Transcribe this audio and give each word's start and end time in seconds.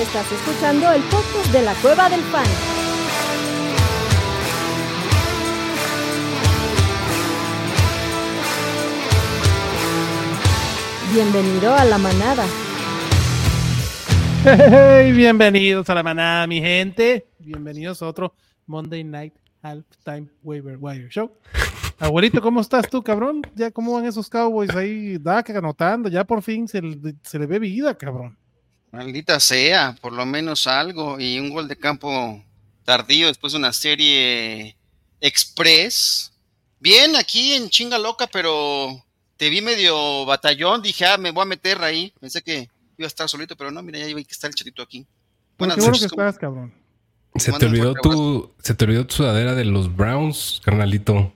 Estás 0.00 0.32
escuchando 0.32 0.90
el 0.92 1.02
podcast 1.02 1.52
de 1.52 1.60
la 1.60 1.74
Cueva 1.74 2.08
del 2.08 2.22
Fan. 2.22 2.46
Bienvenido 11.12 11.74
a 11.74 11.84
la 11.84 11.98
manada. 11.98 12.46
Hey, 14.42 15.12
bienvenidos 15.12 15.90
a 15.90 15.94
la 15.94 16.02
manada, 16.02 16.46
mi 16.46 16.62
gente. 16.62 17.26
Bienvenidos 17.38 18.00
a 18.00 18.08
otro 18.08 18.32
Monday 18.64 19.04
Night 19.04 19.34
Halftime 19.60 20.28
Waiver 20.42 20.78
Wire 20.80 21.10
Show. 21.10 21.30
Abuelito, 21.98 22.40
¿cómo 22.40 22.62
estás 22.62 22.88
tú, 22.88 23.02
cabrón? 23.02 23.42
Ya, 23.54 23.70
¿cómo 23.70 23.92
van 23.92 24.06
esos 24.06 24.30
Cowboys 24.30 24.74
ahí? 24.74 25.18
Daca 25.18 25.58
anotando, 25.58 26.08
ya 26.08 26.24
por 26.24 26.40
fin 26.40 26.66
se 26.66 26.80
le 26.80 27.46
ve 27.46 27.58
vida, 27.58 27.94
cabrón. 27.98 28.39
Maldita 28.92 29.38
sea, 29.40 29.96
por 30.00 30.12
lo 30.12 30.26
menos 30.26 30.66
algo. 30.66 31.18
Y 31.20 31.38
un 31.38 31.50
gol 31.50 31.68
de 31.68 31.76
campo 31.76 32.42
tardío 32.84 33.28
después 33.28 33.52
de 33.52 33.58
una 33.58 33.72
serie 33.72 34.76
express. 35.20 36.32
Bien, 36.80 37.14
aquí 37.16 37.52
en 37.52 37.68
chinga 37.68 37.98
loca, 37.98 38.26
pero 38.26 39.04
te 39.36 39.48
vi 39.50 39.60
medio 39.60 40.24
batallón. 40.24 40.82
Dije, 40.82 41.04
ah, 41.06 41.18
me 41.18 41.30
voy 41.30 41.42
a 41.42 41.46
meter 41.46 41.82
ahí. 41.82 42.12
Pensé 42.20 42.42
que 42.42 42.68
iba 42.98 43.06
a 43.06 43.08
estar 43.08 43.28
solito, 43.28 43.56
pero 43.56 43.70
no, 43.70 43.82
mira, 43.82 43.98
ya 43.98 44.14
vi 44.14 44.24
que 44.24 44.32
está 44.32 44.46
el 44.46 44.54
chatito 44.54 44.82
aquí. 44.82 45.06
Buenas 45.58 45.76
qué 45.76 45.82
bueno 45.82 45.92
que 45.98 46.00
noches. 46.04 46.10
¿cómo- 46.10 46.22
estás, 46.22 46.38
cabrón. 46.38 46.74
Se 47.36 47.52
te 47.52 47.66
olvidó 47.66 47.94
tu, 47.94 48.50
se 48.60 48.74
te 48.74 48.84
olvidó 48.86 49.06
tu 49.06 49.14
sudadera 49.16 49.54
de 49.54 49.64
los 49.64 49.94
Browns, 49.94 50.60
carnalito. 50.64 51.32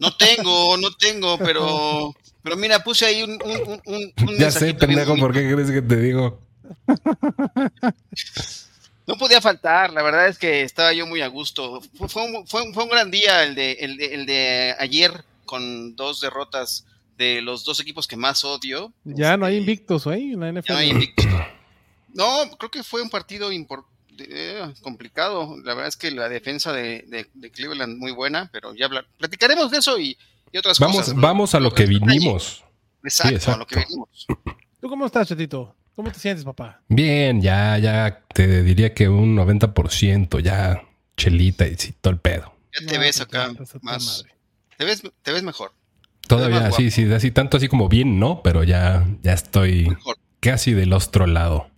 No 0.00 0.16
tengo, 0.16 0.76
no 0.76 0.90
tengo, 0.96 1.38
pero, 1.38 2.14
pero 2.42 2.56
mira, 2.56 2.82
puse 2.82 3.06
ahí 3.06 3.22
un, 3.22 3.32
un, 3.44 3.72
un- 3.72 3.82
un- 3.86 4.12
un 4.28 4.36
Ya 4.38 4.50
sé, 4.50 4.74
pendejo. 4.74 5.16
¿por 5.16 5.32
qué 5.32 5.48
crees 5.52 5.70
que 5.70 5.82
te 5.82 5.96
digo? 5.96 6.40
No 9.06 9.16
podía 9.16 9.40
faltar, 9.40 9.90
la 9.92 10.02
verdad 10.02 10.28
es 10.28 10.38
que 10.38 10.62
estaba 10.62 10.92
yo 10.92 11.06
muy 11.06 11.22
a 11.22 11.28
gusto. 11.28 11.80
Fue, 12.08 12.24
un, 12.24 12.46
fue 12.46 12.62
un- 12.62 12.74
fue 12.74 12.84
un 12.84 12.90
gran 12.90 13.10
día 13.10 13.42
el 13.44 13.54
de, 13.54 13.72
el, 13.72 13.96
de, 13.96 14.14
el 14.14 14.26
de 14.26 14.74
ayer 14.78 15.24
con 15.46 15.96
dos 15.96 16.20
derrotas 16.20 16.84
de 17.16 17.40
los 17.40 17.64
dos 17.64 17.80
equipos 17.80 18.06
que 18.06 18.16
más 18.16 18.44
odio. 18.44 18.92
Ya 19.04 19.36
no 19.38 19.46
hay 19.46 19.54
Este, 19.56 19.60
invictos 19.70 20.06
ahí 20.06 20.32
en 20.32 20.40
la 20.40 20.52
NFL. 20.52 20.72
no 20.72 20.78
hay 20.78 20.90
invictos. 20.90 21.26
No, 22.12 22.50
creo 22.58 22.70
que 22.70 22.82
fue 22.82 23.00
un 23.00 23.08
partido 23.08 23.50
eh, 23.50 24.72
complicado. 24.82 25.56
La 25.64 25.72
verdad 25.74 25.88
es 25.88 25.96
que 25.96 26.10
la 26.10 26.28
defensa 26.28 26.72
de, 26.72 27.02
de- 27.08 27.28
de 27.32 27.50
Cleveland 27.50 27.96
muy 27.98 28.12
buena, 28.12 28.50
pero 28.52 28.74
ya 28.74 28.86
hablar- 28.86 29.06
platicaremos 29.16 29.70
de 29.70 29.78
eso 29.78 29.98
y, 29.98 30.18
y 30.52 30.58
otras 30.58 30.78
Vamos, 30.78 30.96
cosas. 30.98 31.14
vamos 31.16 31.54
a 31.54 31.60
lo 31.60 31.72
que 31.72 31.86
vinimos. 31.86 32.62
Exacto, 33.02 33.40
Sí, 33.40 33.50
a 33.50 33.56
lo 33.56 33.66
que 33.66 33.76
exacto. 33.76 33.88
venimos. 33.94 34.26
¿Tú 34.82 34.88
cómo 34.88 35.06
estás, 35.06 35.28
Chetito? 35.28 35.74
¿Cómo 35.98 36.12
te 36.12 36.20
sientes, 36.20 36.44
papá? 36.44 36.80
Bien, 36.88 37.42
ya, 37.42 37.76
ya 37.78 38.22
te 38.32 38.62
diría 38.62 38.94
que 38.94 39.08
un 39.08 39.34
90%, 39.36 40.38
ya 40.38 40.80
chelita 41.16 41.66
y 41.66 41.74
sí, 41.74 41.92
todo 42.00 42.12
el 42.12 42.20
pedo. 42.20 42.54
Ya 42.72 42.86
te 42.86 42.94
No, 42.94 43.00
ves 43.00 43.16
pues, 43.16 43.20
acá 43.22 43.52
toda 43.52 43.66
más. 43.82 44.06
madre. 44.06 44.36
Te 44.76 44.84
ves, 44.84 45.02
te 45.22 45.32
ves 45.32 45.42
mejor. 45.42 45.72
Todavía, 46.28 46.70
sí, 46.70 46.92
sí, 46.92 47.12
así 47.12 47.32
tanto 47.32 47.56
así 47.56 47.66
como 47.66 47.88
bien, 47.88 48.20
no, 48.20 48.42
pero 48.44 48.62
ya, 48.62 49.08
ya 49.24 49.32
estoy 49.32 49.88
Mejor, 49.88 50.16
casi 50.38 50.72
del 50.72 50.92
otro 50.92 51.26
lado. 51.26 51.68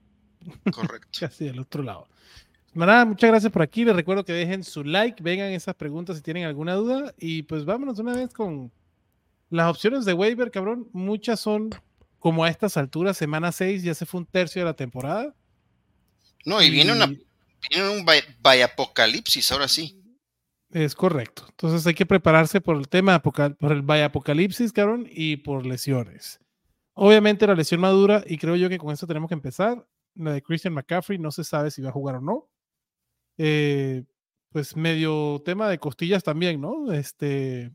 correcto. 0.71 1.09
Casi 1.19 1.47
del 1.47 1.59
otro 1.59 1.83
lado. 1.83 2.07
Manada, 2.75 3.07
muchas 3.07 3.31
gracias 3.31 3.51
por 3.51 3.63
aquí. 3.63 3.87
Les 3.87 3.97
recuerdo 3.97 4.27
que 4.27 4.35
dejen 4.35 4.65
su 4.65 4.85
like, 4.85 5.23
vengan 5.23 5.49
esas 5.53 5.77
preguntas 5.77 6.19
si 6.19 6.23
tienen 6.23 6.45
alguna 6.45 6.75
duda. 6.75 7.15
Y 7.19 7.45
pues 7.45 7.65
vámonos 7.65 7.97
de 7.97 8.03
una 8.03 8.17
vez 8.17 8.35
con 8.35 8.71
las 9.49 9.71
opciones 9.71 10.05
de 10.05 10.13
waiver, 10.13 10.51
cabrón. 10.51 10.89
Muchas 10.93 11.41
son 11.41 11.71
como 12.21 12.45
a 12.45 12.49
estas 12.49 12.77
alturas, 12.77 13.17
semana 13.17 13.51
6, 13.51 13.83
ya 13.83 13.95
se 13.95 14.07
fue 14.07 14.21
un 14.21 14.27
tercio 14.27 14.63
de 14.63 14.67
la 14.67 14.75
temporada. 14.75 15.35
No, 16.45 16.63
y 16.63 16.71
viene 16.71 16.93
una 16.93 17.07
viene 17.07 17.91
un 17.91 18.05
by, 18.05 18.63
apocalipsis, 18.63 19.51
ahora 19.51 19.67
sí. 19.67 20.01
Es 20.71 20.95
correcto. 20.95 21.47
Entonces 21.49 21.85
hay 21.87 21.95
que 21.95 22.07
prepararse 22.07 22.61
por 22.61 22.77
el 22.77 22.89
tema, 22.89 23.21
por 23.21 23.73
el 23.73 23.83
by 23.83 24.03
apocalipsis, 24.03 24.73
cabrón, 24.73 25.09
y 25.11 25.39
por 25.39 25.67
lesiones. 25.67 26.39
Obviamente 26.95 27.47
la 27.47 27.55
lesión 27.55 27.81
madura, 27.81 28.23
y 28.27 28.39
creo 28.39 28.57
yo 28.57 28.69
que 28.69 28.79
con 28.79 28.93
esto 28.93 29.07
tenemos 29.07 29.29
que 29.29 29.35
empezar. 29.35 29.87
La 30.15 30.33
de 30.33 30.43
Christian 30.43 30.75
McCaffrey, 30.75 31.19
no 31.19 31.31
se 31.33 31.45
sabe 31.45 31.71
si 31.71 31.83
va 31.83 31.89
a 31.89 31.93
jugar 31.93 32.17
o 32.17 32.21
no. 32.21 32.49
Eh, 33.39 34.05
pues 34.51 34.77
medio 34.77 35.41
tema 35.45 35.69
de 35.69 35.79
costillas 35.79 36.23
también, 36.23 36.61
¿no? 36.61 36.93
Este, 36.93 37.73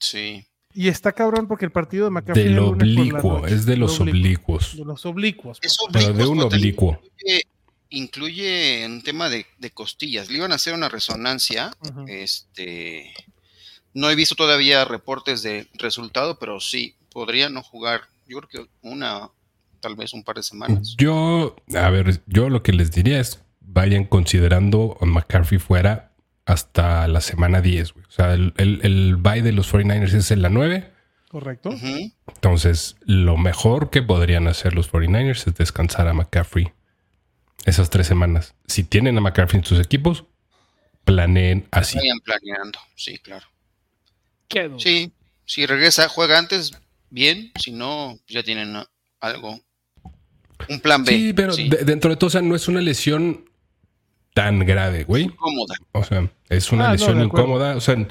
Sí. 0.00 0.46
Y 0.74 0.88
está 0.88 1.12
cabrón 1.12 1.46
porque 1.48 1.64
el 1.64 1.72
partido 1.72 2.04
de 2.04 2.10
McCaffrey 2.10 2.44
Del 2.44 2.58
oblicuo, 2.60 3.40
noche. 3.40 3.54
es 3.54 3.66
de 3.66 3.76
los 3.76 4.00
Oblicuo. 4.00 4.56
oblicuos. 4.56 4.76
De 4.76 4.84
los 4.84 5.06
oblicuos. 5.06 5.58
Es 5.62 5.76
Pero 5.92 6.12
de 6.12 6.26
un 6.26 6.40
oblicuo. 6.40 7.00
Incluye, 7.02 7.42
incluye 7.90 8.86
un 8.86 9.02
tema 9.02 9.28
de, 9.28 9.46
de 9.58 9.70
costillas. 9.70 10.30
Le 10.30 10.38
iban 10.38 10.52
a 10.52 10.56
hacer 10.56 10.74
una 10.74 10.88
resonancia. 10.88 11.72
Este. 12.06 13.12
No 13.92 14.08
he 14.10 14.14
visto 14.14 14.36
todavía 14.36 14.84
reportes 14.84 15.42
de 15.42 15.66
resultado, 15.74 16.38
pero 16.38 16.60
sí, 16.60 16.94
podría 17.12 17.48
no 17.48 17.62
jugar. 17.62 18.02
Yo 18.28 18.38
creo 18.40 18.48
que 18.66 18.70
una, 18.88 19.28
tal 19.80 19.96
vez 19.96 20.12
un 20.12 20.22
par 20.22 20.36
de 20.36 20.44
semanas. 20.44 20.94
Yo, 20.96 21.56
a 21.74 21.90
ver, 21.90 22.22
yo 22.26 22.48
lo 22.48 22.62
que 22.62 22.72
les 22.72 22.92
diría 22.92 23.18
es 23.18 23.42
vayan 23.60 24.04
considerando 24.04 24.96
a 25.00 25.06
McCaffrey 25.06 25.58
fuera 25.58 26.09
hasta 26.50 27.06
la 27.08 27.20
semana 27.20 27.60
10, 27.60 27.92
güey. 27.92 28.04
O 28.06 28.10
sea, 28.10 28.34
el, 28.34 28.52
el, 28.56 28.80
el 28.82 29.16
bye 29.16 29.42
de 29.42 29.52
los 29.52 29.72
49ers 29.72 30.14
es 30.14 30.30
en 30.30 30.42
la 30.42 30.48
9. 30.48 30.90
Correcto. 31.28 31.70
Entonces, 32.34 32.96
lo 33.02 33.36
mejor 33.36 33.90
que 33.90 34.02
podrían 34.02 34.48
hacer 34.48 34.74
los 34.74 34.90
49ers 34.90 35.46
es 35.46 35.54
descansar 35.54 36.08
a 36.08 36.12
McCaffrey 36.14 36.72
esas 37.66 37.88
tres 37.90 38.06
semanas. 38.06 38.54
Si 38.66 38.82
tienen 38.84 39.16
a 39.16 39.20
McCaffrey 39.20 39.60
en 39.60 39.64
sus 39.64 39.78
equipos, 39.78 40.24
planeen 41.04 41.68
así. 41.70 41.98
Vayan 41.98 42.18
planeando. 42.20 42.78
Sí, 42.96 43.18
claro. 43.18 43.46
Quedo. 44.48 44.78
Sí, 44.80 45.12
si 45.44 45.66
regresa, 45.66 46.08
juega 46.08 46.38
antes, 46.38 46.72
bien. 47.10 47.52
Si 47.60 47.70
no, 47.70 48.18
ya 48.26 48.42
tienen 48.42 48.74
algo. 49.20 49.60
Un 50.68 50.80
plan 50.80 51.04
B. 51.04 51.12
Sí, 51.12 51.32
pero 51.32 51.52
sí. 51.52 51.68
de- 51.68 51.84
dentro 51.84 52.10
de 52.10 52.16
todo, 52.16 52.26
o 52.26 52.30
sea, 52.30 52.42
no 52.42 52.56
es 52.56 52.66
una 52.68 52.80
lesión 52.80 53.49
tan 54.42 54.60
grave, 54.60 55.04
güey. 55.04 55.28
Cómoda. 55.28 55.74
O 55.92 56.02
sea, 56.04 56.30
es 56.48 56.72
una 56.72 56.88
Ah, 56.88 56.92
lesión 56.92 57.20
incómoda. 57.20 57.76
O 57.76 57.80
sea, 57.80 57.94
o 57.96 58.06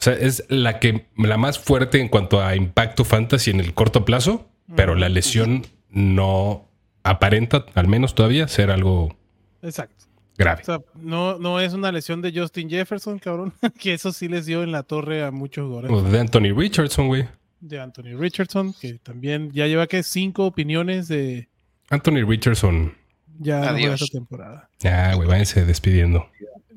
sea, 0.00 0.14
es 0.14 0.44
la 0.48 0.78
que 0.80 1.06
la 1.16 1.36
más 1.36 1.58
fuerte 1.58 2.00
en 2.00 2.08
cuanto 2.08 2.40
a 2.42 2.56
impacto 2.56 3.04
fantasy 3.04 3.50
en 3.50 3.60
el 3.60 3.74
corto 3.74 4.04
plazo, 4.04 4.48
pero 4.74 4.94
la 4.94 5.08
lesión 5.08 5.66
no 5.90 6.66
aparenta, 7.02 7.66
al 7.74 7.86
menos 7.88 8.14
todavía, 8.14 8.48
ser 8.48 8.70
algo 8.70 9.14
Exacto. 9.62 10.06
grave. 10.36 10.62
O 10.62 10.64
sea, 10.64 10.80
no, 10.94 11.38
no 11.38 11.60
es 11.60 11.72
una 11.74 11.90
lesión 11.92 12.22
de 12.22 12.32
Justin 12.32 12.70
Jefferson, 12.70 13.18
cabrón, 13.18 13.52
que 13.80 13.92
eso 13.94 14.12
sí 14.12 14.28
les 14.28 14.46
dio 14.46 14.62
en 14.62 14.72
la 14.72 14.82
torre 14.84 15.22
a 15.24 15.30
muchos 15.30 15.66
jugadores. 15.66 15.90
O 15.90 16.02
de 16.02 16.18
Anthony 16.20 16.54
Richardson, 16.56 17.08
güey. 17.08 17.26
De 17.60 17.80
Anthony 17.80 18.16
Richardson, 18.16 18.72
que 18.80 18.94
también 18.94 19.50
ya 19.52 19.66
lleva 19.66 19.86
que 19.86 20.02
cinco 20.02 20.46
opiniones 20.46 21.08
de 21.08 21.48
Anthony 21.90 22.24
Richardson. 22.26 22.94
Ya 23.38 23.60
no 23.60 23.68
Adiós. 23.68 24.02
esta 24.02 24.18
temporada. 24.18 24.70
Ya, 24.80 25.14
güey, 25.14 25.28
váyanse 25.28 25.64
despidiendo. 25.64 26.26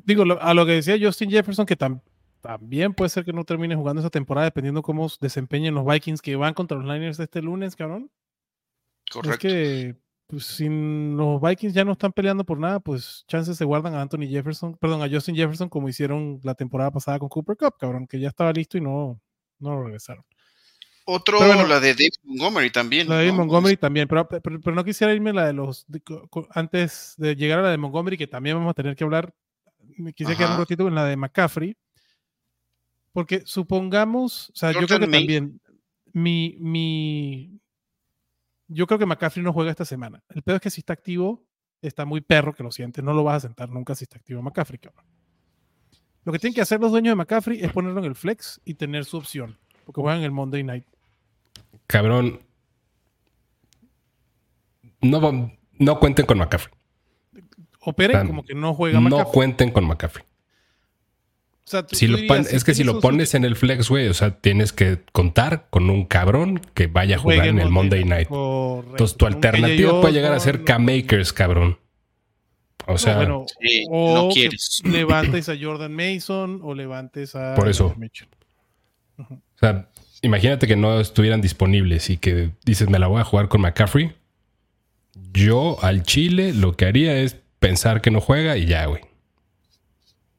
Digo, 0.05 0.25
lo- 0.25 0.41
a 0.41 0.53
lo 0.53 0.65
que 0.65 0.73
decía 0.73 0.97
Justin 0.99 1.29
Jefferson, 1.29 1.65
que 1.65 1.77
tam- 1.77 2.01
también 2.41 2.93
puede 2.93 3.09
ser 3.09 3.23
que 3.23 3.33
no 3.33 3.43
termine 3.43 3.75
jugando 3.75 3.99
esa 4.01 4.09
temporada, 4.09 4.45
dependiendo 4.45 4.81
cómo 4.81 5.07
se 5.09 5.17
desempeñen 5.21 5.75
los 5.75 5.85
Vikings 5.85 6.21
que 6.21 6.35
van 6.35 6.53
contra 6.55 6.77
los 6.77 6.85
Niners 6.85 7.19
este 7.19 7.41
lunes, 7.41 7.75
cabrón. 7.75 8.09
Correcto. 9.11 9.33
Es 9.33 9.39
que 9.39 9.95
pues, 10.27 10.45
si 10.45 10.67
los 10.69 11.41
Vikings 11.41 11.73
ya 11.73 11.83
no 11.83 11.91
están 11.91 12.13
peleando 12.13 12.43
por 12.45 12.57
nada, 12.57 12.79
pues 12.79 13.25
chances 13.27 13.57
se 13.57 13.65
guardan 13.65 13.93
a 13.95 14.01
Anthony 14.01 14.27
Jefferson, 14.29 14.75
perdón, 14.77 15.01
a 15.03 15.09
Justin 15.09 15.35
Jefferson 15.35 15.67
como 15.69 15.89
hicieron 15.89 16.39
la 16.43 16.55
temporada 16.55 16.89
pasada 16.89 17.19
con 17.19 17.27
Cooper 17.29 17.57
Cup, 17.57 17.75
cabrón, 17.77 18.07
que 18.07 18.19
ya 18.19 18.29
estaba 18.29 18.51
listo 18.53 18.77
y 18.77 18.81
no, 18.81 19.19
no 19.59 19.71
lo 19.75 19.83
regresaron. 19.83 20.23
Otro, 21.05 21.37
bueno. 21.39 21.67
la 21.67 21.79
de 21.79 21.93
David 21.93 22.11
Montgomery 22.23 22.69
también. 22.69 23.09
La 23.09 23.17
de 23.17 23.27
¿no? 23.27 23.37
Montgomery 23.37 23.77
también, 23.77 24.07
pero, 24.07 24.27
pero, 24.27 24.61
pero 24.61 24.75
no 24.75 24.83
quisiera 24.83 25.13
irme 25.13 25.33
la 25.33 25.45
de 25.47 25.53
los 25.53 25.85
de- 25.87 26.01
antes 26.51 27.15
de 27.17 27.35
llegar 27.35 27.59
a 27.59 27.63
la 27.63 27.69
de 27.71 27.77
Montgomery, 27.77 28.17
que 28.17 28.27
también 28.27 28.55
vamos 28.57 28.71
a 28.71 28.75
tener 28.75 28.95
que 28.95 29.03
hablar. 29.03 29.33
Me 29.97 30.13
quisiera 30.13 30.37
quedar 30.37 30.49
un 30.49 30.53
Ajá. 30.53 30.61
ratito 30.63 30.87
en 30.87 30.95
la 30.95 31.05
de 31.05 31.17
McCaffrey. 31.17 31.75
Porque 33.13 33.43
supongamos, 33.45 34.51
o 34.51 34.55
sea, 34.55 34.71
yo 34.71 34.85
creo 34.85 34.99
que 34.99 35.07
también 35.07 35.59
mi, 36.13 36.55
mi 36.59 37.59
yo 38.67 38.87
creo 38.87 38.97
que 38.99 39.05
McCaffrey 39.05 39.43
no 39.43 39.51
juega 39.51 39.71
esta 39.71 39.83
semana. 39.83 40.23
El 40.29 40.43
pedo 40.43 40.55
es 40.55 40.61
que 40.61 40.69
si 40.69 40.79
está 40.79 40.93
activo, 40.93 41.43
está 41.81 42.05
muy 42.05 42.21
perro 42.21 42.53
que 42.53 42.63
lo 42.63 42.71
sientes, 42.71 43.03
no 43.03 43.13
lo 43.13 43.23
vas 43.25 43.37
a 43.43 43.47
sentar 43.47 43.69
nunca 43.69 43.95
si 43.95 44.05
está 44.05 44.17
activo 44.17 44.41
McCaffrey, 44.41 44.79
cabrón. 44.79 45.05
Lo 46.23 46.31
que 46.31 46.39
tienen 46.39 46.53
que 46.53 46.61
hacer 46.61 46.79
los 46.79 46.91
dueños 46.91 47.11
de 47.11 47.15
McCaffrey 47.15 47.59
es 47.61 47.73
ponerlo 47.73 47.99
en 47.99 48.05
el 48.05 48.15
flex 48.15 48.61
y 48.63 48.75
tener 48.75 49.03
su 49.03 49.17
opción, 49.17 49.59
porque 49.85 50.01
juegan 50.01 50.21
el 50.23 50.31
Monday 50.31 50.63
Night. 50.63 50.85
Cabrón. 51.87 52.39
No, 55.01 55.51
no 55.79 55.99
cuenten 55.99 56.25
con 56.25 56.37
McCaffrey. 56.37 56.73
Operen 57.81 58.17
Tan- 58.17 58.27
como 58.27 58.43
que 58.45 58.53
no 58.53 58.73
juega 58.73 58.99
No 58.99 59.09
McCaffrey. 59.09 59.33
cuenten 59.33 59.71
con 59.71 59.85
McCaffrey. 59.87 60.25
O 61.65 61.69
sea, 61.71 61.85
tú- 61.87 61.95
Si 61.95 62.05
tú 62.05 62.11
lo 62.13 62.17
dirías, 62.17 62.53
es 62.53 62.63
que 62.63 62.73
si 62.75 62.83
lo 62.83 62.99
pones 62.99 63.33
en 63.33 63.45
el 63.45 63.55
flex, 63.55 63.89
güey, 63.89 64.07
o 64.09 64.13
sea, 64.13 64.31
tienes 64.39 64.73
que 64.73 64.99
contar 65.13 65.67
con 65.69 65.89
un 65.89 66.05
cabrón 66.05 66.59
que 66.73 66.87
vaya 66.87 67.15
a 67.15 67.19
jugar 67.19 67.47
en 67.47 67.59
el 67.59 67.69
Monday 67.69 68.03
Night. 68.03 68.27
Correcto. 68.27 68.91
Entonces 68.91 69.17
tu 69.17 69.25
alternativa 69.25 70.01
puede 70.01 70.13
llegar 70.13 70.33
a 70.33 70.39
ser 70.39 70.63
K-Makers, 70.63 71.33
cabrón. 71.33 71.79
O 72.87 72.93
no, 72.93 72.97
sea, 72.97 73.15
bueno, 73.15 73.45
Sí, 73.61 73.85
o 73.89 74.13
no 74.15 74.29
quieres. 74.29 74.81
levantes 74.83 75.49
a 75.49 75.53
Jordan 75.59 75.93
Mason 75.93 76.59
o 76.63 76.73
levantes 76.73 77.35
a 77.35 77.53
Por 77.55 77.69
eso. 77.69 77.93
Mitchell. 77.97 78.27
O 79.61 79.65
sea, 79.65 79.87
imagínate 80.23 80.67
que 80.67 80.75
no 80.75 80.99
estuvieran 80.99 81.39
disponibles 81.41 82.09
y 82.09 82.17
que 82.17 82.49
dices, 82.65 82.89
me 82.89 82.97
la 82.99 83.07
voy 83.07 83.21
a 83.21 83.23
jugar 83.23 83.47
con 83.47 83.61
McCaffrey. 83.61 84.13
Yo 85.33 85.77
al 85.83 86.03
Chile 86.03 86.53
lo 86.53 86.75
que 86.75 86.85
haría 86.85 87.15
es 87.17 87.35
pensar 87.59 88.01
que 88.01 88.09
no 88.11 88.21
juega 88.21 88.57
y 88.57 88.65
ya, 88.65 88.85
güey. 88.87 89.01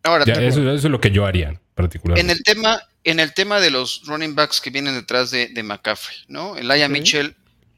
Ahora, 0.03 0.25
Ya, 0.25 0.35
eso, 0.35 0.61
eso 0.63 0.75
es 0.75 0.85
lo 0.85 1.01
que 1.01 1.13
yo 1.13 1.25
haría, 1.25 1.61
particularmente. 1.75 2.33
en 2.33 2.37
el 2.37 2.43
tema, 2.43 2.83
en 3.05 3.21
el 3.21 3.33
tema 3.35 3.61
de 3.61 3.71
los 3.71 4.03
running 4.07 4.35
backs 4.35 4.61
que 4.61 4.71
vienen 4.71 4.95
detrás 4.95 5.31
de, 5.31 5.47
de 5.49 5.63
McCaffrey, 5.63 6.17
¿no? 6.27 6.53
Ok. 6.53 6.89
Mitchell 6.89 7.37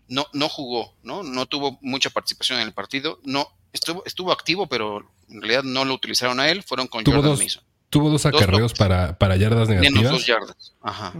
no, 0.08 0.26
no 0.32 0.48
jugó, 0.48 0.94
¿no? 1.02 1.22
No 1.22 1.44
tuvo 1.46 1.78
mucha 1.82 2.08
participación 2.08 2.60
en 2.60 2.66
el 2.66 2.72
partido. 2.72 3.20
No, 3.24 3.48
estuvo, 3.72 4.02
estuvo 4.06 4.32
activo, 4.32 4.66
pero 4.66 5.06
en 5.28 5.42
realidad 5.42 5.62
no 5.62 5.84
lo 5.84 5.92
utilizaron 5.92 6.40
a 6.40 6.48
él, 6.48 6.62
fueron 6.62 6.86
con 6.86 7.04
Tuvo 7.04 7.16
Jordan 7.16 7.30
dos 7.32 7.42
Mason. 7.42 7.63
Tuvo 7.94 8.10
dos 8.10 8.26
acarreos 8.26 8.74
para, 8.74 9.16
para 9.18 9.36
yardas 9.36 9.68
Menos 9.68 9.82
negativas. 9.84 10.12
dos 10.12 10.26
yardas. 10.26 10.74
Ajá. 10.82 11.12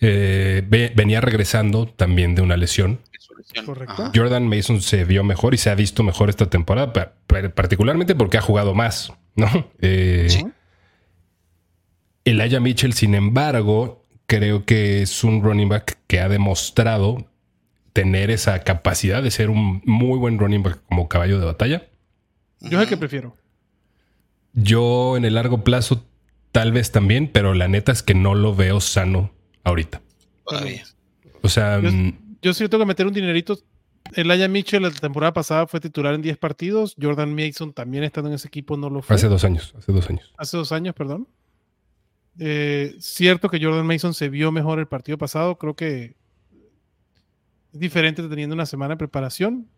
Eh, 0.00 0.62
ve- 0.68 0.92
venía 0.94 1.20
regresando 1.20 1.86
también 1.88 2.34
de 2.34 2.42
una 2.42 2.56
lesión. 2.56 3.00
de 3.12 3.18
su 3.18 3.34
lesión. 3.34 3.66
Correcto. 3.66 4.10
Jordan 4.14 4.46
Mason 4.48 4.80
se 4.80 5.04
vio 5.04 5.24
mejor 5.24 5.54
y 5.54 5.58
se 5.58 5.68
ha 5.70 5.74
visto 5.74 6.02
mejor 6.02 6.30
esta 6.30 6.48
temporada, 6.48 6.92
pa- 6.92 7.12
pa- 7.26 7.48
particularmente 7.50 8.14
porque 8.14 8.38
ha 8.38 8.40
jugado 8.42 8.74
más, 8.74 9.12
¿no? 9.34 9.48
Eh, 9.80 10.26
Sí. 10.28 10.46
Elijah 12.24 12.60
Mitchell, 12.60 12.92
sin 12.92 13.14
embargo, 13.14 14.04
creo 14.26 14.64
que 14.64 15.02
es 15.02 15.24
un 15.24 15.42
running 15.42 15.68
back 15.68 15.98
que 16.06 16.20
ha 16.20 16.28
demostrado 16.28 17.26
tener 17.92 18.30
esa 18.30 18.60
capacidad 18.60 19.22
de 19.22 19.30
ser 19.30 19.50
un 19.50 19.82
muy 19.84 20.18
buen 20.18 20.38
running 20.38 20.62
back 20.62 20.80
como 20.88 21.08
caballo 21.08 21.38
de 21.40 21.46
batalla. 21.46 21.86
Yo 22.60 22.78
es 22.78 22.82
el 22.84 22.88
que 22.88 22.96
prefiero. 22.96 23.36
Yo 24.62 25.16
en 25.16 25.24
el 25.24 25.34
largo 25.34 25.62
plazo 25.64 26.04
tal 26.52 26.72
vez 26.72 26.90
también, 26.92 27.30
pero 27.32 27.54
la 27.54 27.68
neta 27.68 27.92
es 27.92 28.02
que 28.02 28.14
no 28.14 28.34
lo 28.34 28.54
veo 28.54 28.80
sano 28.80 29.30
ahorita. 29.64 30.02
Todavía. 30.46 30.84
O 31.42 31.48
sea, 31.48 31.80
Yo- 31.80 31.92
mm, 31.92 32.36
Yo 32.42 32.54
sí 32.54 32.68
tengo 32.68 32.82
que 32.82 32.88
meter 32.88 33.06
un 33.06 33.12
dinerito. 33.12 33.58
Elijah 34.14 34.48
Mitchell 34.48 34.82
la 34.82 34.90
temporada 34.90 35.32
pasada 35.32 35.66
fue 35.66 35.78
titular 35.78 36.14
en 36.14 36.22
10 36.22 36.36
partidos. 36.38 36.96
Jordan 37.00 37.34
Mason 37.34 37.72
también 37.72 38.02
estando 38.02 38.28
en 38.30 38.34
ese 38.34 38.48
equipo 38.48 38.76
no 38.76 38.88
lo 38.90 39.02
fue. 39.02 39.14
hace 39.14 39.28
dos 39.28 39.44
años, 39.44 39.74
hace 39.78 39.92
dos 39.92 40.08
años. 40.08 40.32
hace 40.36 40.56
dos 40.56 40.72
años, 40.72 40.94
perdón. 40.94 41.28
Eh, 42.38 42.96
cierto 42.98 43.48
que 43.50 43.62
Jordan 43.62 43.86
Mason 43.86 44.14
se 44.14 44.28
vio 44.30 44.50
mejor 44.52 44.78
el 44.78 44.86
partido 44.88 45.18
pasado. 45.18 45.58
Creo 45.58 45.74
que 45.76 46.16
es 47.72 47.78
diferente 47.78 48.22
teniendo 48.22 48.54
una 48.54 48.66
semana 48.66 48.94
de 48.94 48.98
preparación. 48.98 49.68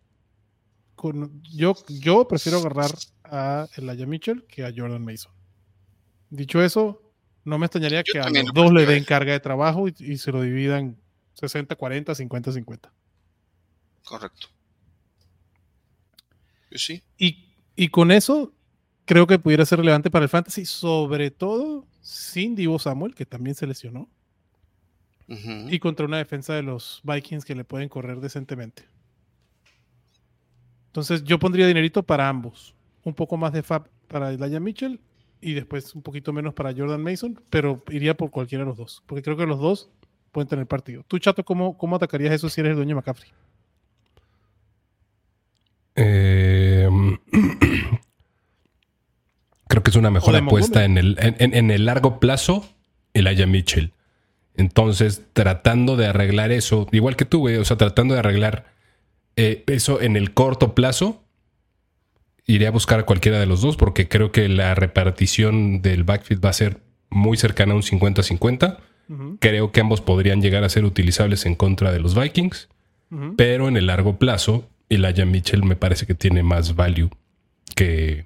Con- 0.95 1.41
yo, 1.43 1.75
yo 1.89 2.27
prefiero 2.27 2.59
agarrar 2.59 2.91
a 3.33 3.67
Elijah 3.77 4.05
Mitchell 4.05 4.45
que 4.45 4.63
a 4.63 4.71
Jordan 4.75 5.03
Mason. 5.03 5.31
Dicho 6.29 6.61
eso, 6.63 7.01
no 7.43 7.57
me 7.57 7.65
extrañaría 7.65 8.03
Yo 8.05 8.13
que 8.13 8.19
a 8.19 8.29
los 8.29 8.45
lo 8.45 8.51
dos 8.53 8.71
le 8.71 8.85
den 8.85 9.03
carga 9.03 9.33
de 9.33 9.39
trabajo 9.39 9.87
y, 9.87 9.95
y 9.97 10.17
se 10.19 10.31
lo 10.31 10.41
dividan 10.41 10.97
60-40, 11.41 12.05
50-50. 12.05 12.91
Correcto. 14.05 14.47
Pues 16.69 16.85
sí. 16.85 17.03
Y, 17.17 17.55
y 17.75 17.89
con 17.89 18.11
eso 18.11 18.53
creo 19.05 19.25
que 19.25 19.39
pudiera 19.39 19.65
ser 19.65 19.79
relevante 19.79 20.11
para 20.11 20.23
el 20.23 20.29
fantasy, 20.29 20.65
sobre 20.65 21.31
todo 21.31 21.87
sin 22.01 22.55
Divo 22.55 22.77
Samuel, 22.77 23.15
que 23.15 23.25
también 23.25 23.55
se 23.55 23.67
lesionó. 23.67 24.09
Y 25.25 25.79
contra 25.79 26.05
una 26.05 26.17
defensa 26.17 26.53
de 26.53 26.61
los 26.61 27.01
Vikings 27.03 27.43
que 27.43 27.55
le 27.55 27.63
pueden 27.63 27.89
correr 27.89 28.19
decentemente. 28.19 28.83
Entonces 30.87 31.23
yo 31.23 31.39
pondría 31.39 31.65
dinerito 31.65 32.03
para 32.03 32.29
ambos. 32.29 32.75
Un 33.03 33.13
poco 33.13 33.37
más 33.37 33.51
de 33.53 33.63
FAB 33.63 33.87
para 34.07 34.31
Elijah 34.31 34.59
Mitchell 34.59 34.99
y 35.41 35.53
después 35.53 35.93
un 35.95 36.01
poquito 36.01 36.31
menos 36.31 36.53
para 36.53 36.73
Jordan 36.73 37.01
Mason, 37.03 37.39
pero 37.49 37.83
iría 37.89 38.15
por 38.15 38.31
cualquiera 38.31 38.63
de 38.63 38.69
los 38.69 38.77
dos, 38.77 39.03
porque 39.05 39.21
creo 39.21 39.35
que 39.35 39.45
los 39.45 39.59
dos 39.59 39.89
pueden 40.31 40.47
tener 40.47 40.65
partido. 40.67 41.03
Tú, 41.07 41.19
Chato, 41.19 41.43
¿cómo, 41.43 41.77
cómo 41.77 41.97
atacarías 41.97 42.33
eso 42.33 42.47
si 42.49 42.61
eres 42.61 42.71
el 42.71 42.75
dueño 42.77 42.89
de 42.89 42.95
McCaffrey? 42.95 43.29
Eh, 45.95 46.89
creo 49.67 49.83
que 49.83 49.89
es 49.89 49.95
una 49.95 50.11
mejor 50.11 50.35
apuesta 50.35 50.85
en 50.85 50.97
el, 50.97 51.17
en, 51.19 51.35
en- 51.39 51.53
en 51.55 51.71
el 51.71 51.85
largo 51.85 52.19
plazo, 52.19 52.65
Elijah 53.13 53.45
Mitchell. 53.45 53.91
Entonces, 54.55 55.23
tratando 55.33 55.95
de 55.97 56.07
arreglar 56.07 56.51
eso, 56.51 56.87
igual 56.91 57.15
que 57.15 57.25
tú, 57.25 57.39
güey, 57.39 57.57
o 57.57 57.65
sea, 57.65 57.77
tratando 57.77 58.13
de 58.13 58.19
arreglar 58.19 58.65
eh, 59.35 59.63
eso 59.67 59.99
en 60.01 60.15
el 60.15 60.33
corto 60.33 60.75
plazo, 60.75 61.22
iré 62.45 62.67
a 62.67 62.71
buscar 62.71 62.99
a 62.99 63.05
cualquiera 63.05 63.39
de 63.39 63.45
los 63.45 63.61
dos 63.61 63.77
porque 63.77 64.07
creo 64.09 64.31
que 64.31 64.47
la 64.49 64.75
repartición 64.75 65.81
del 65.81 66.03
backfield 66.03 66.43
va 66.43 66.49
a 66.49 66.53
ser 66.53 66.81
muy 67.09 67.37
cercana 67.37 67.73
a 67.73 67.75
un 67.75 67.83
50-50. 67.83 68.77
Ujú, 69.09 69.37
Creo 69.39 69.71
que 69.71 69.81
ambos 69.81 70.01
podrían 70.01 70.41
llegar 70.41 70.63
a 70.63 70.69
ser 70.69 70.85
utilizables 70.85 71.45
en 71.45 71.55
contra 71.55 71.91
de 71.91 71.99
los 71.99 72.15
Vikings. 72.15 72.69
Pero 73.37 73.67
en 73.67 73.77
el 73.77 73.85
largo 73.85 74.17
plazo, 74.17 74.67
Elijah 74.89 75.25
Mitchell 75.25 75.63
me 75.63 75.75
parece 75.75 76.07
que 76.07 76.15
tiene 76.15 76.41
más 76.41 76.75
value 76.75 77.11
que 77.75 78.25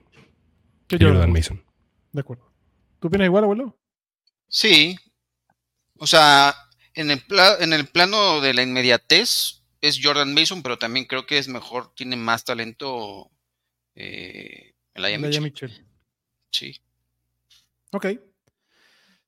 Que 0.87 0.97
Jordan 0.97 1.33
Mason. 1.33 1.61
De 2.13 2.21
acuerdo. 2.21 2.49
¿Tú 3.01 3.09
opinas 3.09 3.25
igual, 3.25 3.43
abuelo? 3.43 3.77
Sí. 4.47 4.95
O 5.99 6.07
sea, 6.07 6.55
en 6.93 7.11
el, 7.11 7.19
pla- 7.19 7.57
en 7.59 7.73
el 7.73 7.87
plano 7.87 8.39
de 8.39 8.53
la 8.53 8.63
inmediatez 8.63 9.61
es 9.81 9.99
Jordan 10.01 10.33
Mason, 10.33 10.63
pero 10.63 10.77
también 10.77 11.05
creo 11.05 11.25
que 11.25 11.37
es 11.37 11.49
mejor, 11.49 11.93
tiene 11.93 12.15
más 12.15 12.45
talento 12.45 13.29
eh, 13.97 14.73
Elijah 14.93 15.19
Mitchell. 15.19 15.43
Mitchell. 15.43 15.71
Sí. 16.51 16.75
Ok. 17.91 18.07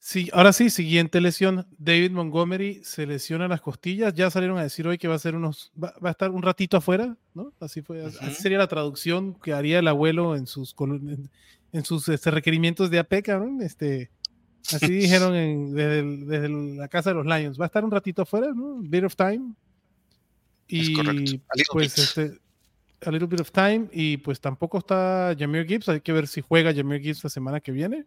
Sí, 0.01 0.29
ahora 0.31 0.53
sí, 0.53 0.69
siguiente 0.69 1.19
lesión. 1.19 1.67
David 1.77 2.11
Montgomery 2.11 2.81
se 2.85 3.05
lesiona 3.05 3.49
las 3.49 3.59
costillas. 3.59 4.13
Ya 4.13 4.29
salieron 4.31 4.57
a 4.57 4.63
decir 4.63 4.87
hoy 4.87 4.97
que 4.97 5.09
va 5.09 5.15
a 5.15 5.19
ser 5.19 5.35
unos. 5.35 5.71
Va, 5.81 5.93
va 6.03 6.09
a 6.09 6.11
estar 6.11 6.31
un 6.31 6.41
ratito 6.41 6.77
afuera, 6.77 7.17
¿no? 7.33 7.53
Así 7.59 7.81
fue. 7.81 8.05
Así 8.05 8.33
sería 8.35 8.57
la 8.57 8.67
traducción 8.67 9.33
que 9.35 9.51
haría 9.51 9.79
el 9.79 9.87
abuelo 9.89 10.37
en 10.37 10.47
sus 10.47 10.73
en, 10.79 11.29
en 11.73 11.83
sus 11.85 12.07
este, 12.07 12.31
requerimientos 12.31 12.89
de 12.89 12.99
AP, 12.99 13.21
cabrón. 13.23 13.61
Este, 13.61 14.09
así 14.73 14.87
dijeron 14.87 15.35
en- 15.35 15.73
desde, 15.73 15.99
el- 15.99 16.27
desde 16.27 16.45
el- 16.45 16.77
la 16.77 16.87
casa 16.87 17.09
de 17.09 17.15
los 17.15 17.25
Lions. 17.25 17.59
Va 17.59 17.65
a 17.65 17.67
estar 17.67 17.83
un 17.83 17.91
ratito 17.91 18.21
afuera, 18.21 18.53
¿no? 18.55 18.77
Bit 18.81 19.03
of 19.03 19.15
time. 19.17 19.53
Es 20.69 20.87
Y 20.89 20.95
little 20.95 21.41
pues 21.73 21.97
este. 21.97 22.39
A 23.05 23.11
little 23.11 23.27
bit 23.27 23.39
of 23.39 23.51
time. 23.51 23.87
Y 23.93 24.17
pues 24.17 24.39
tampoco 24.41 24.77
está 24.79 25.33
Jameer 25.37 25.65
Gibbs. 25.67 25.89
Hay 25.89 26.01
que 26.01 26.11
ver 26.11 26.27
si 26.27 26.41
juega 26.41 26.73
Jameer 26.73 27.01
Gibbs 27.01 27.23
la 27.23 27.29
semana 27.29 27.59
que 27.59 27.71
viene. 27.71 28.05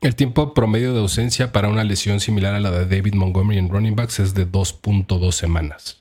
El 0.00 0.14
tiempo 0.14 0.52
promedio 0.54 0.92
de 0.92 1.00
ausencia 1.00 1.50
para 1.52 1.68
una 1.68 1.82
lesión 1.84 2.20
similar 2.20 2.54
a 2.54 2.60
la 2.60 2.70
de 2.70 2.84
David 2.86 3.14
Montgomery 3.14 3.58
en 3.58 3.68
running 3.70 3.96
backs 3.96 4.18
es 4.20 4.34
de 4.34 4.46
2.2 4.50 5.32
semanas. 5.32 5.98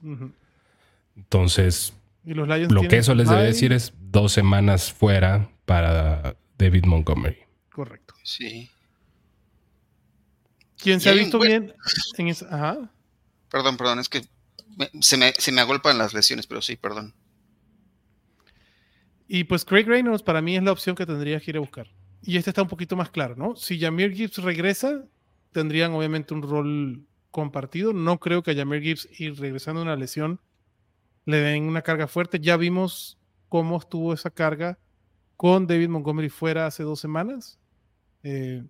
Entonces, 1.16 1.94
Y 2.26 2.34
los 2.34 2.48
Lions 2.48 2.72
lo 2.72 2.82
que 2.82 2.98
eso 2.98 3.16
les 3.16 3.30
debe 3.30 3.44
decir 3.44 3.72
es 3.74 3.94
dos 4.12 4.32
semanas 4.34 4.92
fuera 4.92 5.50
para 5.66 6.36
David 6.58 6.86
Montgomery. 6.86 7.38
Correcto. 7.72 8.14
Sí. 8.24 8.70
Quien 10.78 11.00
se 11.00 11.10
ha 11.10 11.14
visto 11.14 11.40
bien 11.40 11.74
en 12.18 12.28
esa. 12.28 12.46
Ajá. 12.54 12.92
Perdón, 13.50 13.78
perdón, 13.78 14.00
es 14.00 14.10
que 14.10 14.22
me- 14.76 14.90
se, 15.02 15.18
me, 15.18 15.32
se 15.34 15.52
me 15.52 15.62
agolpan 15.62 15.98
las 15.98 16.14
lesiones, 16.14 16.46
pero 16.46 16.62
sí, 16.62 16.76
perdón. 16.76 17.14
Y 19.28 19.44
pues 19.44 19.66
Craig 19.66 19.86
Reynolds 19.86 20.24
para 20.24 20.42
mí 20.42 20.56
es 20.56 20.64
la 20.64 20.72
opción 20.72 20.96
que 20.96 21.06
tendrías 21.06 21.44
que 21.44 21.52
ir 21.52 21.58
a 21.58 21.62
buscar. 21.62 21.88
Y 22.22 22.38
este 22.38 22.52
está 22.52 22.62
un 22.62 22.68
poquito 22.68 22.96
más 22.96 23.10
claro, 23.10 23.36
¿no? 23.36 23.56
Si 23.56 23.80
Jameer 23.80 24.14
Gibbs 24.14 24.38
regresa, 24.38 25.06
tendrían 25.52 25.94
obviamente 25.94 26.34
un 26.34 26.42
rol 26.42 27.06
compartido. 27.32 27.94
No 27.94 28.20
creo 28.20 28.42
que 28.42 28.52
a 28.52 28.56
Jameer 28.56 28.82
Gibbs 28.82 29.20
ir 29.20 29.40
regresando 29.40 29.82
de 29.82 29.86
una 29.86 29.96
lesión 29.96 30.40
le 31.26 31.38
den 31.38 31.64
una 31.64 31.82
carga 31.82 32.08
fuerte. 32.08 32.40
Ya 32.40 32.58
vimos 32.58 33.18
cómo 33.50 33.78
estuvo 33.78 34.14
esa 34.14 34.30
carga 34.30 34.80
con 35.36 35.68
David 35.68 35.90
Montgomery 35.90 36.30
fuera 36.30 36.66
hace 36.66 36.84
dos 36.84 37.00
semanas. 37.00 37.60
Eh, 38.24 38.64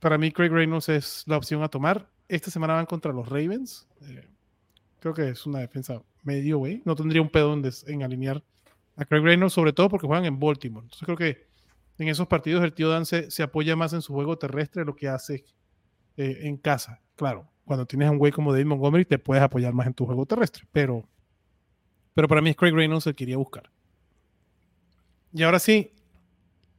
para 0.00 0.16
mí, 0.16 0.32
Craig 0.32 0.50
Reynolds 0.50 0.88
es 0.88 1.24
la 1.26 1.36
opción 1.36 1.62
a 1.62 1.68
tomar. 1.68 2.10
Esta 2.28 2.50
semana 2.50 2.74
van 2.74 2.86
contra 2.86 3.12
los 3.12 3.28
Ravens. 3.28 3.86
Eh, 4.02 4.28
creo 5.00 5.14
que 5.14 5.28
es 5.28 5.46
una 5.46 5.60
defensa 5.60 6.02
medio, 6.22 6.58
güey. 6.58 6.82
No 6.84 6.94
tendría 6.94 7.22
un 7.22 7.30
pedo 7.30 7.52
en, 7.52 7.62
en 7.86 8.02
alinear 8.02 8.42
a 8.98 9.04
Craig 9.04 9.22
Reynolds, 9.22 9.54
sobre 9.54 9.72
todo 9.72 9.88
porque 9.88 10.06
juegan 10.06 10.24
en 10.24 10.38
Baltimore. 10.38 10.84
Entonces 10.84 11.06
creo 11.06 11.16
que 11.16 11.46
en 11.98 12.08
esos 12.08 12.26
partidos 12.26 12.64
el 12.64 12.72
tío 12.72 12.88
Dan 12.88 13.06
se, 13.06 13.30
se 13.30 13.42
apoya 13.42 13.76
más 13.76 13.92
en 13.92 14.02
su 14.02 14.12
juego 14.12 14.36
terrestre 14.36 14.82
de 14.82 14.86
lo 14.86 14.96
que 14.96 15.08
hace 15.08 15.44
eh, 16.16 16.40
en 16.42 16.56
casa. 16.56 17.00
Claro, 17.14 17.48
cuando 17.64 17.86
tienes 17.86 18.08
a 18.08 18.10
un 18.10 18.18
güey 18.18 18.32
como 18.32 18.52
David 18.52 18.66
Montgomery 18.66 19.04
te 19.04 19.18
puedes 19.18 19.42
apoyar 19.42 19.72
más 19.72 19.86
en 19.86 19.94
tu 19.94 20.04
juego 20.04 20.26
terrestre, 20.26 20.64
pero, 20.72 21.08
pero 22.12 22.26
para 22.26 22.40
mí 22.40 22.50
es 22.50 22.56
Craig 22.56 22.72
Reynolds 22.72 23.06
el 23.06 23.14
que 23.14 23.24
quería 23.24 23.36
buscar. 23.36 23.70
Y 25.32 25.44
ahora 25.44 25.60
sí, 25.60 25.92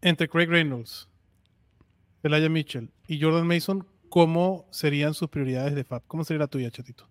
entre 0.02 0.28
Craig 0.28 0.48
Reynolds 0.48 1.08
Elijah 2.22 2.50
Mitchell 2.50 2.92
y 3.08 3.22
Jordan 3.22 3.48
Mason, 3.48 3.88
¿cómo 4.10 4.68
serían 4.72 5.14
sus 5.14 5.30
prioridades 5.30 5.74
de 5.74 5.86
FAB? 5.86 6.04
¿Cómo 6.08 6.26
sería 6.26 6.40
la 6.40 6.48
tuya, 6.48 6.70
Chatito? 6.70 7.08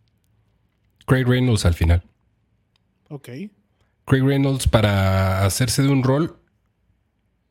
Craig 1.06 1.24
Reynolds 1.24 1.64
al 1.64 1.72
final. 1.72 2.02
Ok. 3.08 3.28
Craig 4.08 4.22
Reynolds 4.22 4.66
para 4.68 5.44
hacerse 5.44 5.82
de 5.82 5.88
un 5.88 6.02
rol 6.02 6.36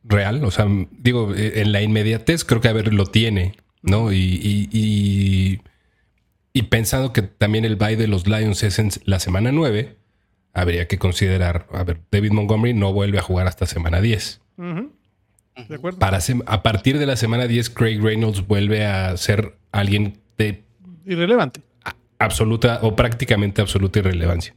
real, 0.04 0.44
o 0.44 0.50
sea, 0.50 0.66
digo, 0.90 1.34
eh, 1.34 1.60
en 1.60 1.72
la 1.72 1.82
inmediatez 1.82 2.44
creo 2.44 2.60
que 2.60 2.68
a 2.68 2.72
ver 2.72 2.92
lo 2.92 3.06
tiene, 3.06 3.54
¿no? 3.82 4.12
Y, 4.12 4.16
y, 4.16 4.68
y, 4.72 5.60
y 6.52 6.62
pensando 6.64 7.12
que 7.12 7.22
también 7.22 7.64
el 7.64 7.76
bye 7.76 7.96
de 7.96 8.08
los 8.08 8.26
Lions 8.26 8.62
es 8.62 8.78
en 8.78 8.90
la 9.04 9.20
semana 9.20 9.52
9, 9.52 9.96
habría 10.54 10.88
que 10.88 10.98
considerar, 10.98 11.66
a 11.72 11.84
ver, 11.84 12.00
David 12.10 12.32
Montgomery 12.32 12.74
no 12.74 12.92
vuelve 12.92 13.18
a 13.18 13.22
jugar 13.22 13.46
hasta 13.46 13.66
semana 13.66 14.00
10. 14.00 14.40
Ujú. 14.56 14.92
De 15.68 15.74
acuerdo. 15.74 15.98
Para 15.98 16.18
a 16.46 16.62
partir 16.62 16.98
de 16.98 17.06
la 17.06 17.16
semana 17.16 17.46
10, 17.46 17.70
Craig 17.70 18.00
Reynolds 18.00 18.46
vuelve 18.46 18.86
a 18.86 19.16
ser 19.16 19.56
alguien 19.72 20.20
de 20.36 20.64
Irrelevante. 21.04 21.62
absoluta 22.18 22.80
o 22.82 22.94
prácticamente 22.94 23.60
absoluta 23.60 23.98
irrelevancia. 23.98 24.54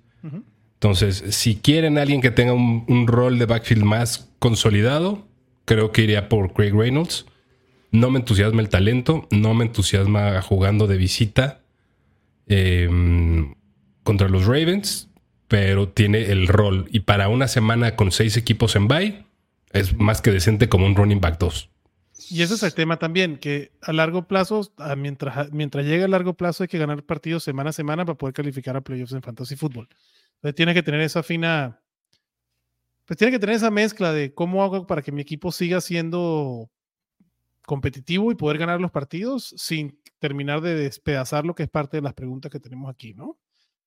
Entonces, 0.81 1.23
si 1.29 1.57
quieren 1.57 1.99
alguien 1.99 2.21
que 2.21 2.31
tenga 2.31 2.53
un, 2.53 3.05
rol 3.05 3.37
de 3.37 3.45
backfield 3.45 3.83
más 3.83 4.31
consolidado, 4.39 5.27
creo 5.65 5.91
que 5.91 6.01
iría 6.01 6.27
por 6.27 6.53
Craig 6.53 6.73
Reynolds. 6.73 7.27
No 7.91 8.09
me 8.09 8.17
entusiasma 8.17 8.61
el 8.61 8.69
talento, 8.69 9.27
no 9.29 9.53
me 9.53 9.65
entusiasma 9.65 10.41
jugando 10.41 10.87
de 10.87 10.97
visita 10.97 11.61
eh, 12.47 12.89
contra 14.01 14.27
los 14.27 14.47
Ravens, 14.47 15.07
pero 15.47 15.87
tiene 15.87 16.31
el 16.31 16.47
rol. 16.47 16.87
Y 16.91 17.01
para 17.01 17.29
una 17.29 17.47
semana 17.47 17.95
con 17.95 18.11
seis 18.11 18.35
equipos 18.35 18.75
en 18.75 18.87
bye, 18.87 19.23
es 19.73 19.95
más 19.95 20.19
que 20.19 20.31
decente 20.31 20.67
como 20.67 20.87
un 20.87 20.95
running 20.95 21.21
back 21.21 21.37
2. 21.37 21.69
Y 22.31 22.41
ese 22.41 22.55
es 22.55 22.63
el 22.63 22.73
tema 22.73 22.97
también, 22.97 23.37
que 23.37 23.71
a 23.83 23.93
largo 23.93 24.27
plazo, 24.27 24.73
a 24.77 24.95
mientras, 24.95 25.51
mientras 25.51 25.85
llegue 25.85 26.05
a 26.05 26.07
largo 26.07 26.33
plazo, 26.33 26.63
hay 26.63 26.69
que 26.69 26.79
ganar 26.79 27.03
partidos 27.03 27.43
semana 27.43 27.69
a 27.69 27.73
semana 27.73 28.03
para 28.03 28.17
poder 28.17 28.33
calificar 28.33 28.75
a 28.75 28.81
playoffs 28.81 29.13
en 29.13 29.21
fantasy 29.21 29.55
fútbol. 29.55 29.87
Entonces 30.41 30.55
tiene 30.55 30.73
que 30.73 30.81
tener 30.81 31.01
esa 31.01 31.21
fina, 31.21 31.79
pues 33.05 33.15
tiene 33.17 33.31
que 33.31 33.37
tener 33.39 33.55
esa 33.55 33.69
mezcla 33.69 34.11
de 34.11 34.33
cómo 34.33 34.63
hago 34.63 34.87
para 34.87 35.03
que 35.03 35.11
mi 35.11 35.21
equipo 35.21 35.51
siga 35.51 35.79
siendo 35.81 36.67
competitivo 37.65 38.31
y 38.31 38.35
poder 38.35 38.57
ganar 38.57 38.81
los 38.81 38.89
partidos 38.89 39.53
sin 39.55 39.99
terminar 40.17 40.61
de 40.61 40.73
despedazar 40.75 41.45
lo 41.45 41.53
que 41.53 41.63
es 41.63 41.69
parte 41.69 41.97
de 41.97 42.01
las 42.01 42.15
preguntas 42.15 42.51
que 42.51 42.59
tenemos 42.59 42.89
aquí, 42.89 43.13
¿no? 43.13 43.37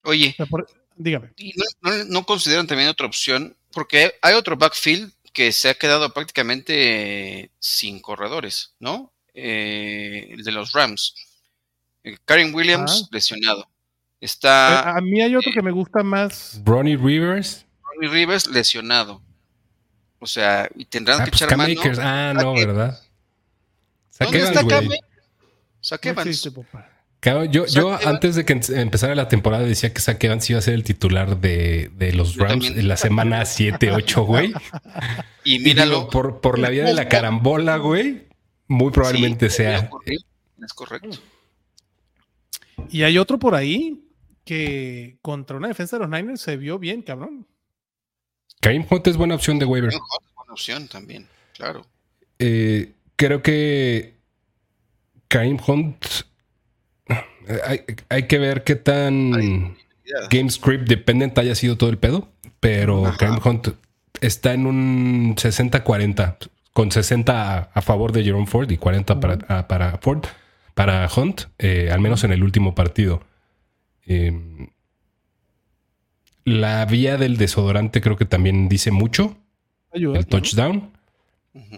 Oye, 0.05 0.31
O 0.31 0.33
sea, 0.35 0.47
por- 0.47 0.67
dígame. 0.95 1.33
¿y 1.37 1.53
no, 1.57 1.91
no- 1.91 2.05
no 2.05 2.25
consideran 2.27 2.67
también 2.69 2.89
otra 2.89 3.07
opción? 3.07 3.57
Porque 3.73 4.13
hay 4.23 4.35
otro 4.35 4.57
backfield 4.57 5.13
que 5.33 5.51
se 5.51 5.69
ha 5.71 5.75
quedado 5.75 6.13
prácticamente 6.13 7.51
sin 7.59 8.01
corredores, 8.01 8.77
¿no? 8.79 9.13
Eh, 9.35 10.29
el 10.31 10.45
de 10.45 10.53
los 10.53 10.71
Rams. 10.73 11.15
Eh, 12.05 12.17
Karen 12.25 12.55
Williams 12.55 13.03
Ah. 13.05 13.09
lesionado. 13.11 13.69
Eh, 14.25 14.26
Está 14.26 14.97
a 14.97 15.00
mí 15.02 15.21
hay 15.21 15.37
otro 15.37 15.52
que 15.52 15.61
me 15.62 15.71
gusta 15.71 16.02
más. 16.02 16.61
Ronnie 16.64 16.97
Rivers. 16.97 17.66
Ronnie 17.83 18.09
Rivers 18.09 18.47
lesionado. 18.47 19.21
O 20.19 20.26
sea, 20.26 20.69
y 20.75 20.87
tendrán 20.87 21.21
Ah, 21.21 21.25
que 21.25 21.31
pues 21.33 21.43
echar 21.43 21.57
mano. 21.59 21.75
Ah, 22.00 22.33
no, 22.35 22.54
Saque- 22.54 22.66
¿verdad? 22.66 23.00
¿Dónde 24.19 24.38
Saque 24.38 24.38
está 24.38 24.61
Evans, 24.61 24.73
Cam? 24.75 24.87
güey. 24.87 25.00
Zach 25.85 26.04
No 26.04 26.11
Evans. 26.12 26.26
existe, 26.28 26.50
papá. 26.50 26.90
Cabrón, 27.21 27.52
yo, 27.52 27.66
yo 27.66 27.99
antes 28.07 28.35
de 28.37 28.45
que 28.47 28.54
em- 28.54 28.61
empezara 28.75 29.14
la 29.14 29.28
temporada 29.28 29.62
decía 29.64 29.93
que 29.93 30.00
Zach 30.00 30.23
Evans 30.25 30.49
iba 30.49 30.59
a 30.59 30.62
ser 30.62 30.75
el 30.75 30.85
titular 30.85 31.38
de, 31.38 31.90
de 31.97 32.12
los 32.14 32.37
Rams 32.37 32.66
en 32.71 32.88
la 32.88 32.97
semana 32.97 33.45
7, 33.45 33.93
8, 33.93 34.23
güey. 34.25 34.52
Y 35.45 35.57
Y 35.57 35.59
míralo. 35.59 35.97
digo, 35.97 36.11
por, 36.11 36.40
por 36.40 36.59
la 36.59 36.71
vía 36.71 36.85
de 36.85 36.95
la 36.95 37.09
carambola, 37.09 37.76
güey, 37.76 38.28
muy 38.69 38.90
probablemente 38.93 39.50
Sí, 39.50 39.57
sea. 39.57 39.90
Es 40.62 40.73
correcto. 40.73 41.11
Y 42.90 43.02
hay 43.02 43.19
otro 43.19 43.38
por 43.38 43.54
ahí 43.54 44.00
que 44.45 45.19
contra 45.23 45.57
una 45.57 45.69
defensa 45.69 45.97
de 45.99 46.07
los 46.07 46.11
Niners 46.11 46.41
se 46.41 46.57
vio 46.57 46.79
bien, 46.79 47.03
cabrón. 47.03 47.47
Karim 48.61 48.85
Hunt 48.89 49.07
es 49.07 49.17
buena 49.17 49.35
opción 49.35 49.59
de 49.59 49.65
waiver. 49.67 49.93
Mejor, 49.93 50.23
buena 50.37 50.53
opción 50.53 50.89
también, 50.89 51.27
claro. 51.55 51.87
Eh, 52.39 52.93
creo 53.17 53.43
que 53.43 54.15
Karim 55.29 55.59
Hunt. 55.67 56.05
Hay, 57.67 57.81
hay 58.09 58.27
que 58.27 58.39
ver 58.39 58.65
qué 58.65 58.75
tan 58.77 59.77
game 60.31 60.51
script 60.51 60.89
dependent 60.89 61.37
haya 61.39 61.55
sido 61.55 61.77
todo 61.77 61.91
el 61.91 61.99
pedo. 61.99 62.29
Pero 62.61 63.07
Ajá. 63.07 63.17
Karim 63.19 63.39
Hunt 63.45 63.69
está 64.23 64.55
en 64.55 64.67
un 64.67 65.35
60-40, 65.37 66.37
con 66.73 66.91
60 66.91 67.59
a, 67.59 67.71
a 67.75 67.83
favor 67.83 68.13
de 68.13 68.25
Jerome 68.25 68.47
Ford 68.47 68.71
y 68.71 68.79
40 68.79 69.21
para, 69.21 69.35
a- 69.49 69.69
para 69.69 69.99
Ford, 69.99 70.25
para 70.75 71.07
Hunt, 71.15 71.43
eh, 71.59 71.91
al 71.93 72.01
menos 72.01 72.25
en 72.25 72.33
el 72.33 72.43
último 72.43 72.75
partido. 72.75 73.21
Eh, 74.07 74.69
la 76.45 76.85
vía 76.85 77.17
del 77.17 77.37
desodorante 77.37 78.01
creo 78.01 78.17
que 78.17 78.27
también 78.27 78.69
dice 78.69 78.91
mucho, 78.91 79.37
Ayuda. 79.93 80.19
el 80.19 80.27
touchdown. 80.27 80.93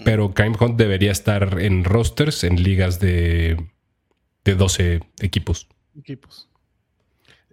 Pero 0.04 0.32
Karim 0.32 0.54
Hunt 0.58 0.78
debería 0.78 1.12
estar 1.12 1.60
en 1.60 1.84
rosters 1.84 2.44
en 2.44 2.62
ligas 2.62 2.98
de, 2.98 3.62
de 4.42 4.54
12 4.54 5.00
equipos. 5.20 5.68
Equipos. 5.98 6.48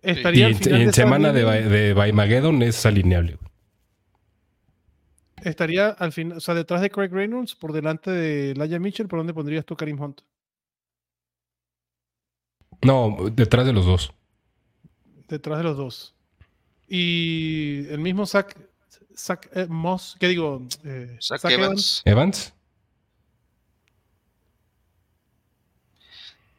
Y 0.01 0.11
Estaría 0.11 0.45
al 0.45 0.53
en, 0.53 0.57
final 0.57 0.79
y 0.79 0.83
en 0.83 0.93
semana 0.93 1.33
de, 1.33 1.43
de 1.43 1.93
Baimageddon 1.93 2.61
es 2.61 2.85
alineable. 2.85 3.37
Estaría 5.43 5.89
al 5.89 6.13
final, 6.13 6.37
o 6.37 6.39
sea, 6.39 6.55
detrás 6.55 6.81
de 6.81 6.89
Craig 6.89 7.09
Reynolds, 7.11 7.55
por 7.55 7.73
delante 7.73 8.09
de 8.09 8.55
Laia 8.55 8.79
Mitchell, 8.79 9.09
¿por 9.09 9.19
dónde 9.19 9.33
pondrías 9.33 9.65
tú 9.65 9.75
Karim 9.75 10.01
Hunt? 10.01 10.21
No, 12.81 13.17
detrás 13.33 13.65
de 13.65 13.73
los 13.73 13.85
dos. 13.85 14.13
Detrás 15.27 15.57
de 15.59 15.63
los 15.63 15.77
dos. 15.77 16.13
Y 16.87 17.87
el 17.89 17.99
mismo 17.99 18.25
Zach, 18.25 18.55
Zach 19.15 19.47
eh, 19.53 19.67
Moss, 19.69 20.15
¿qué 20.19 20.27
digo? 20.27 20.61
Eh, 20.83 21.17
Zach 21.21 21.39
Zach 21.39 21.51
Evans. 21.51 22.01
Evans. 22.05 22.53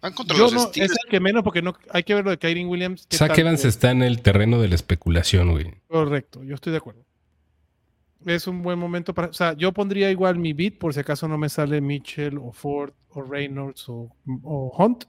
Van 0.00 0.12
contra 0.12 0.37
Yo 0.37 0.44
los 0.44 0.52
no, 0.52 0.71
es 0.75 0.90
el 0.90 1.11
que 1.11 1.18
menos 1.18 1.42
porque 1.42 1.62
no 1.62 1.75
hay 1.90 2.02
que 2.02 2.14
ver 2.14 2.25
lo 2.25 2.30
de 2.30 2.38
Kyrie 2.38 2.66
Williams. 2.66 3.06
Zach 3.11 3.38
Evans 3.38 3.64
está 3.64 3.90
en 3.90 4.02
el 4.02 4.21
terreno 4.21 4.61
de 4.61 4.68
la 4.68 4.75
especulación, 4.75 5.52
güey. 5.52 5.73
Correcto, 5.88 6.42
yo 6.42 6.54
estoy 6.54 6.73
de 6.73 6.78
acuerdo. 6.78 7.04
Es 8.26 8.47
un 8.47 8.62
buen 8.62 8.78
momento 8.78 9.14
para. 9.14 9.28
O 9.28 9.33
sea, 9.33 9.54
yo 9.54 9.73
pondría 9.73 10.11
igual 10.11 10.38
mi 10.38 10.52
beat 10.52 10.78
por 10.78 10.92
si 10.92 11.00
acaso 11.00 11.28
no 11.28 11.38
me 11.38 11.49
sale 11.49 11.80
Mitchell 11.80 12.38
o 12.38 12.52
Ford 12.52 12.92
o 13.11 13.23
Reynolds 13.23 13.88
o, 13.88 14.14
o 14.42 14.75
Hunt. 14.76 15.04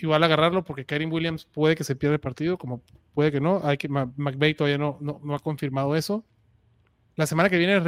Igual 0.00 0.22
agarrarlo 0.22 0.64
porque 0.64 0.84
Karen 0.84 1.12
Williams 1.12 1.44
puede 1.44 1.74
que 1.74 1.84
se 1.84 1.96
pierda 1.96 2.14
el 2.14 2.20
partido, 2.20 2.56
como 2.58 2.82
puede 3.14 3.32
que 3.32 3.40
no. 3.40 3.60
Hay 3.64 3.76
que, 3.78 3.88
todavía 4.54 4.78
no, 4.78 4.96
no, 5.00 5.20
no 5.22 5.34
ha 5.34 5.38
confirmado 5.40 5.96
eso. 5.96 6.24
La 7.16 7.26
semana 7.26 7.50
que 7.50 7.58
viene 7.58 7.74
les, 7.80 7.84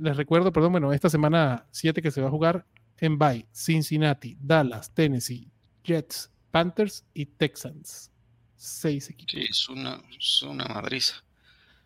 les 0.00 0.16
recuerdo, 0.16 0.52
perdón, 0.52 0.72
bueno, 0.72 0.92
esta 0.92 1.08
semana 1.08 1.66
7 1.70 2.02
que 2.02 2.10
se 2.10 2.20
va 2.20 2.26
a 2.26 2.30
jugar 2.30 2.66
en 2.98 3.16
Bay, 3.16 3.46
Cincinnati, 3.52 4.36
Dallas, 4.40 4.92
Tennessee, 4.92 5.50
Jets, 5.84 6.30
Panthers 6.50 7.04
y 7.14 7.26
Texans. 7.26 8.10
Seis 8.56 9.08
equipos. 9.10 9.32
Sí, 9.32 9.46
es 9.48 9.68
una, 9.68 10.00
es 10.18 10.42
una 10.42 10.64
madriza. 10.66 11.14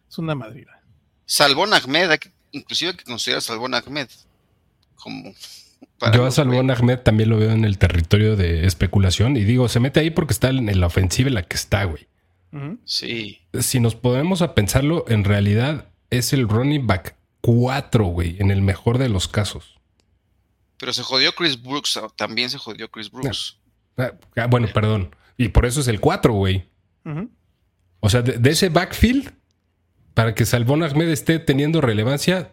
Es 0.08 0.18
una 0.18 0.34
madrina. 0.34 0.72
Salvón 1.24 1.72
Ahmed, 1.74 2.10
hay 2.10 2.18
que- 2.18 2.32
inclusive 2.52 2.92
hay 2.92 2.96
que 2.96 3.04
considerar 3.04 3.42
Salvón 3.42 3.74
Ahmed 3.74 4.08
como. 4.94 5.32
Para 5.98 6.14
Yo 6.16 6.26
a 6.26 6.30
Salvón 6.30 6.70
Ahmed 6.70 6.98
también 7.00 7.30
lo 7.30 7.38
veo 7.38 7.50
en 7.52 7.64
el 7.64 7.78
territorio 7.78 8.36
de 8.36 8.66
especulación. 8.66 9.36
Y 9.36 9.44
digo, 9.44 9.68
se 9.68 9.80
mete 9.80 10.00
ahí 10.00 10.10
porque 10.10 10.32
está 10.32 10.48
en 10.48 10.80
la 10.80 10.86
ofensiva 10.86 11.28
en 11.28 11.34
la 11.34 11.42
que 11.42 11.56
está, 11.56 11.84
güey. 11.84 12.06
Sí, 12.84 13.40
Si 13.60 13.80
nos 13.80 13.94
podemos 13.96 14.40
a 14.40 14.54
pensarlo, 14.54 15.04
en 15.08 15.24
realidad 15.24 15.88
es 16.10 16.32
el 16.32 16.48
running 16.48 16.86
back 16.86 17.16
4, 17.42 18.04
güey, 18.06 18.36
en 18.38 18.50
el 18.50 18.62
mejor 18.62 18.96
de 18.98 19.08
los 19.10 19.28
casos. 19.28 19.78
pero 20.78 20.92
se 20.92 21.02
jodió 21.02 21.32
Chris 21.32 21.62
Brooks, 21.62 21.96
ah, 21.98 22.08
también 22.16 22.48
se 22.50 22.56
jodió 22.58 22.90
Chris 22.90 23.10
Brooks. 23.10 23.58
Ah, 23.98 24.12
ah, 24.36 24.46
bueno, 24.46 24.68
perdón. 24.72 25.14
Y 25.36 25.48
por 25.48 25.66
eso 25.66 25.80
es 25.80 25.88
el 25.88 26.00
4, 26.00 26.32
güey. 26.32 26.64
O 28.00 28.08
sea, 28.08 28.22
de, 28.22 28.38
de 28.38 28.50
ese 28.50 28.68
backfield, 28.70 29.32
para 30.14 30.34
que 30.34 30.44
Salvón 30.46 30.82
Ahmed 30.82 31.08
esté 31.08 31.38
teniendo 31.38 31.80
relevancia, 31.82 32.50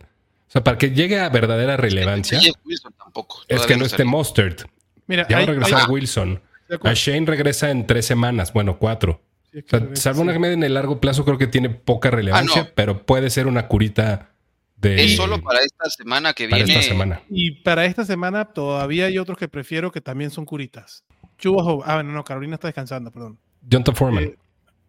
sea, 0.53 0.63
para 0.63 0.77
que 0.77 0.91
llegue 0.91 1.19
a 1.19 1.29
verdadera 1.29 1.75
relevancia, 1.77 2.39
Jeff 2.39 2.55
Wilson 2.65 2.93
tampoco. 2.97 3.41
es 3.47 3.65
que 3.65 3.75
no 3.77 3.85
esté 3.85 4.03
Mustard. 4.05 4.65
Mira, 5.07 5.27
Ya 5.27 5.37
va 5.37 5.43
a 5.43 5.45
regresar 5.47 5.81
hay- 5.81 5.85
Wilson. 5.91 6.41
A. 6.81 6.93
Shane 6.93 7.25
regresa 7.25 7.69
en 7.69 7.85
tres 7.85 8.05
semanas, 8.05 8.53
bueno, 8.53 8.77
cuatro. 8.79 9.21
Sí, 9.51 9.59
es 9.59 9.63
O 9.63 9.65
que 9.65 9.69
sea, 9.69 9.79
regresa, 9.79 10.01
Salvón 10.01 10.29
sí. 10.29 10.35
Ahmed 10.35 10.51
en 10.53 10.63
el 10.63 10.73
largo 10.73 10.99
plazo 11.01 11.25
creo 11.25 11.37
que 11.37 11.47
tiene 11.47 11.69
poca 11.69 12.09
relevancia, 12.09 12.61
Ah, 12.61 12.65
no. 12.65 12.71
pero 12.75 13.05
puede 13.05 13.29
ser 13.29 13.47
una 13.47 13.67
curita 13.67 14.29
de 14.77 15.03
Es 15.03 15.15
solo 15.15 15.41
para 15.41 15.59
esta 15.61 15.89
semana 15.89 16.33
que 16.33 16.47
para 16.49 16.63
viene. 16.63 16.79
esta 16.79 16.91
semana. 16.93 17.21
Y 17.29 17.51
para 17.63 17.85
esta 17.85 18.05
semana 18.05 18.45
todavía 18.45 19.05
hay 19.05 19.17
otros 19.17 19.37
que 19.37 19.47
prefiero 19.47 19.91
que 19.91 20.01
también 20.01 20.31
son 20.31 20.45
curitas. 20.45 21.03
Chuba 21.37 21.63
Howe- 21.63 21.83
Ah, 21.85 22.01
no, 22.03 22.11
no, 22.13 22.23
Carolina 22.23 22.55
está 22.55 22.67
descansando, 22.69 23.11
perdón. 23.11 23.37
Jonathan 23.61 23.95
Foreman. 23.95 24.23
Eh, 24.23 24.35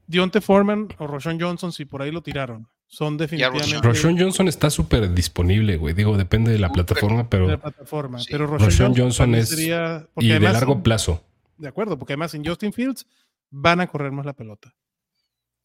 Dionte 0.06 0.40
Foreman 0.40 0.88
o 0.98 1.06
Roshan 1.06 1.40
Johnson, 1.40 1.72
si 1.72 1.84
por 1.84 2.02
ahí 2.02 2.10
lo 2.10 2.22
tiraron. 2.22 2.66
Son 2.94 3.16
definitivamente 3.16 3.80
Roshan 3.82 4.16
Johnson 4.18 4.46
está 4.46 4.70
súper 4.70 5.12
disponible, 5.12 5.76
güey. 5.76 5.94
Digo, 5.94 6.16
depende 6.16 6.52
de 6.52 6.58
la 6.60 6.70
plataforma, 6.70 7.24
de 7.24 7.28
pero 7.28 7.48
la 7.48 7.58
plataforma. 7.58 8.20
Sí. 8.20 8.28
Pero 8.30 8.46
Roshan 8.46 8.66
Roshan 8.66 8.86
Johnson 8.88 9.02
Johnson 9.04 9.34
es- 9.34 9.48
sería... 9.48 10.08
y 10.16 10.28
de 10.28 10.40
largo 10.40 10.82
plazo. 10.82 11.24
De 11.58 11.66
acuerdo, 11.68 11.98
porque 11.98 12.12
además 12.12 12.34
en 12.34 12.44
Justin 12.44 12.72
Fields 12.72 13.06
van 13.50 13.80
a 13.80 13.88
correr 13.88 14.12
más 14.12 14.24
la 14.26 14.32
pelota. 14.32 14.72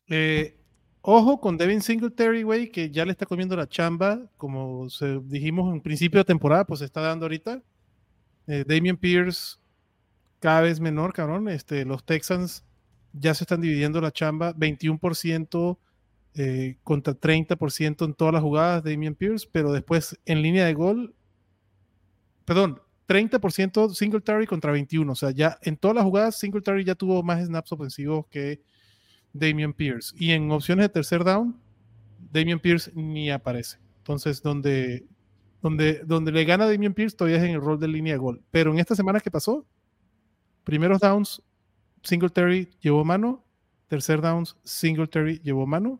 Eh, 0.07 0.57
ojo 1.01 1.39
con 1.39 1.57
Devin 1.57 1.81
Singletary, 1.81 2.43
güey, 2.43 2.71
que 2.71 2.89
ya 2.89 3.05
le 3.05 3.11
está 3.11 3.25
comiendo 3.25 3.55
la 3.55 3.67
chamba, 3.69 4.19
como 4.37 4.89
se, 4.89 5.19
dijimos 5.25 5.71
en 5.73 5.81
principio 5.81 6.19
de 6.19 6.25
temporada, 6.25 6.65
pues 6.65 6.79
se 6.79 6.85
está 6.85 7.01
dando 7.01 7.25
ahorita. 7.25 7.61
Eh, 8.47 8.65
Damian 8.67 8.97
Pierce 8.97 9.57
cada 10.39 10.61
vez 10.61 10.79
menor, 10.79 11.13
cabrón. 11.13 11.47
Este, 11.49 11.85
los 11.85 12.03
Texans 12.03 12.63
ya 13.13 13.33
se 13.35 13.43
están 13.43 13.61
dividiendo 13.61 14.01
la 14.01 14.11
chamba, 14.11 14.53
21% 14.55 15.77
eh, 16.35 16.77
contra 16.83 17.13
30% 17.13 18.05
en 18.05 18.13
todas 18.13 18.33
las 18.33 18.43
jugadas 18.43 18.83
de 18.83 18.91
Damian 18.91 19.15
Pierce, 19.15 19.47
pero 19.51 19.71
después 19.71 20.17
en 20.25 20.41
línea 20.41 20.65
de 20.65 20.73
gol, 20.73 21.15
perdón, 22.45 22.81
30% 23.09 23.93
Singletary 23.93 24.45
contra 24.45 24.71
21. 24.71 25.11
O 25.11 25.15
sea, 25.15 25.31
ya 25.31 25.57
en 25.63 25.77
todas 25.77 25.95
las 25.95 26.03
jugadas, 26.03 26.37
Singletary 26.37 26.83
ya 26.83 26.93
tuvo 26.93 27.23
más 27.23 27.43
snaps 27.43 27.71
ofensivos 27.71 28.27
que 28.27 28.61
Damian 29.33 29.73
Pierce. 29.73 30.13
Y 30.17 30.31
en 30.31 30.51
opciones 30.51 30.83
de 30.83 30.89
tercer 30.89 31.23
down, 31.23 31.59
Damian 32.31 32.59
Pierce 32.59 32.91
ni 32.93 33.31
aparece. 33.31 33.79
Entonces, 33.97 34.43
donde, 34.43 35.07
donde, 35.61 36.03
donde 36.05 36.31
le 36.31 36.45
gana 36.45 36.69
Damian 36.69 36.93
Pierce 36.93 37.17
todavía 37.17 37.37
es 37.37 37.43
en 37.43 37.51
el 37.51 37.61
rol 37.61 37.79
de 37.79 37.87
línea 37.87 38.13
de 38.13 38.19
gol. 38.19 38.43
Pero 38.51 38.71
en 38.71 38.79
esta 38.79 38.95
semana 38.95 39.19
que 39.19 39.31
pasó, 39.31 39.65
primeros 40.63 40.99
downs, 40.99 41.41
Singletary 42.03 42.69
llevó 42.79 43.03
mano. 43.03 43.43
Tercer 43.87 44.21
downs, 44.21 44.55
Singletary 44.63 45.39
llevó 45.39 45.65
mano. 45.65 45.99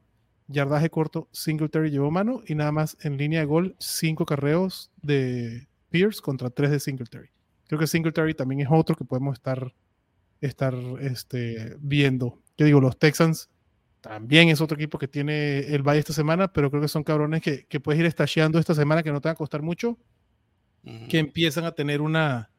Yardaje 0.51 0.89
corto, 0.89 1.29
Singletary 1.32 1.91
llevó 1.91 2.12
mano. 2.12 2.41
Y 2.48 2.56
nada 2.56 2.72
más 2.72 2.98
en 3.01 3.18
línea 3.18 3.39
de 3.39 3.46
gol, 3.46 3.75
cinco 3.79 4.25
carreos 4.25 4.91
de 5.01 5.68
Pierce 5.89 6.22
contra 6.22 6.50
tres 6.50 6.72
de 6.72 6.79
Singletary. 6.79 7.29
Creo 7.68 7.79
que 7.79 7.88
Singletary 7.88 8.34
también 8.34 8.62
es 8.62 8.68
otro 8.72 8.96
que 8.96 9.06
podemos 9.06 9.36
estar, 9.36 9.74
estar 10.41 10.74
este, 11.01 11.75
viendo. 11.79 12.41
Yo 12.58 12.65
digo, 12.65 12.82
los 12.82 12.98
Texans 12.98 13.50
también 14.01 14.50
es 14.50 14.60
otro 14.62 14.75
equipo 14.75 14.98
que 14.98 15.08
tiene 15.08 15.60
el 15.60 15.84
Valle 15.84 16.00
esta 16.00 16.13
semana, 16.13 16.51
pero 16.51 16.70
creo 16.72 16.82
que 16.82 16.88
son 16.88 17.03
cabrones 17.03 17.41
que, 17.41 17.65
que 17.68 17.79
puedes 17.79 18.00
ir 18.00 18.06
estalleando 18.06 18.58
esta 18.58 18.74
semana 18.74 19.03
que 19.03 19.12
no 19.12 19.22
te 19.22 19.27
va 19.29 19.34
a 19.34 19.36
costar 19.36 19.62
mucho, 19.62 19.98
que 21.10 21.20
empiezan 21.20 21.65
a 21.65 21.74
tener 21.74 22.00
una, 22.01 22.50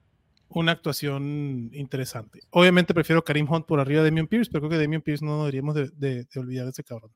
una 0.51 0.73
actuación 0.73 1.71
interesante. 1.73 2.43
Obviamente 2.51 2.93
prefiero 2.95 3.25
Karim 3.25 3.51
Hunt 3.51 3.65
por 3.67 3.81
arriba 3.81 4.03
de 4.03 4.11
Damian 4.11 4.27
Pierce, 4.29 4.51
pero 4.53 4.61
creo 4.69 4.79
que 4.79 4.85
Damian 4.85 5.01
Pierce 5.03 5.25
no 5.25 5.39
deberíamos 5.41 5.75
de, 5.75 5.89
de- 5.97 6.25
de 6.25 6.41
olvidar 6.41 6.67
de 6.67 6.71
ese 6.73 6.85
cabrón. 6.85 7.11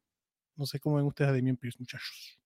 No 0.57 0.67
sé 0.67 0.79
cómo 0.81 0.97
ven 0.97 1.07
ustedes 1.07 1.31
a 1.31 1.33
Damian 1.35 1.57
Pierce, 1.57 1.79
muchachos. 1.79 2.39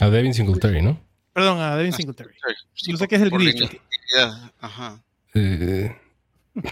A 0.00 0.10
Devin 0.10 0.34
Singletary, 0.34 0.82
¿no? 0.82 1.00
Perdón, 1.32 1.58
a 1.60 1.76
Devin 1.76 1.92
Singletary. 1.92 2.34
Sí, 2.74 2.90
Yo 2.92 2.96
sé 2.96 3.04
por- 3.04 3.08
que 3.08 3.16
es 3.16 3.22
el 3.22 3.28
linealidad. 3.30 4.52
Ajá. 4.60 5.02
Eh, 5.34 5.94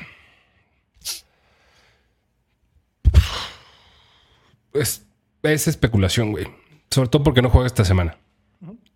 es, 4.75 5.07
es 5.43 5.69
especulación, 5.69 6.33
güey. 6.33 6.47
Sobre 6.90 7.09
todo 7.09 7.23
porque 7.23 7.43
no 7.43 7.50
juega 7.50 7.66
esta 7.66 7.85
semana. 7.85 8.16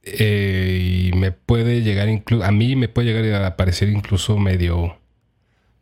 Eh, 0.03 1.11
y 1.13 1.17
me 1.17 1.33
puede 1.33 1.83
llegar 1.83 2.09
incluso. 2.09 2.45
A 2.45 2.51
mí 2.51 2.77
me 2.77 2.89
puede 2.89 3.13
llegar 3.13 3.45
a 3.45 3.57
parecer 3.57 3.89
incluso 3.89 4.39
medio. 4.39 4.99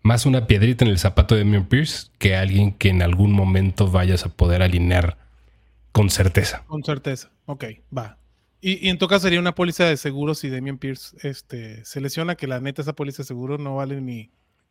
Más 0.07 0.25
una 0.25 0.47
piedrita 0.47 0.85
en 0.85 0.93
el 0.93 1.01
zapato 1.01 1.35
de 1.35 1.43
Damian 1.43 1.67
Pierce 1.67 2.11
que 2.19 2.37
alguien 2.37 2.73
que 2.73 2.91
en 2.91 3.03
algún 3.03 3.33
momento 3.33 3.91
vayas 3.91 4.25
a 4.25 4.29
poder 4.29 4.63
alinear 4.63 5.19
con 5.91 6.11
certeza. 6.11 6.63
Con 6.69 6.85
certeza. 6.85 7.33
Ok, 7.47 7.65
va. 7.97 8.17
Y, 8.61 8.87
y 8.87 8.89
en 8.89 8.99
todo 8.99 9.09
caso 9.09 9.25
sería 9.25 9.41
una 9.41 9.57
póliza 9.57 9.85
de 9.85 9.97
seguro 9.97 10.37
si 10.37 10.49
Damian 10.49 10.79
Pierce 10.79 11.17
este, 11.25 11.85
se 11.85 12.01
lesiona, 12.01 12.37
que 12.37 12.47
la 12.47 12.61
neta 12.61 12.83
esa 12.83 12.93
póliza 12.93 13.25
de 13.25 13.27
seguro 13.27 13.59
no 13.59 13.75
vale 13.75 14.01
ni... 14.01 14.31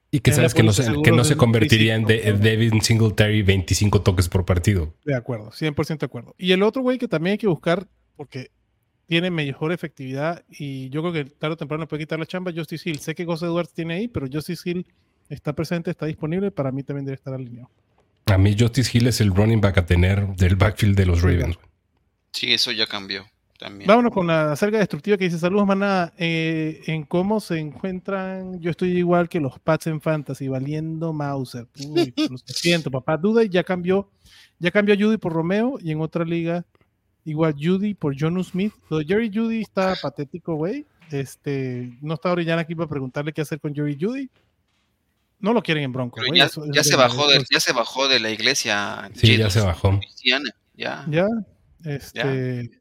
Y 0.09 0.21
que 0.21 0.31
sabes 0.31 0.53
que 0.53 0.63
no 0.63 0.71
se, 0.71 0.89
que 1.03 1.11
no 1.11 1.25
se 1.25 1.35
convertiría 1.35 1.95
en 1.95 2.05
de-. 2.05 2.31
Devin 2.31 2.81
Singletary 2.81 3.41
25 3.41 4.03
toques 4.03 4.29
por 4.29 4.45
partido. 4.45 4.93
De 5.03 5.15
acuerdo, 5.15 5.51
100% 5.51 5.97
de 5.97 6.05
acuerdo. 6.05 6.33
Y 6.37 6.53
el 6.53 6.63
otro 6.63 6.81
güey 6.81 6.97
que 6.97 7.09
también 7.09 7.33
hay 7.33 7.37
que 7.37 7.47
buscar, 7.47 7.89
porque 8.15 8.51
tiene 9.05 9.31
mejor 9.31 9.73
efectividad 9.73 10.45
y 10.47 10.87
yo 10.91 11.01
creo 11.01 11.11
que 11.11 11.25
tarde 11.25 11.55
o 11.55 11.57
temprano 11.57 11.89
puede 11.89 12.03
quitar 12.03 12.19
la 12.19 12.25
chamba, 12.25 12.53
Justice 12.55 12.89
Hill. 12.89 12.99
Sé 12.99 13.15
que 13.15 13.25
Gus 13.25 13.43
Edwards 13.43 13.73
tiene 13.73 13.95
ahí, 13.95 14.07
pero 14.07 14.27
Justice 14.31 14.69
Hill 14.69 14.87
está 15.29 15.53
presente, 15.53 15.91
está 15.91 16.05
disponible, 16.05 16.51
para 16.51 16.71
mí 16.71 16.83
también 16.83 17.05
debe 17.05 17.15
estar 17.15 17.33
alineado. 17.33 17.69
A 18.27 18.37
mí 18.37 18.55
Justice 18.57 18.97
Hill 18.97 19.07
es 19.07 19.21
el 19.21 19.33
running 19.33 19.61
back 19.61 19.77
a 19.77 19.85
tener 19.85 20.27
del 20.35 20.55
backfield 20.55 20.97
de 20.97 21.05
los 21.05 21.21
Ravens. 21.21 21.57
Sí, 22.31 22.51
eso 22.51 22.71
ya 22.71 22.87
cambió 22.87 23.25
también. 23.57 23.87
Vámonos 23.87 24.11
con 24.11 24.27
la 24.27 24.55
cerca 24.55 24.79
destructiva 24.79 25.15
que 25.17 25.25
dice, 25.25 25.37
saludos 25.37 25.67
maná, 25.67 26.11
Eh, 26.17 26.81
en 26.87 27.03
cómo 27.03 27.39
se 27.39 27.59
encuentran, 27.59 28.59
yo 28.59 28.71
estoy 28.71 28.97
igual 28.97 29.29
que 29.29 29.39
los 29.39 29.59
Pats 29.59 29.87
en 29.87 30.01
Fantasy, 30.01 30.47
valiendo 30.47 31.13
Mauser. 31.13 31.67
Uy, 31.87 32.13
lo 32.29 32.37
siento, 32.37 32.91
papá, 32.91 33.17
duda 33.17 33.43
y 33.43 33.49
ya 33.49 33.63
cambió, 33.63 34.09
ya 34.59 34.71
cambió 34.71 34.95
a 34.95 34.97
Judy 34.97 35.17
por 35.17 35.33
Romeo 35.33 35.77
y 35.79 35.91
en 35.91 36.01
otra 36.01 36.25
liga 36.25 36.65
igual 37.25 37.55
Judy 37.59 37.93
por 37.93 38.19
Jonu 38.19 38.43
Smith. 38.43 38.73
Lo 38.89 38.99
de 38.99 39.05
Jerry 39.05 39.31
Judy 39.33 39.61
está 39.61 39.95
patético, 40.01 40.55
güey. 40.55 40.85
Este, 41.11 41.97
no 42.01 42.15
está 42.15 42.31
Orellana 42.31 42.61
aquí 42.61 42.73
para 42.73 42.89
preguntarle 42.89 43.33
qué 43.33 43.41
hacer 43.41 43.59
con 43.59 43.73
Jerry 43.73 43.97
Judy. 43.99 44.29
No 45.45 45.53
lo 45.53 45.61
quieren 45.61 45.83
en 45.83 45.93
Bronco, 45.93 46.19
Pero 46.19 46.35
ya, 46.35 46.49
se 46.83 46.95
bajó 46.95 47.27
de, 47.29 47.43
ya 47.51 47.59
se 47.59 47.71
bajó 47.71 48.07
de 48.07 48.19
la 48.19 48.31
iglesia. 48.31 49.11
Sí, 49.13 49.37
ya 49.37 49.51
se 49.51 49.61
bajó. 49.61 49.99
cristiana, 49.99 50.49
Ya. 50.73 51.05
Ya, 51.07 51.27
este. 51.83 52.71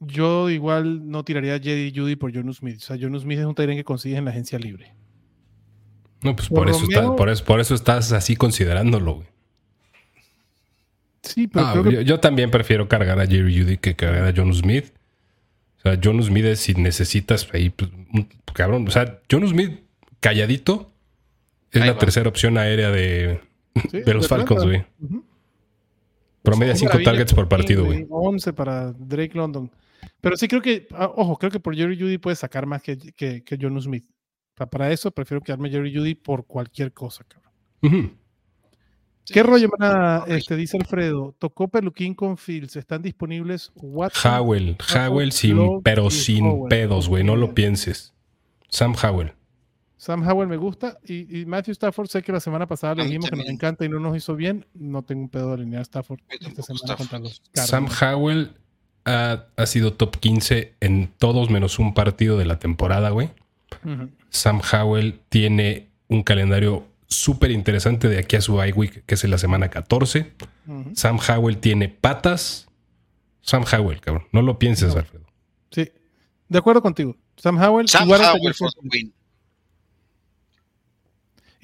Yo 0.00 0.50
igual 0.50 1.08
no 1.08 1.24
tiraría 1.24 1.54
a 1.54 1.60
Jerry 1.60 1.92
Judy 1.94 2.16
por 2.16 2.34
Jonu 2.34 2.52
Smith. 2.52 2.78
O 2.78 2.80
sea, 2.84 2.98
Jonu 3.00 3.20
Smith 3.20 3.38
es 3.38 3.44
un 3.46 3.54
Tyrant 3.54 3.78
que 3.78 3.84
consigues 3.84 4.18
en 4.18 4.24
la 4.24 4.32
agencia 4.32 4.58
libre. 4.58 4.92
No, 6.22 6.34
pues 6.34 6.48
Por 6.48 6.58
por 6.58 6.70
eso, 6.70 6.80
Romeo- 6.80 6.98
está- 7.00 7.16
por, 7.16 7.28
eso, 7.30 7.44
por 7.44 7.60
eso 7.60 7.74
estás 7.76 8.10
así 8.10 8.34
considerándolo, 8.34 9.14
güey. 9.14 9.28
Sí, 11.22 11.46
pero 11.46 11.64
Ah, 11.66 11.72
creo 11.74 11.84
que 11.84 12.04
yo, 12.04 12.18
también 12.18 12.50
prefiero 12.50 12.88
cargar 12.88 13.20
a 13.20 13.26
Jerry 13.28 13.56
Judy 13.56 13.78
que 13.78 13.94
cargar 13.94 14.24
a 14.26 14.32
John 14.36 14.52
Smith. 14.52 14.92
O 15.78 15.80
sea, 15.82 15.98
John 16.02 16.20
Smith 16.24 16.44
es 16.46 16.58
si 16.58 16.74
necesitas 16.74 17.46
ahí, 17.52 17.70
pues, 17.70 17.88
un 18.12 18.28
cabrón. 18.52 18.86
O 18.88 18.90
sea, 18.90 19.20
John 19.30 19.46
Smith 19.48 19.85
calladito 20.28 20.90
es 21.70 21.80
Ahí 21.82 21.88
la 21.88 21.94
va. 21.94 21.98
tercera 21.98 22.28
opción 22.28 22.58
aérea 22.58 22.90
de, 22.90 23.40
sí, 23.90 24.00
de 24.00 24.14
los 24.14 24.28
Falcons, 24.28 24.64
güey. 24.64 24.84
Promedia 26.42 26.74
Qué 26.74 26.78
5 26.80 26.88
maravilla 26.90 27.10
targets 27.10 27.34
por 27.34 27.48
partido, 27.48 27.84
güey. 27.84 28.06
11 28.08 28.52
para 28.52 28.92
Drake 28.92 29.32
London. 29.34 29.70
Pero 30.20 30.36
sí 30.36 30.46
creo 30.48 30.62
que, 30.62 30.86
ah, 30.92 31.10
ojo, 31.14 31.36
creo 31.36 31.50
que 31.50 31.60
por 31.60 31.74
Jerry 31.74 31.98
Judy 31.98 32.18
puedes 32.18 32.38
sacar 32.38 32.66
más 32.66 32.82
que, 32.82 32.96
que, 32.96 33.42
que 33.42 33.56
Smith. 33.80 34.04
Pa- 34.54 34.66
Para 34.66 34.90
eso 34.92 35.10
prefiero 35.10 35.40
quedarme 35.42 35.70
Jerry 35.70 35.94
Judy 35.94 36.14
por 36.14 36.46
cualquier 36.46 36.92
cosa, 36.92 37.24
cabrón. 37.24 38.16
¿Qué 39.26 39.42
rollo, 39.42 39.66
sí, 39.66 39.72
mana? 39.78 40.20
correcto. 40.20 40.34
Este, 40.36 40.56
dice 40.56 40.76
Alfredo, 40.78 41.34
tocó 41.38 41.66
Peluquín 41.68 42.14
con 42.14 42.36
Fields, 42.38 42.76
están 42.76 43.02
disponibles 43.02 43.72
Watson, 43.74 44.32
Howell, 44.32 44.76
Howell 44.94 45.32
sin, 45.32 45.82
pero 45.82 46.10
sin 46.10 46.46
Howell. 46.46 46.68
pedos, 46.68 47.08
güey. 47.08 47.24
No 47.24 47.34
lo 47.34 47.52
pienses. 47.54 48.14
Sam 48.68 48.94
Howell. 49.02 49.32
Sam 49.98 50.28
Howell 50.28 50.46
me 50.48 50.56
gusta 50.58 50.98
y, 51.06 51.40
y 51.40 51.46
Matthew 51.46 51.72
Stafford 51.72 52.08
sé 52.08 52.22
que 52.22 52.30
la 52.30 52.40
semana 52.40 52.66
pasada 52.66 52.96
le 52.96 53.04
dijimos 53.04 53.30
que 53.30 53.36
nos 53.36 53.46
encanta 53.48 53.84
y 53.84 53.88
no 53.88 53.98
nos 53.98 54.16
hizo 54.16 54.36
bien. 54.36 54.66
No 54.74 55.02
tengo 55.02 55.22
un 55.22 55.28
pedo 55.30 55.48
de 55.48 55.54
alinear 55.54 55.80
a 55.80 55.82
Stafford 55.82 56.20
esta 56.28 56.62
semana 56.62 56.80
Stafford. 56.84 56.98
contra 56.98 57.18
los 57.18 57.42
Sam. 57.54 57.88
Howell 58.00 58.52
ha, 59.06 59.46
ha 59.56 59.66
sido 59.66 59.94
top 59.94 60.16
15 60.18 60.74
en 60.80 61.08
todos 61.18 61.48
menos 61.50 61.78
un 61.78 61.94
partido 61.94 62.36
de 62.36 62.44
la 62.44 62.58
temporada, 62.58 63.10
güey. 63.10 63.30
Sam 64.30 64.60
Howell 64.72 65.18
tiene 65.28 65.88
un 66.08 66.22
calendario 66.22 66.86
súper 67.08 67.50
interesante 67.52 68.08
de 68.08 68.18
aquí 68.18 68.36
a 68.36 68.40
su 68.40 68.56
bye 68.56 68.72
week, 68.72 69.04
que 69.06 69.14
es 69.14 69.24
en 69.24 69.30
la 69.30 69.38
semana 69.38 69.68
14. 69.70 70.32
Ujú. 70.66 70.90
Sam 70.94 71.18
Howell 71.26 71.58
tiene 71.58 71.88
patas. 71.88 72.68
Sam 73.42 73.64
Howell, 73.72 74.00
cabrón. 74.00 74.24
No 74.32 74.42
lo 74.42 74.58
pienses, 74.58 74.92
No. 74.92 75.00
Alfredo. 75.00 75.24
Sí, 75.70 75.88
de 76.48 76.58
acuerdo 76.58 76.82
contigo. 76.82 77.16
Sam 77.36 77.56
Howell, 77.62 77.88
Sam 77.88 78.10
Howell 78.10 78.54
for 78.54 78.70
the 78.72 78.80
win. 78.88 79.12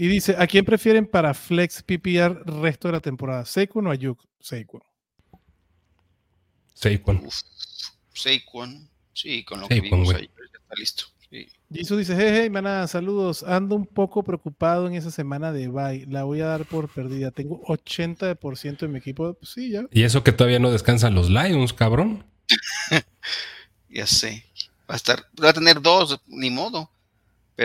Y 0.03 0.09
dice, 0.09 0.35
¿a 0.37 0.49
quién 0.49 0.65
prefieren 0.65 1.07
para 1.07 1.33
flex 1.33 1.81
PPR 1.81 2.43
resto 2.61 2.89
de 2.89 2.93
la 2.93 2.99
temporada? 2.99 3.45
¿Saquon 3.45 3.87
o 3.87 3.91
Ayuk? 3.93 4.21
Saquon. 4.41 4.83
Saquon. 6.75 7.23
Saquon. 8.13 8.91
Sí, 9.13 9.45
con 9.45 9.61
lo 9.61 9.69
Saquon, 9.69 9.81
que 9.81 9.89
vimos 9.89 10.13
ayer, 10.13 10.29
ya 10.29 10.59
está 10.61 10.75
listo. 10.77 11.05
Sí. 11.31 11.47
Jisoo 11.73 11.97
dice, 11.97 12.17
hey, 12.19 12.41
hey, 12.41 12.51
maná, 12.51 12.89
saludos. 12.89 13.45
Ando 13.45 13.77
un 13.77 13.87
poco 13.87 14.25
preocupado 14.25 14.89
en 14.89 14.95
esa 14.95 15.13
semana 15.13 15.53
de 15.53 15.69
bye. 15.69 16.05
La 16.07 16.25
voy 16.25 16.41
a 16.41 16.47
dar 16.47 16.65
por 16.65 16.89
perdida. 16.89 17.31
Tengo 17.31 17.63
80% 17.63 18.83
en 18.83 18.91
mi 18.91 18.99
equipo. 18.99 19.35
Pues 19.35 19.53
sí, 19.53 19.71
ya. 19.71 19.85
Y 19.93 20.03
eso 20.03 20.25
que 20.25 20.33
todavía 20.33 20.59
no 20.59 20.73
descansan 20.73 21.15
los 21.15 21.31
Lions, 21.31 21.73
cabrón. 21.73 22.27
Ya 23.89 24.07
sé. 24.07 24.47
Va 24.91 24.95
a 24.95 24.97
estar, 24.97 25.27
va 25.41 25.51
a 25.51 25.53
tener 25.53 25.81
dos, 25.81 26.19
ni 26.27 26.51
modo. 26.51 26.91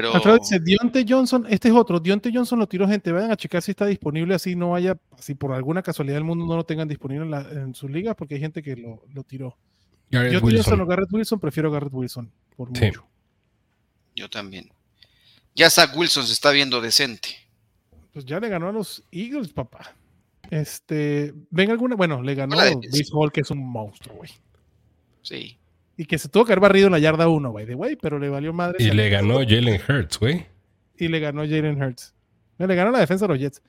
Pero 0.02 0.14
Alfredo 0.16 0.38
dice, 0.40 0.60
Dionte 0.60 1.06
Johnson, 1.08 1.46
este 1.50 1.68
es 1.70 1.74
otro, 1.74 2.00
Dionte 2.00 2.32
Johnson 2.34 2.60
lo 2.60 2.68
tiró 2.68 2.88
gente, 2.88 3.12
vayan 3.12 3.32
a 3.32 3.36
checar 3.38 3.62
si 3.62 3.72
está 3.72 3.86
disponible, 3.86 4.36
así 4.36 4.56
no 4.56 4.76
haya, 4.76 4.98
si 5.20 5.34
por 5.36 5.52
alguna 5.54 5.82
casualidad 5.82 6.16
del 6.16 6.24
mundo 6.24 6.46
no 6.46 6.56
lo 6.56 6.64
tengan 6.66 6.88
disponible 6.88 7.26
en, 7.26 7.32
la- 7.32 7.50
en 7.52 7.76
sus 7.76 7.90
ligas, 7.92 8.16
porque 8.16 8.36
hay 8.36 8.42
gente 8.42 8.62
que 8.64 8.76
lo, 8.76 9.04
lo 9.14 9.24
tiró. 9.24 9.58
Garrett 10.10 10.32
Dionte 10.32 10.46
Johnson 10.56 10.74
Wilson. 10.74 10.82
o 10.82 10.86
Garrett 10.86 11.14
Wilson, 11.14 11.40
prefiero 11.40 11.72
Garrett 11.72 11.94
Wilson, 11.94 12.32
por 12.56 12.70
Sí. 12.78 12.86
mucho. 12.86 13.06
yo 14.16 14.30
también. 14.30 14.70
Ya 15.56 15.70
Zach 15.70 15.96
Wilson 15.96 16.26
se 16.26 16.34
está 16.34 16.52
viendo 16.52 16.80
decente. 16.82 17.30
Pues 18.14 18.26
ya 18.26 18.40
le 18.40 18.50
ganó 18.50 18.70
a 18.70 18.72
los 18.72 19.04
Eagles, 19.12 19.50
papá. 19.54 19.96
Este, 20.50 21.34
ven 21.50 21.72
alguna, 21.72 21.96
bueno, 21.96 22.22
le 22.22 22.34
ganó 22.36 22.60
a 22.60 22.66
Hall, 23.14 23.32
que 23.32 23.42
es 23.42 23.52
un 23.52 23.60
monstruo, 23.70 24.16
güey. 24.18 24.32
Sí. 25.22 25.58
Y 25.98 26.06
que 26.06 26.18
se 26.20 26.30
tuvo 26.30 26.46
que 26.46 26.52
haber 26.54 26.62
barrido 26.62 26.88
en 26.88 26.92
la 26.94 27.00
yarda 27.00 27.28
1, 27.28 27.50
güey, 27.52 27.66
de 27.66 27.74
güey, 27.74 27.96
pero 27.96 28.20
le 28.20 28.30
valió 28.30 28.54
madre. 28.54 28.78
Y 28.84 28.92
le 28.92 29.10
ganó 29.10 29.40
Jalen 29.40 29.82
Hurts, 29.88 30.20
güey. 30.20 30.46
y 30.98 31.08
le 31.08 31.20
ganó 31.20 31.42
Jalen 31.42 31.82
Hurts. 31.82 32.14
No, 32.60 32.68
le 32.68 32.76
ganó 32.76 32.92
la 32.92 33.00
defensa 33.00 33.26
a 33.26 33.28
los 33.28 33.40
Jets. 33.40 33.62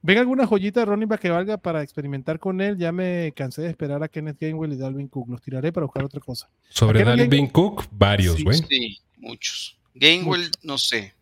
¿Ven 0.00 0.18
alguna 0.18 0.46
joyita 0.46 0.80
de 0.80 0.86
running 0.86 1.08
back 1.08 1.20
que 1.20 1.30
valga 1.30 1.56
para 1.56 1.82
experimentar 1.82 2.38
con 2.38 2.60
él? 2.60 2.78
Ya 2.78 2.92
me 2.92 3.32
cansé 3.34 3.62
de 3.62 3.68
esperar 3.70 4.00
a 4.02 4.08
Kenneth 4.08 4.38
Gainwell 4.40 4.72
y 4.72 4.76
Dalvin 4.76 5.08
Cook. 5.08 5.28
Los 5.28 5.40
tiraré 5.42 5.72
para 5.72 5.86
buscar 5.86 6.04
otra 6.04 6.20
cosa. 6.20 6.48
Sobre 6.68 7.00
¿A 7.00 7.04
qué 7.04 7.10
no 7.10 7.16
Dalvin 7.16 7.48
Cook, 7.48 7.84
varios, 7.90 8.42
güey. 8.44 8.58
Sí, 8.58 8.98
muchos. 9.16 9.76
Gainwell, 9.94 10.50
no 10.62 10.78
sé. 10.78 11.14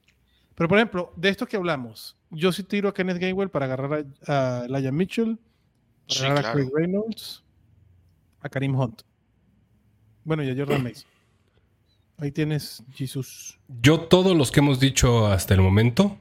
Pero, 0.54 0.68
por 0.68 0.76
ejemplo, 0.78 1.12
de 1.16 1.30
estos 1.30 1.48
que 1.48 1.56
hablamos, 1.56 2.16
yo 2.30 2.52
sí 2.52 2.62
tiro 2.64 2.90
a 2.90 2.94
Kenneth 2.94 3.18
Gainwell 3.18 3.48
para 3.48 3.64
agarrar 3.64 4.04
a, 4.26 4.60
a 4.60 4.64
Elijah 4.66 4.92
Mitchell, 4.92 5.38
para 6.06 6.18
Sí, 6.20 6.24
agarrar 6.26 6.46
a. 6.46 6.52
Craig 6.52 6.68
Reynolds, 6.74 7.42
a 8.40 8.48
Karim 8.50 8.74
Hunt. 8.78 9.02
Bueno, 10.26 10.42
y 10.42 10.50
a 10.50 10.56
Jordan 10.56 10.82
Mason. 10.82 11.08
Ahí 12.18 12.32
tienes 12.32 12.82
Jesus. 12.92 13.58
Yo 13.80 14.00
todos 14.00 14.36
los 14.36 14.50
que 14.50 14.58
hemos 14.58 14.80
dicho 14.80 15.28
hasta 15.28 15.54
el 15.54 15.60
momento 15.60 16.18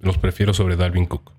los 0.00 0.18
prefiero 0.18 0.52
sobre 0.52 0.74
Dalvin 0.74 1.06
Cook. 1.06 1.30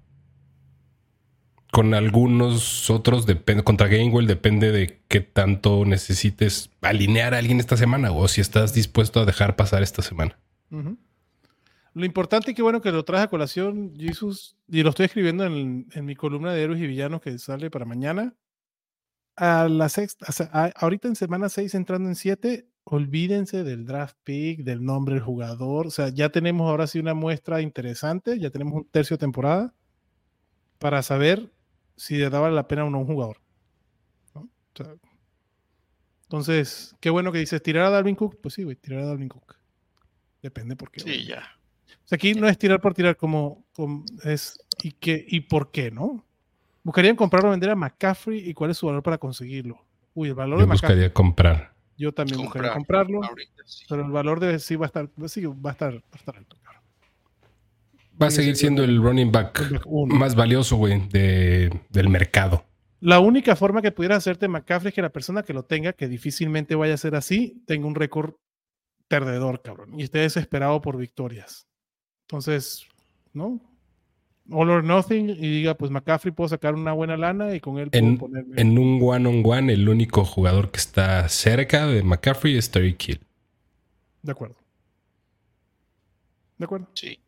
Con 1.74 1.94
algunos 1.94 2.90
otros 2.90 3.26
depende 3.26 3.66
contra 3.66 3.90
Gainwell 3.90 4.26
depende 4.26 4.72
de 4.72 5.02
qué 5.10 5.20
tanto 5.20 5.84
necesites 5.84 6.70
alinear 6.82 7.34
a 7.34 7.40
alguien 7.40 7.60
esta 7.60 7.76
semana 7.76 8.14
o 8.14 8.26
si 8.30 8.40
estás 8.40 8.74
dispuesto 8.74 9.20
a 9.20 9.26
dejar 9.26 9.58
pasar 9.58 9.84
esta 9.84 10.02
semana. 10.02 10.40
Lo 11.94 12.06
importante 12.06 12.52
y 12.52 12.54
qué 12.54 12.62
bueno 12.62 12.82
que 12.82 12.92
lo 12.94 13.04
traes 13.04 13.26
a 13.26 13.30
colación, 13.30 13.94
Jesus, 13.98 14.56
y 14.70 14.82
lo 14.84 14.92
estoy 14.92 15.08
escribiendo 15.08 15.44
en, 15.46 15.88
en 15.92 16.06
mi 16.06 16.16
columna 16.16 16.54
de 16.54 16.64
héroes 16.64 16.80
y 16.80 16.88
villanos 16.88 17.22
que 17.22 17.38
sale 17.38 17.70
para 17.70 17.84
mañana. 17.84 18.34
A 19.38 19.68
la 19.68 19.90
sexta, 19.90 20.32
sea, 20.32 20.50
a- 20.54 20.72
ahorita 20.76 21.08
en 21.08 21.16
semana 21.16 21.50
6, 21.50 21.76
entrando 21.76 22.08
en 22.10 22.16
7, 22.16 22.68
olvídense 22.86 23.64
del 23.64 23.86
draft 23.86 24.16
pick, 24.24 24.60
del 24.64 24.84
nombre 24.84 25.16
del 25.16 25.24
jugador. 25.24 25.88
O 25.88 25.92
sea, 25.92 26.10
ya 26.10 26.30
tenemos 26.30 26.70
ahora 26.70 26.88
sí 26.88 27.00
una 27.00 27.14
muestra 27.14 27.62
interesante, 27.62 28.40
ya 28.40 28.50
tenemos 28.50 28.74
un 28.76 28.86
tercio 28.90 29.16
de 29.18 29.20
temporada 29.22 29.74
para 30.80 31.02
saber 31.04 31.52
si 31.98 32.18
le 32.18 32.30
daba 32.30 32.50
la 32.50 32.68
pena 32.68 32.86
o 32.86 32.90
no 32.90 32.98
a 32.98 33.02
un 33.02 33.08
jugador. 33.08 33.38
¿no? 34.34 34.42
O 34.42 34.50
sea, 34.76 34.96
entonces, 36.24 36.96
qué 37.00 37.10
bueno 37.10 37.32
que 37.32 37.40
dices 37.40 37.62
tirar 37.62 37.86
a 37.86 37.90
Dalvin 37.90 38.16
Cook. 38.16 38.40
Pues 38.42 38.54
sí, 38.56 38.64
güey, 38.64 38.76
tirar 38.76 39.02
a 39.02 39.06
Dalvin 39.08 39.30
Cook. 39.30 39.56
Depende 40.42 40.76
por 40.76 40.92
qué. 40.92 41.00
Sí, 41.02 41.26
ya. 41.26 41.44
O 42.04 42.08
sea, 42.08 42.16
aquí 42.18 42.34
no 42.34 42.48
es 42.48 42.58
tirar 42.58 42.82
por 42.82 42.94
tirar 42.94 43.16
como, 43.18 43.66
como 43.74 44.06
es 44.24 44.58
y 44.84 44.92
qué 44.92 45.24
y 45.28 45.42
por 45.42 45.72
qué, 45.72 45.92
¿no? 45.92 46.26
Buscarían 46.86 47.16
comprar 47.16 47.44
o 47.46 47.50
vender 47.50 47.72
a 47.72 47.76
McCaffrey 47.76 48.48
y 48.48 48.54
cuál 48.54 48.70
es 48.72 48.78
su 48.78 48.86
valor 48.86 49.02
para 49.04 49.18
conseguirlo. 49.18 49.84
Uy, 50.14 50.30
el 50.30 50.36
valor 50.36 50.60
Yo 50.60 50.62
de 50.62 50.68
McCaffrey. 50.68 50.90
buscaría 50.96 51.14
comprar. 51.14 51.74
Yo 51.98 52.12
también 52.14 52.38
buscaría 52.44 52.74
Comprar. 52.74 53.06
comprarlo, 53.08 53.28
Ahorita 53.28 53.64
sí. 53.66 53.86
pero 53.90 54.06
el 54.06 54.12
valor 54.12 54.40
de 54.40 54.60
sí 54.60 54.76
va 54.76 54.86
a 54.86 54.88
estar, 54.88 55.10
sí, 55.26 55.46
va 55.46 55.72
a 55.72 55.74
estar, 55.74 55.96
va 55.96 56.02
a 56.14 56.16
estar 56.18 56.38
alto. 56.38 56.56
cabrón. 56.62 56.82
Va 58.22 58.28
a 58.28 58.30
Sí, 58.30 58.36
seguir 58.38 58.56
siendo 58.56 58.84
el 58.84 59.02
running 59.02 59.32
back 59.32 59.62
uno. 59.88 60.16
más 60.16 60.36
valioso, 60.36 60.76
güey, 60.78 61.08
de- 61.10 61.82
del 61.90 62.08
mercado. 62.10 62.64
La 63.02 63.20
única 63.20 63.56
forma 63.56 63.82
que 63.82 63.92
pudieras 63.92 64.20
hacerte 64.20 64.48
McCaffrey 64.48 64.90
es 64.90 64.94
que 64.96 65.02
la 65.02 65.10
persona 65.12 65.42
que 65.44 65.54
lo 65.54 65.64
tenga, 65.64 65.92
que 65.94 66.08
difícilmente 66.08 66.76
vaya 66.76 66.94
a 66.94 66.98
ser 66.98 67.16
así, 67.16 67.62
tenga 67.66 67.88
un 67.88 67.96
récord 67.96 68.36
perdedor, 69.08 69.62
cabrón, 69.62 70.00
y 70.00 70.04
esté 70.04 70.20
desesperado 70.20 70.82
por 70.82 70.98
victorias. 70.98 71.68
Entonces, 72.28 72.86
¿no? 73.34 73.60
All 74.52 74.70
or 74.70 74.84
nothing 74.84 75.30
y 75.30 75.36
diga, 75.50 75.74
pues 75.76 75.90
McCaffrey 75.90 76.32
puedo 76.32 76.48
sacar 76.50 76.76
una 76.76 76.94
buena 76.94 77.18
lana 77.18 77.56
y 77.56 77.60
con 77.60 77.80
él 77.80 77.90
puedo 77.90 78.06
En, 78.06 78.18
ponerme. 78.18 78.62
en 78.62 78.78
un 78.78 79.00
one-on-one, 79.02 79.74
el 79.74 79.90
único 79.90 80.24
jugador 80.24 80.70
que 80.72 80.78
está 80.78 81.28
cerca 81.30 81.88
de 81.88 82.04
McCaffrey 82.04 82.56
es 82.56 82.70
Terry 82.70 82.94
Kill. 82.94 83.20
De 84.22 84.32
acuerdo. 84.32 84.56
De 86.58 86.66
acuerdo. 86.66 86.88
Sí, 86.94 87.20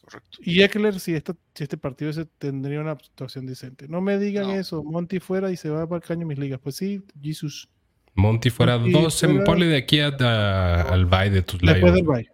correcto. 0.00 0.38
Y 0.42 0.62
Eckler, 0.62 1.00
si, 1.00 1.14
esta, 1.14 1.34
si 1.54 1.64
este 1.64 1.76
partido 1.76 2.12
se 2.12 2.26
tendría 2.26 2.80
una 2.80 2.92
actuación 2.92 3.46
decente. 3.46 3.88
No 3.88 4.00
me 4.00 4.18
digan 4.18 4.48
No. 4.48 4.54
eso. 4.54 4.84
Monty 4.84 5.18
fuera 5.18 5.50
y 5.50 5.56
se 5.56 5.70
va 5.70 5.86
para 5.88 5.96
el 5.96 6.02
caño 6.06 6.26
mis 6.26 6.38
ligas. 6.38 6.60
Pues 6.62 6.76
sí, 6.76 7.02
Jesus. 7.22 7.68
Monty 8.14 8.50
fuera 8.50 8.76
Monty 8.76 8.92
dos, 8.92 9.18
fuera- 9.18 9.44
ponle 9.44 9.66
de 9.66 9.76
aquí 9.78 10.00
a- 10.00 10.08
a- 10.20 10.82
al 10.92 11.06
bye 11.06 11.30
de 11.30 11.42
tus 11.42 11.60
Después 11.60 11.94
del 11.94 12.04
bye. 12.04 12.28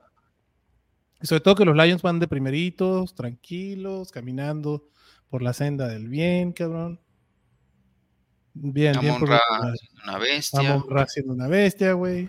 Y 1.26 1.28
sobre 1.28 1.40
todo 1.40 1.56
que 1.56 1.64
los 1.64 1.74
Lions 1.76 2.02
van 2.02 2.20
de 2.20 2.28
primeritos, 2.28 3.12
tranquilos, 3.16 4.12
caminando 4.12 4.84
por 5.28 5.42
la 5.42 5.52
senda 5.52 5.88
del 5.88 6.06
bien, 6.08 6.52
cabrón. 6.52 7.00
Bien, 8.54 8.94
bien. 9.00 9.18
por 9.18 9.28
los- 9.28 9.40
Una 10.04 10.18
bestia. 10.18 10.60
Amon-Ra 10.74 11.04
siendo 11.08 11.32
una 11.32 11.48
bestia, 11.48 11.94
güey. 11.94 12.28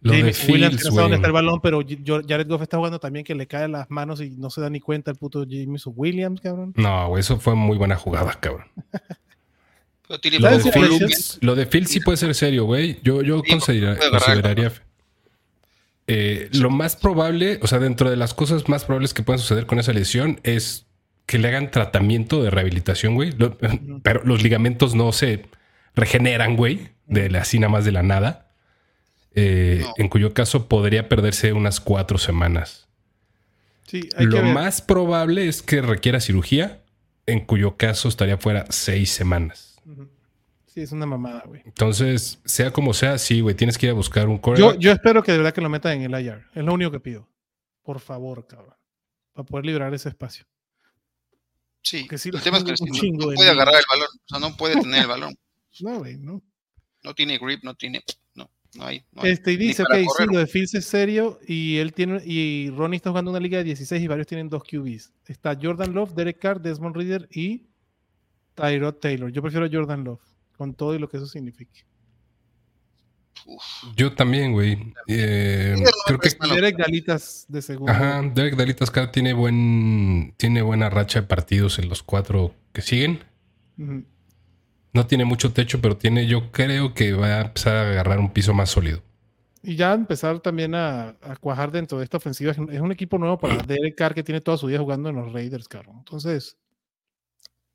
Lo 0.00 0.12
de 0.12 0.18
James 0.20 0.48
Williams, 0.48 0.76
que 0.76 0.78
Fields, 0.78 0.84
no 0.86 0.90
sabe 0.92 1.02
dónde 1.02 1.02
güey. 1.08 1.14
está 1.16 1.26
el 1.26 1.32
balón, 1.34 1.60
pero 1.60 1.80
Jared 2.26 2.48
Goff 2.48 2.62
está 2.62 2.78
jugando 2.78 2.98
también 2.98 3.22
que 3.22 3.34
le 3.34 3.46
cae 3.46 3.68
las 3.68 3.90
manos 3.90 4.22
y 4.22 4.30
no 4.30 4.48
se 4.48 4.62
da 4.62 4.70
ni 4.70 4.80
cuenta 4.80 5.10
el 5.10 5.18
puto 5.18 5.44
James 5.46 5.82
Williams, 5.84 6.40
cabrón. 6.40 6.72
No, 6.74 7.08
güey, 7.08 7.20
eso 7.20 7.38
fue 7.38 7.54
muy 7.54 7.76
buena 7.76 7.96
jugada, 7.96 8.32
cabrón. 8.40 8.66
Lo 10.08 10.16
de, 10.16 10.40
¿Sabes 10.40 10.58
poco 10.62 10.72
si 10.72 10.80
la 10.80 10.86
volumen. 10.86 11.08
Fields, 11.08 11.38
lo 11.42 11.54
de 11.54 11.66
Fields 11.66 11.90
sí 11.90 12.00
puede 12.00 12.16
ser 12.16 12.34
serio, 12.34 12.64
güey. 12.64 12.98
Yo, 13.02 13.20
yo 13.20 13.42
Sí, 13.44 13.50
consideraría. 13.50 14.72
Eh, 16.06 16.48
lo 16.52 16.70
más 16.70 16.96
probable, 16.96 17.58
o 17.62 17.66
sea, 17.66 17.78
dentro 17.78 18.10
de 18.10 18.16
las 18.16 18.34
cosas 18.34 18.68
más 18.68 18.84
probables 18.84 19.14
que 19.14 19.22
puedan 19.22 19.38
suceder 19.38 19.66
con 19.66 19.78
esa 19.78 19.92
lesión 19.92 20.40
es 20.42 20.86
que 21.26 21.38
le 21.38 21.48
hagan 21.48 21.70
tratamiento 21.70 22.42
de 22.42 22.50
rehabilitación, 22.50 23.14
güey. 23.14 23.32
Lo- 23.32 23.56
pero 24.02 24.22
los 24.24 24.42
ligamentos 24.42 24.94
no 24.94 25.12
se 25.12 25.46
regeneran, 25.94 26.56
güey, 26.56 26.88
de 27.06 27.30
la 27.30 27.42
así 27.42 27.58
nada 27.58 27.70
más 27.72 27.84
de 27.84 27.92
la 27.92 28.02
nada. 28.02 28.48
Eh, 29.34 29.80
No. 29.82 29.94
En 29.96 30.08
cuyo 30.08 30.34
caso 30.34 30.68
podría 30.68 31.08
perderse 31.08 31.52
unas 31.52 31.80
cuatro 31.80 32.18
semanas. 32.18 32.88
Sí, 33.86 34.08
hay 34.16 34.26
que 34.26 34.36
Lo 34.36 34.42
ver. 34.42 34.52
más 34.54 34.82
probable 34.82 35.48
es 35.48 35.62
que 35.62 35.80
requiera 35.82 36.20
cirugía, 36.20 36.80
en 37.26 37.40
cuyo 37.40 37.76
caso 37.76 38.08
estaría 38.08 38.36
fuera 38.38 38.66
seis 38.70 39.10
semanas. 39.10 39.76
Ujú. 39.86 40.08
Sí, 40.72 40.80
es 40.80 40.92
una 40.92 41.04
mamada, 41.04 41.42
güey. 41.46 41.60
Entonces, 41.66 42.40
sea 42.46 42.72
como 42.72 42.94
sea, 42.94 43.18
sí, 43.18 43.40
güey, 43.40 43.54
tienes 43.54 43.76
que 43.76 43.86
ir 43.86 43.90
a 43.90 43.94
buscar 43.94 44.28
un 44.28 44.38
core. 44.38 44.58
Yo, 44.58 44.74
yo 44.76 44.90
espero 44.90 45.22
que 45.22 45.32
de 45.32 45.38
verdad 45.38 45.52
que 45.52 45.60
lo 45.60 45.68
metan 45.68 46.00
en 46.00 46.14
el 46.14 46.24
IR. 46.24 46.46
Es 46.54 46.64
lo 46.64 46.72
único 46.72 46.90
que 46.90 47.00
pido. 47.00 47.28
Por 47.82 48.00
favor, 48.00 48.46
cabrón. 48.46 48.74
Para 49.34 49.44
poder 49.44 49.66
liberar 49.66 49.92
ese 49.92 50.08
espacio. 50.08 50.46
Sí, 51.82 52.06
el 52.10 52.40
tema 52.42 52.58
es 52.58 52.64
que 52.64 52.70
no- 52.70 52.76
chingo 52.98 53.24
no, 53.24 53.30
de 53.30 53.36
puede 53.36 53.50
agarrar 53.50 53.74
el 53.74 53.84
balón. 53.90 54.08
O 54.14 54.28
sea, 54.28 54.38
no 54.38 54.56
puede 54.56 54.80
tener 54.80 55.02
el 55.02 55.08
balón. 55.08 55.34
No, 55.80 56.00
güey, 56.00 56.18
no. 56.18 56.42
No 57.02 57.14
tiene 57.14 57.38
grip, 57.38 57.64
no 57.64 57.74
tiene. 57.74 58.02
No, 58.34 58.50
no 58.74 58.84
hay. 58.84 59.04
no 59.10 59.22
hay. 59.22 59.30
Este, 59.32 59.52
y 59.52 59.56
dice, 59.56 59.82
ok, 59.82 59.94
sí, 60.18 60.24
lo 60.30 60.38
de 60.38 60.46
Fields 60.46 60.74
es 60.74 60.84
serio 60.84 61.40
y 61.48 61.78
él 61.78 61.94
tiene, 61.94 62.22
y 62.26 62.68
Ronnie 62.70 62.96
está 62.98 63.08
jugando 63.08 63.30
una 63.30 63.40
liga 63.40 63.56
de 63.56 63.64
16 63.64 64.02
y 64.02 64.06
varios 64.06 64.26
tienen 64.26 64.50
dos 64.50 64.64
QBs. 64.64 65.12
Está 65.26 65.58
Jordan 65.60 65.94
Love, 65.94 66.12
Derek 66.14 66.38
Carr, 66.38 66.60
Desmond 66.60 66.94
Reader 66.94 67.26
y 67.30 67.66
Tyrod 68.54 68.96
Taylor. 68.96 69.32
Yo 69.32 69.40
prefiero 69.40 69.64
a 69.64 69.70
Jordan 69.72 70.04
Love, 70.04 70.20
con 70.62 70.74
todo 70.74 70.94
y 70.94 71.00
lo 71.00 71.08
que 71.08 71.16
eso 71.16 71.26
signifique. 71.26 71.84
Uf, 73.46 73.62
Yo 73.96 74.14
también, 74.14 74.52
güey. 74.52 74.94
Eh, 75.08 75.74
Sí, 75.76 75.84
creo 76.06 76.18
que. 76.20 76.30
Derek 76.54 76.76
Galitas 76.76 77.46
de 77.48 77.60
segundo. 77.60 77.90
Ajá, 77.90 78.22
Derek 78.22 78.54
Dalitas 78.54 78.90
Carr 78.92 79.10
tiene 79.10 79.32
buen. 79.32 80.34
Tiene 80.36 80.62
buena 80.62 80.88
racha 80.88 81.22
de 81.22 81.26
partidos 81.26 81.80
en 81.80 81.88
los 81.88 82.04
cuatro 82.04 82.54
que 82.72 82.80
siguen. 82.82 83.24
No 84.92 85.06
tiene 85.08 85.24
mucho 85.24 85.52
techo, 85.52 85.80
pero 85.80 85.96
tiene, 85.96 86.26
yo 86.28 86.52
creo 86.52 86.94
que 86.94 87.12
va 87.14 87.38
a 87.38 87.40
empezar 87.40 87.74
a 87.76 87.90
agarrar 87.90 88.20
un 88.20 88.30
piso 88.32 88.54
más 88.54 88.70
sólido. 88.70 89.02
Y 89.64 89.74
ya 89.74 89.92
empezar 89.94 90.38
también 90.40 90.74
a, 90.76 91.16
a 91.22 91.36
cuajar 91.40 91.72
dentro 91.72 91.98
de 91.98 92.04
esta 92.04 92.18
ofensiva. 92.18 92.52
Es 92.52 92.58
un- 92.58 92.92
equipo 92.92 93.18
nuevo 93.18 93.38
para 93.38 93.56
Derek 93.56 93.96
Carr 93.96 94.14
que 94.14 94.22
tiene 94.22 94.40
toda 94.40 94.56
su 94.58 94.66
vida 94.68 94.78
jugando 94.78 95.08
en 95.08 95.16
los 95.16 95.32
Raiders, 95.32 95.66
cabrón. 95.66 95.96
Entonces, 95.98 96.56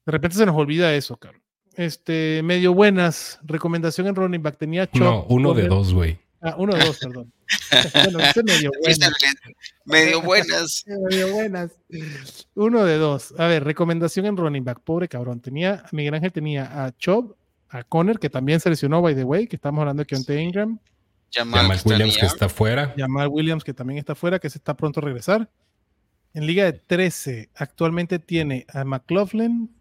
de 0.05 0.11
repente 0.13 0.37
se 0.37 0.45
nos 0.45 0.55
olvida 0.55 0.93
eso, 0.95 1.17
cabrón. 1.17 1.41
Este, 1.77 2.41
medio 2.43 2.73
buenas. 2.73 3.39
Recomendación 3.43 4.07
en 4.07 4.15
running 4.15 4.41
back. 4.41 4.57
Tenía 4.57 4.87
Chop, 4.87 4.99
No, 4.99 5.23
uno 5.29 5.53
de 5.53 5.67
dos, 5.67 5.93
güey. 5.93 6.19
Ah, 6.41 6.55
uno 6.57 6.75
de 6.75 6.83
dos, 6.83 6.97
perdón. 6.97 7.31
bueno, 7.93 8.19
ese 8.19 8.43
medio 8.43 8.71
buenas. 8.81 9.09
Medio 9.85 10.21
buenas. 10.21 10.85
Medio 11.09 11.33
buenas. 11.33 11.71
Uno 12.55 12.83
de 12.83 12.97
dos. 12.97 13.33
A 13.37 13.45
ver, 13.45 13.63
recomendación 13.63 14.25
en 14.25 14.37
running 14.37 14.63
back. 14.63 14.79
Pobre 14.79 15.07
cabrón. 15.07 15.39
Tenía, 15.39 15.83
Miguel 15.91 16.15
Ángel 16.15 16.31
tenía 16.31 16.85
a 16.85 16.97
Chubb, 16.97 17.35
a 17.69 17.83
Conner, 17.83 18.17
que 18.17 18.31
también 18.31 18.59
se 18.59 18.71
lesionó, 18.71 19.03
by 19.03 19.13
the 19.13 19.23
way, 19.23 19.47
que 19.47 19.55
estamos 19.55 19.79
hablando 19.81 20.01
de 20.01 20.07
Keontae 20.07 20.41
Ingram. 20.41 20.79
Jamal, 21.31 21.61
Jamal 21.61 21.81
Williams 21.85 22.17
que 22.17 22.25
está 22.25 22.49
fuera. 22.49 22.95
Jamal 22.97 23.27
Williams, 23.27 23.63
que 23.63 23.75
también 23.75 23.99
está 23.99 24.15
fuera, 24.15 24.39
que 24.39 24.49
se 24.49 24.57
está 24.57 24.75
pronto 24.75 24.99
a 24.99 25.03
regresar. 25.03 25.47
En 26.33 26.47
Liga 26.47 26.65
de 26.65 26.73
13, 26.73 27.49
actualmente 27.55 28.17
tiene 28.17 28.65
a 28.73 28.83
McLaughlin, 28.83 29.76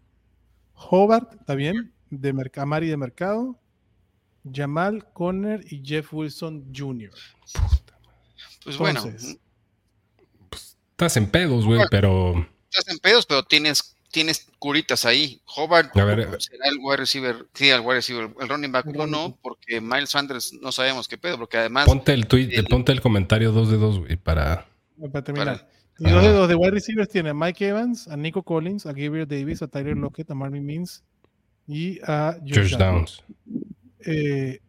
Hobart, 0.77 1.33
está 1.39 1.55
bien, 1.55 1.91
de 2.09 2.33
Merc- 2.33 2.57
Amari 2.61 2.87
de 2.87 2.97
Mercado, 2.97 3.59
Jamal 4.51 5.05
Conner 5.13 5.61
y 5.71 5.81
Jeff 5.85 6.13
Wilson 6.13 6.71
Jr. 6.75 7.11
Pues 8.63 8.77
bueno, 8.77 8.99
Entonces, 9.03 9.37
Estás 10.91 11.17
en 11.17 11.27
pedos, 11.29 11.65
güey, 11.65 11.81
pero 11.91 12.47
estás 12.71 12.87
en 12.91 12.97
pedos, 12.99 13.25
pero 13.27 13.43
tienes, 13.43 13.95
tienes 14.11 14.47
curitas 14.57 15.05
ahí. 15.05 15.39
Hobart 15.55 15.95
A 15.95 16.03
ver, 16.03 16.41
será 16.41 16.65
el 16.69 16.77
wide 16.81 16.97
receiver, 16.97 17.45
sí, 17.53 17.69
el 17.69 17.81
wide 17.81 17.95
receiver, 17.95 18.29
el 18.39 18.49
running 18.49 18.71
back 18.71 18.87
uno, 18.87 19.29
back. 19.29 19.37
porque 19.43 19.79
Miles 19.79 20.09
Sanders 20.09 20.53
no 20.53 20.71
sabemos 20.71 21.07
qué 21.07 21.17
pedo, 21.19 21.37
porque 21.37 21.57
además 21.57 21.85
ponte 21.85 22.13
el 22.13 22.25
tweet, 22.27 22.49
el- 22.51 22.65
ponte 22.65 22.91
el 22.91 23.01
comentario 23.01 23.51
2 23.51 23.69
de 23.69 23.77
2, 23.77 23.99
güey, 23.99 24.15
para. 24.15 24.65
para 25.11 25.23
terminar. 25.23 25.59
Para- 25.59 25.76
Y 25.99 26.03
dos 26.09 26.21
de 26.21 26.29
Ajá. 26.29 26.37
los 26.39 26.47
de 26.49 26.55
wide 26.55 26.71
receivers 26.71 27.09
tiene 27.09 27.29
a 27.29 27.33
Mike 27.33 27.67
Evans, 27.67 28.07
a 28.07 28.15
Nico 28.17 28.43
Collins, 28.43 28.85
a 28.85 28.89
Gabriel 28.93 29.27
Davis, 29.27 29.61
a 29.61 29.67
Tyler 29.67 29.97
Lockett, 29.97 30.29
a 30.29 30.35
Marvin 30.35 30.65
Means 30.65 31.03
y 31.67 31.99
a 32.03 32.37
George. 32.45 32.75
Downs. 32.77 33.23
Eh, 34.05 34.59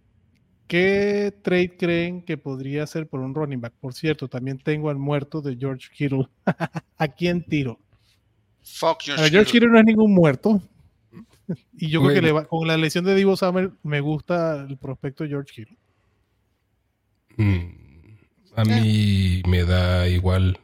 ¿Qué 0.67 1.35
trade 1.43 1.77
creen 1.79 2.23
que 2.23 2.37
podría 2.37 2.87
ser 2.87 3.07
por 3.09 3.21
un 3.21 3.35
running 3.35 3.61
back? 3.61 3.73
Por 3.81 3.95
cierto, 3.95 4.29
también 4.29 4.59
tengo 4.59 4.91
al 4.91 4.97
muerto 4.97 5.41
de 5.41 5.57
George 5.57 5.89
Kittle. 5.95 6.29
¿A 6.99 7.09
quién 7.09 7.43
tiro? 7.45 7.79
fuck 8.63 8.99
A 9.01 9.05
George 9.05 9.23
ver, 9.23 9.31
George 9.33 9.53
Kittle. 9.53 9.69
No 9.71 9.79
es 9.79 9.85
ningún 9.85 10.15
muerto. 10.15 10.61
Y 11.79 11.89
yo 11.89 12.01
creo 12.01 12.13
que 12.13 12.21
Güey. 12.21 12.25
le 12.27 12.33
va- 12.33 12.45
con 12.45 12.67
la 12.69 12.77
lesión 12.77 13.05
de 13.07 13.15
Divo 13.15 13.35
Samuel 13.35 13.73
me 13.83 14.01
gusta 14.01 14.67
el 14.69 14.77
prospecto 14.77 15.25
de 15.25 15.31
George 15.31 15.55
Kittle. 15.55 15.79
Mm, 17.39 18.17
A 18.57 18.65
mí 18.65 19.43
me 19.49 19.65
da 19.65 20.07
igual 20.09 20.59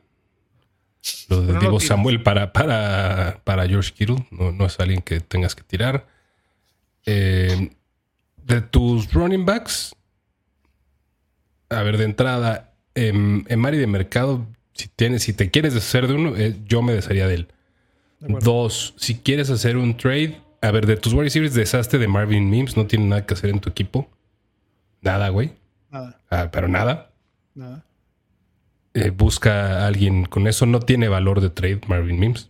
lo 1.29 1.43
de 1.43 1.53
no 1.55 1.61
Divo. 1.61 1.81
Samuel 1.81 2.23
para, 2.23 2.53
para, 2.53 3.40
para 3.45 3.67
George 3.69 3.93
Kittle. 3.93 4.27
No, 4.31 4.53
no 4.53 4.67
es 4.67 4.79
alguien 4.81 5.03
que 5.03 5.21
tengas 5.21 5.55
que 5.55 5.62
tirar. 5.62 6.07
Eh, 7.07 7.71
de 8.45 8.61
tus 8.61 9.12
running 9.12 9.45
backs, 9.45 9.95
a 11.71 11.83
ver, 11.83 11.97
de 11.99 12.05
entrada, 12.05 12.73
en, 12.95 13.45
en 13.49 13.59
Mari 13.61 13.79
de 13.79 13.87
mercado, 13.87 14.47
si 14.73 14.88
tienes, 14.88 15.23
si 15.23 15.33
te 15.33 15.51
quieres 15.51 15.75
deshacer 15.75 16.07
de 16.09 16.14
uno, 16.14 16.37
eh, 16.37 16.57
yo 16.67 16.83
me 16.83 16.93
desharía 16.93 17.27
de 17.27 17.35
él. 17.35 17.49
De. 18.21 18.38
Dos, 18.40 18.95
si 18.97 19.17
quieres 19.17 19.51
hacer 19.51 19.77
un 19.77 19.97
trade, 19.97 20.40
a 20.62 20.71
ver, 20.71 20.87
de 20.87 20.97
tus 20.97 21.12
wide 21.12 21.25
receivers, 21.25 21.55
deshazte 21.55 21.99
de 21.99 22.09
Marvin 22.09 22.49
Mims, 22.49 22.77
no 22.77 22.87
tiene 22.87 23.07
nada 23.07 23.27
que 23.27 23.35
hacer 23.35 23.51
en 23.51 23.61
tu 23.61 23.69
equipo. 23.71 24.09
Nada, 25.03 25.29
güey. 25.29 25.53
Nada, 25.90 26.19
Ah, 26.31 26.49
pero 26.51 26.69
nada. 26.69 27.11
nada. 27.55 27.85
Eh, 28.95 29.11
busca 29.11 29.83
a 29.83 29.87
alguien 29.87 30.25
con 30.25 30.47
eso. 30.47 30.67
No 30.67 30.81
tiene 30.81 31.09
valor 31.09 31.41
de 31.41 31.51
trade, 31.51 31.81
Marvin 31.89 32.19
Mims. 32.19 32.49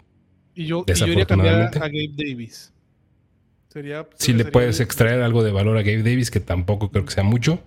Y 0.54 0.66
yo, 0.66 0.84
y 0.86 0.92
yo 0.94 1.06
iría 1.06 1.24
a 1.24 1.26
cambiar 1.26 1.54
a, 1.62 1.70
Gabe 1.70 2.10
Davis. 2.14 2.72
Sería, 3.68 4.06
Si 4.18 4.32
le 4.32 4.38
sería 4.38 4.52
puedes 4.52 4.78
extraer 4.80 5.22
algo 5.22 5.42
de 5.42 5.50
valor 5.52 5.76
a 5.78 5.82
Gabe 5.82 6.02
Davis, 6.04 6.30
que 6.30 6.40
tampoco 6.40 6.90
creo 6.90 7.04
que 7.04 7.12
sea 7.12 7.24
mucho, 7.24 7.64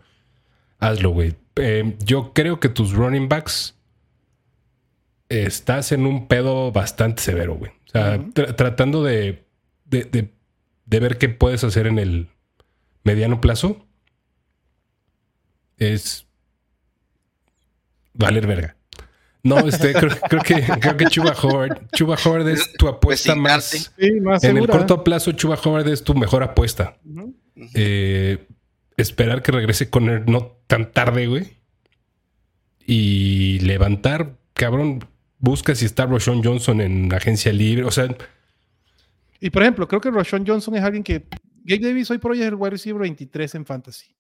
hazlo, 0.80 1.10
güey. 1.10 1.36
Eh, 1.58 1.96
yo 2.06 2.32
creo 2.34 2.60
que 2.60 2.70
tus 2.70 2.94
running 2.94 3.28
backs 3.28 3.76
estás 5.28 5.92
en 5.92 6.06
un 6.06 6.28
pedo 6.28 6.72
bastante 6.72 7.22
severo, 7.24 7.56
güey. 7.56 7.72
O 7.88 7.90
sea, 7.92 8.20
tra- 8.20 8.56
tratando 8.56 9.04
de, 9.04 9.44
de, 9.86 10.04
de- 10.06 10.30
de 10.86 11.00
ver 11.02 11.18
qué 11.18 11.28
puedes 11.30 11.64
hacer 11.66 11.88
en 11.88 12.00
el 12.00 12.28
mediano 13.04 13.42
plazo, 13.42 13.86
es 15.78 16.27
valer 18.18 18.48
verga. 18.48 18.76
No, 19.44 19.60
este, 19.60 19.94
creo, 19.94 20.10
creo 20.30 20.42
que, 20.42 20.62
creo 20.80 20.98
que 20.98 21.06
Chuba 21.06 21.34
Howard, 21.42 21.88
Chuba 21.94 22.18
Howard 22.24 22.50
es 22.50 22.74
tu 22.74 22.88
apuesta 22.88 23.36
más. 23.36 23.94
Sí, 23.98 24.20
más 24.20 24.44
En 24.44 24.58
el 24.58 24.68
corto 24.68 25.04
plazo, 25.04 25.32
Chuba 25.32 25.58
Howard 25.64 25.88
es 25.88 26.04
tu 26.04 26.14
mejor 26.16 26.44
apuesta. 26.44 26.98
Eh, 27.74 28.46
esperar 28.98 29.42
que 29.42 29.52
regrese 29.52 29.90
con 29.90 30.10
él 30.10 30.24
no 30.28 30.58
tan 30.68 30.92
tarde, 30.92 31.28
güey. 31.28 31.58
Y 32.86 33.60
levantar, 33.60 34.38
cabrón. 34.54 35.06
Busca 35.40 35.76
si 35.76 35.86
está 35.86 36.08
Roshon 36.08 36.44
Johnson 36.44 36.82
en 36.82 37.14
agencia 37.14 37.54
libre. 37.54 37.86
O 37.86 37.92
sea, 37.92 38.08
Y 39.40 39.52
por 39.52 39.62
ejemplo, 39.62 39.88
creo 39.88 40.02
que 40.02 40.10
Roshan 40.10 40.46
Johnson 40.48 40.76
es 40.76 40.84
alguien 40.84 41.04
que. 41.04 41.26
Gabe 41.64 41.88
Davis 41.88 42.10
hoy 42.10 42.18
por 42.18 42.32
hoy 42.32 42.42
es 42.42 42.48
el 42.48 42.56
wide 42.56 42.72
receiver 42.72 43.02
23 43.02 43.56
en 43.56 43.66
fantasy. 43.66 44.17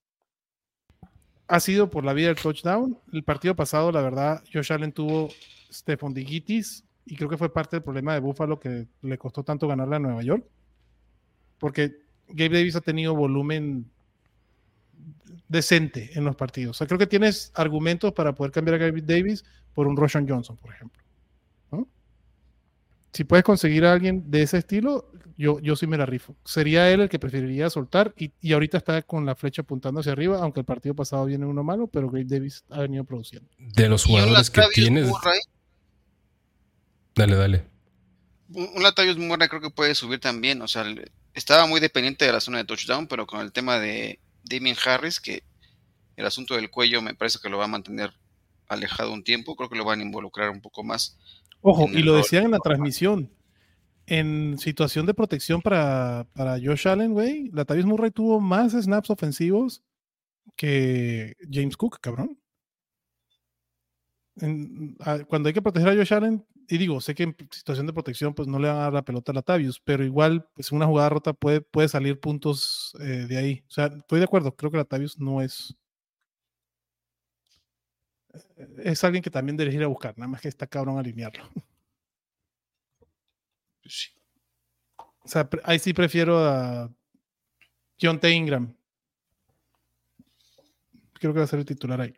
Ha 1.48 1.60
sido 1.60 1.90
por 1.90 2.04
la 2.04 2.14
vida 2.14 2.28
del 2.28 2.38
touchdown. 2.38 2.98
El 3.14 3.24
partido 3.24 3.56
pasado, 3.56 3.92
la 3.92 4.02
verdad, 4.02 4.44
Josh 4.52 4.74
Allen 4.74 4.92
tuvo 4.92 5.30
Stephon 5.72 6.14
Digitis 6.14 6.84
y 7.06 7.16
creo 7.16 7.30
que 7.30 7.38
fue 7.38 7.54
parte 7.54 7.78
del 7.78 7.84
problema 7.84 8.14
de 8.14 8.20
Buffalo 8.20 8.60
que 8.60 8.88
le 9.02 9.18
costó 9.18 9.44
tanto 9.44 9.68
ganarle 9.68 9.96
a 9.96 10.00
Nueva 10.00 10.24
York. 10.24 10.46
Porque 11.58 11.96
Gabe 12.28 12.58
Davis 12.58 12.76
ha 12.76 12.82
tenido 12.82 13.16
volumen 13.16 13.90
decente 15.48 16.12
en 16.16 16.26
los 16.26 16.36
partidos. 16.36 16.76
O 16.76 16.78
sea, 16.78 16.88
creo 16.88 17.00
que 17.00 17.08
tienes 17.08 17.52
argumentos 17.56 18.12
para 18.14 18.36
poder 18.36 18.52
cambiar 18.52 18.76
a 18.76 18.86
Gabe 18.86 19.02
Davis 19.02 19.46
por 19.74 19.88
un 19.88 19.96
Roshan 19.96 20.28
Johnson, 20.28 20.58
por 20.58 20.74
ejemplo. 20.74 21.02
Si 23.14 23.24
puedes 23.24 23.44
conseguir 23.44 23.84
a 23.86 23.94
alguien 23.94 24.30
de 24.30 24.44
ese 24.44 24.60
estilo, 24.60 25.10
yo, 25.38 25.60
yo 25.60 25.76
sí 25.76 25.86
me 25.88 25.98
la 25.98 26.06
rifo. 26.06 26.36
Sería 26.44 26.90
él 26.92 27.02
el 27.02 27.10
que 27.10 27.20
preferiría 27.20 27.70
soltar 27.70 28.14
y, 28.18 28.32
y 28.42 28.54
ahorita 28.54 28.78
está 28.78 29.02
con 29.04 29.26
la 29.26 29.36
flecha 29.36 29.62
apuntando 29.62 30.00
hacia 30.02 30.12
arriba, 30.14 30.40
aunque 30.42 30.60
el 30.62 30.66
partido 30.66 30.96
pasado 30.96 31.26
viene 31.26 31.46
uno 31.46 31.64
malo, 31.64 31.88
pero 31.88 32.08
Gabe 32.10 32.26
Davis 32.26 32.64
ha 32.70 32.82
venido 32.82 33.04
produciendo. 33.04 33.50
de 33.58 33.88
los 33.90 34.04
jugadores 34.04 34.50
que 34.50 34.62
tienes. 34.74 35.08
Murray, 35.08 35.40
Dale, 37.16 37.36
dale. 37.36 37.64
un 38.54 38.70
un 38.76 38.84
Latavius 38.84 39.18
Murray 39.18 39.48
creo 39.48 39.62
que 39.62 39.70
puede 39.70 39.96
subir 39.96 40.20
también. 40.20 40.62
O 40.62 40.68
sea, 40.68 40.84
el- 40.84 41.12
estaba 41.34 41.66
muy 41.68 41.80
dependiente 41.80 42.26
de 42.26 42.32
la 42.32 42.40
zona 42.40 42.58
de 42.60 42.66
touchdown, 42.66 43.08
pero 43.08 43.26
con 43.28 43.42
el 43.42 43.52
tema 43.52 43.80
de 43.80 44.20
Damien 44.44 44.76
Harris, 44.86 45.20
que 45.20 45.44
el 46.16 46.26
asunto 46.26 46.56
del 46.56 46.70
cuello 46.70 47.02
me 47.02 47.14
parece 47.14 47.40
que 47.42 47.50
lo 47.50 47.58
va 47.58 47.66
a 47.66 47.70
mantener 47.70 48.14
alejado 48.68 49.14
un 49.14 49.24
tiempo, 49.24 49.56
creo 49.56 49.70
que 49.70 49.78
lo 49.78 49.86
van 49.86 50.00
a 50.00 50.04
involucrar 50.04 50.50
un 50.50 50.62
poco 50.62 50.84
más. 50.84 51.18
Ojo, 51.62 51.88
y 51.92 52.04
lo 52.04 52.16
decían 52.16 52.46
en 52.46 52.52
la 52.52 52.60
transmisión. 52.60 53.30
En 54.08 54.58
situación 54.58 55.06
de 55.06 55.14
protección 55.14 55.62
para, 55.62 56.26
para 56.34 56.54
Josh 56.54 56.88
Allen, 56.88 57.12
güey, 57.12 57.50
Latavius 57.52 57.86
Murray 57.86 58.10
tuvo 58.10 58.40
más 58.40 58.72
snaps 58.72 59.10
ofensivos 59.10 59.84
que 60.56 61.36
James 61.52 61.76
Cook, 61.76 62.00
cabrón. 62.00 62.40
Cuando 65.28 65.48
hay 65.48 65.54
que 65.54 65.62
proteger 65.62 65.90
a 65.90 65.96
Josh 65.96 66.14
Allen, 66.14 66.46
y 66.70 66.78
digo, 66.78 67.02
sé 67.02 67.16
que 67.16 67.24
en 67.24 67.36
situación 67.52 67.86
de 67.86 67.94
protección 67.94 68.34
pues 68.34 68.48
no 68.48 68.60
le 68.60 68.70
van 68.70 68.78
a 68.78 68.82
dar 68.82 68.94
la 68.94 69.04
pelota 69.04 69.34
a 69.34 69.36
Latavius, 69.36 69.82
pero 69.82 70.06
igual, 70.06 70.48
pues 70.54 70.72
una 70.72 70.86
jugada 70.86 71.10
rota 71.10 71.34
puede, 71.34 71.60
puede 71.60 71.90
salir 71.90 72.20
puntos 72.20 72.96
eh, 73.02 73.26
de 73.28 73.38
ahí. 73.38 73.64
O 73.68 73.72
sea, 73.72 73.88
estoy 73.88 74.20
de 74.20 74.26
acuerdo, 74.26 74.56
creo 74.56 74.72
que 74.72 74.78
Latavius 74.78 75.20
no 75.20 75.42
es... 75.42 75.76
Es 78.78 79.04
alguien 79.04 79.22
que 79.24 79.30
también 79.30 79.58
debería 79.58 79.80
ir 79.80 79.84
a 79.84 79.88
buscar, 79.88 80.18
nada 80.18 80.30
más 80.30 80.42
que 80.42 80.48
está 80.48 80.66
cabrón 80.66 80.98
alinearlo. 80.98 81.44
Pues 83.88 83.96
sí. 83.96 84.10
O 85.24 85.28
sea, 85.30 85.50
ahí 85.64 85.80
sí 85.80 85.94
prefiero 85.94 86.46
a 86.46 86.90
John 88.02 88.20
T. 88.20 88.30
Ingram. 88.32 88.74
Creo 91.14 91.32
que 91.34 91.40
va 91.40 91.46
a 91.46 91.48
ser 91.48 91.60
el 91.60 91.66
titular 91.66 92.02
ahí. 92.02 92.14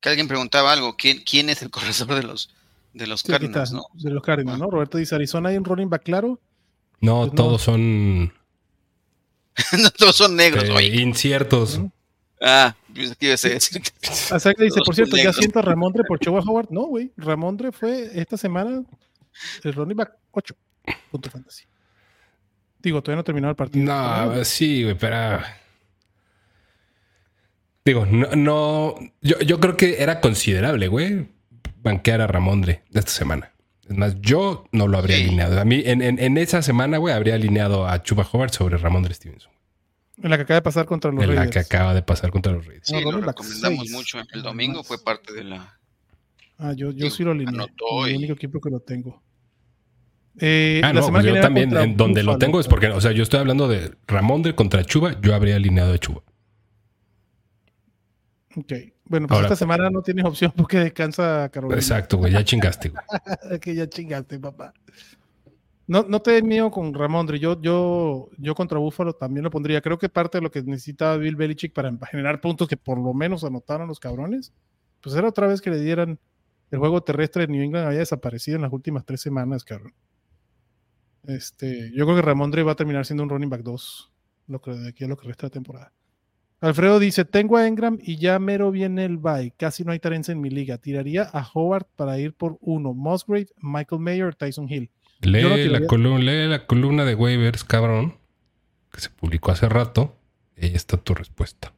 Que 0.00 0.08
alguien 0.08 0.28
preguntaba 0.28 0.72
algo, 0.72 0.96
¿quién, 0.96 1.22
quién 1.28 1.50
es 1.50 1.60
el 1.62 1.70
corredor 1.70 2.14
de 2.14 2.22
los, 2.22 2.50
de 2.92 3.06
los 3.06 3.20
Sí, 3.20 3.26
está, 3.26 3.38
Cardinals, 3.38 3.72
no? 3.72 3.84
De 3.94 4.10
los 4.10 4.22
Cardinals, 4.22 4.58
¿no? 4.58 4.70
Roberto 4.70 4.98
dice, 4.98 5.14
Arizona 5.16 5.48
hay 5.50 5.56
un 5.56 5.64
running 5.64 5.90
back 5.90 6.04
claro. 6.04 6.40
No, 7.00 7.20
Pues 7.22 7.32
no. 7.32 7.34
todos 7.34 7.62
son 7.62 8.24
no 9.82 9.90
todos 9.98 10.16
son 10.16 10.36
negros, 10.36 10.64
eh, 10.64 10.72
oye. 10.72 11.00
inciertos. 11.02 11.80
Ah, 12.40 12.74
yo 12.88 13.02
que 13.16 13.26
iba 13.26 13.34
a 13.34 13.38
decir. 13.38 13.52
Así 13.56 13.80
que 14.54 14.64
dice, 14.64 14.74
Todos 14.76 14.86
por 14.86 14.94
cierto, 14.94 15.16
ya 15.16 15.32
siento 15.32 15.58
a 15.58 15.62
Ramondre 15.62 16.02
por 16.04 16.18
Chowa 16.18 16.40
Howard. 16.40 16.70
No, 16.70 16.82
güey. 16.86 17.12
Ramondre 17.16 17.70
fue 17.72 18.10
esta 18.18 18.36
semana 18.36 18.82
el 19.62 19.72
running 19.74 19.96
back 19.96 20.12
8. 20.32 20.54
Punto 21.10 21.30
fantasy. 21.30 21.64
Digo, 22.80 23.02
todavía 23.02 23.16
no 23.16 23.20
ha 23.20 23.24
terminado 23.24 23.50
el 23.50 23.56
partido. 23.56 23.84
No, 23.84 24.44
sí, 24.44 24.82
güey, 24.82 24.96
pero. 24.98 25.40
Digo, 27.84 28.06
no, 28.06 28.28
no- 28.36 28.94
yo, 29.20 29.38
yo 29.40 29.58
creo 29.60 29.76
que 29.76 30.02
era 30.02 30.20
considerable, 30.20 30.88
güey, 30.88 31.28
banquear 31.82 32.20
a 32.20 32.26
Ramondre 32.26 32.82
de 32.90 33.00
esta 33.00 33.10
semana. 33.12 33.52
Es 33.88 33.96
más, 33.96 34.20
yo 34.20 34.64
no 34.72 34.86
lo 34.86 34.98
habría 34.98 35.16
Sí. 35.16 35.24
alineado. 35.24 35.60
A 35.60 35.64
mí, 35.64 35.82
en, 35.84 36.00
en- 36.00 36.18
en 36.20 36.38
esa 36.38 36.62
semana, 36.62 36.98
güey, 36.98 37.12
habría 37.14 37.34
alineado 37.34 37.86
a 37.88 38.00
Chuba 38.02 38.26
Howard 38.32 38.52
sobre 38.52 38.76
Ramondre 38.78 39.14
Stevenson. 39.14 39.50
En 40.22 40.30
la 40.30 40.36
que 40.36 40.42
acaba 40.44 40.56
de 40.60 40.62
pasar 40.62 40.86
contra 40.86 41.10
los 41.10 41.22
En 41.24 41.30
la 41.30 41.36
Raiders. 41.42 41.52
que 41.52 41.74
acaba 41.74 41.92
de 41.94 42.02
pasar 42.02 42.30
contra 42.30 42.52
los 42.52 42.64
Raiders. 42.64 42.86
Sí, 42.86 42.94
No, 43.02 43.10
lo 43.12 43.20
recomendamos 43.20 43.80
seis. 43.80 43.90
mucho. 43.92 44.18
El 44.32 44.42
domingo 44.42 44.84
fue 44.84 45.02
parte 45.02 45.32
de 45.32 45.42
la. 45.44 45.78
Ah, 46.58 46.72
yo, 46.74 46.90
yo 46.92 46.92
Digo, 46.92 47.10
sí 47.10 47.24
lo 47.24 47.32
alineé. 47.32 47.48
anotó 47.48 48.06
El 48.06 48.16
único 48.18 48.34
equipo 48.34 48.60
que 48.60 48.70
lo 48.70 48.78
tengo. 48.78 49.20
Eh, 50.38 50.80
Ah, 50.82 50.88
la 50.88 51.00
no, 51.00 51.06
semana 51.06 51.22
pues 51.24 51.32
que 51.32 51.36
yo 51.38 51.42
también, 51.42 51.76
en 51.76 51.96
donde 51.96 52.22
lo 52.22 52.38
tengo 52.38 52.58
es 52.58 52.66
porque, 52.68 52.88
o 52.88 53.00
sea, 53.00 53.12
yo 53.12 53.22
estoy 53.22 53.40
hablando 53.40 53.68
de 53.68 53.92
Ramondre 54.06 54.54
contra 54.54 54.82
Chuba, 54.84 55.20
yo 55.20 55.34
habría 55.34 55.56
alineado 55.56 55.92
a 55.92 55.98
Chuba. 55.98 56.22
Ok. 58.56 58.72
Bueno, 59.04 59.26
pues 59.26 59.36
Ahora- 59.36 59.46
esta 59.48 59.56
semana 59.56 59.90
no 59.90 60.02
tienes 60.02 60.24
opción 60.24 60.52
porque 60.56 60.78
descansa 60.78 61.48
Carolina. 61.52 61.78
Exacto, 61.78 62.16
güey. 62.18 62.32
Ya 62.32 62.44
chingaste, 62.44 62.90
güey. 62.90 63.02
que 63.60 63.74
ya 63.74 63.88
chingaste, 63.88 64.38
papá. 64.38 64.72
No, 65.86 66.04
no 66.08 66.22
te 66.22 66.40
miedo 66.42 66.70
con 66.70 66.94
Ramondre. 66.94 67.38
Yo, 67.38 67.60
yo, 67.60 68.30
yo 68.38 68.54
contra 68.54 68.78
Búfalo 68.78 69.12
también 69.14 69.44
lo 69.44 69.50
pondría. 69.50 69.80
Creo 69.80 69.98
que 69.98 70.08
parte 70.08 70.38
de 70.38 70.42
lo 70.42 70.50
que 70.50 70.62
necesitaba 70.62 71.16
Bill 71.16 71.36
Belichick 71.36 71.72
para 71.74 71.92
generar 72.10 72.40
puntos 72.40 72.68
que 72.68 72.76
por 72.76 72.98
lo 72.98 73.12
menos 73.12 73.44
anotaron 73.44 73.88
los 73.88 73.98
cabrones, 74.00 74.52
pues 75.00 75.14
era 75.16 75.28
otra 75.28 75.46
vez 75.46 75.60
que 75.60 75.70
le 75.70 75.80
dieran 75.80 76.18
el 76.70 76.78
juego 76.78 77.02
terrestre 77.02 77.46
de 77.46 77.52
New 77.52 77.62
England 77.62 77.86
había 77.86 77.98
desaparecido 77.98 78.56
en 78.56 78.62
las 78.62 78.72
últimas 78.72 79.04
tres 79.04 79.20
semanas, 79.20 79.64
cabrón. 79.64 79.92
Este, 81.24 81.90
yo 81.94 82.04
creo 82.04 82.16
que 82.16 82.22
Ramondre 82.22 82.62
va 82.62 82.72
a 82.72 82.76
terminar 82.76 83.06
siendo 83.06 83.22
un 83.22 83.30
running 83.30 83.50
back 83.50 83.62
2, 83.62 84.12
lo 84.48 84.60
que 84.60 84.72
de 84.72 84.88
aquí 84.88 85.04
a 85.04 85.08
lo 85.08 85.16
que 85.16 85.28
resta 85.28 85.46
de 85.46 85.50
temporada. 85.50 85.92
Alfredo 86.62 87.00
dice, 87.00 87.24
tengo 87.24 87.56
a 87.56 87.66
Engram 87.66 87.98
y 88.00 88.18
ya 88.18 88.38
mero 88.38 88.70
viene 88.70 89.04
el 89.04 89.16
bye. 89.16 89.52
Casi 89.56 89.82
no 89.82 89.90
hay 89.90 89.98
tareas 89.98 90.28
en 90.28 90.40
mi 90.40 90.48
liga. 90.48 90.78
Tiraría 90.78 91.24
a 91.24 91.44
Howard 91.52 91.86
para 91.96 92.20
ir 92.20 92.34
por 92.34 92.56
uno. 92.60 92.94
Musgrave, 92.94 93.48
Michael 93.60 94.00
Mayer, 94.00 94.34
Tyson 94.36 94.70
Hill. 94.70 94.88
Lee, 95.22 95.42
no 95.42 95.56
la 95.56 95.86
columna, 95.88 96.20
lee 96.20 96.48
la 96.48 96.64
columna 96.66 97.04
de 97.04 97.16
waivers, 97.16 97.64
cabrón, 97.64 98.16
que 98.92 99.00
se 99.00 99.10
publicó 99.10 99.50
hace 99.50 99.68
rato. 99.68 100.16
Y 100.56 100.66
ahí 100.66 100.74
está 100.74 100.96
tu 100.96 101.14
respuesta. 101.14 101.72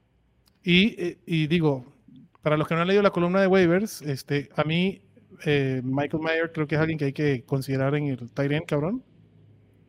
Y, 0.63 1.01
eh, 1.03 1.19
y 1.25 1.47
digo, 1.47 1.87
para 2.43 2.59
los 2.59 2.69
que 2.69 2.75
no 2.75 2.83
han 2.83 2.87
leído 2.87 3.03
la 3.03 3.11
columna 3.11 3.41
de 3.41 3.47
waivers, 3.47 4.03
este, 4.03 4.51
a 4.55 4.65
mí, 4.65 5.01
eh, 5.47 5.81
Michael 5.83 6.23
Mayer 6.23 6.53
creo 6.53 6.67
que 6.67 6.75
es 6.75 6.81
alguien 6.83 6.99
que 6.99 7.07
hay 7.07 7.13
que 7.15 7.43
considerar 7.45 7.95
en 7.95 8.09
el 8.09 8.31
tight 8.31 8.53
end, 8.53 8.67
cabrón. 8.67 9.03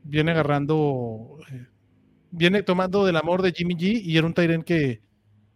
Viene 0.08 0.32
agarrando, 0.32 1.40
eh, 1.52 1.66
viene 2.32 2.64
tomando 2.64 3.06
del 3.06 3.18
amor 3.18 3.42
de 3.42 3.52
Jimmy 3.52 3.76
G 3.76 4.02
y 4.02 4.18
era 4.18 4.28
un 4.28 4.34
end 4.38 4.64
que 4.64 5.02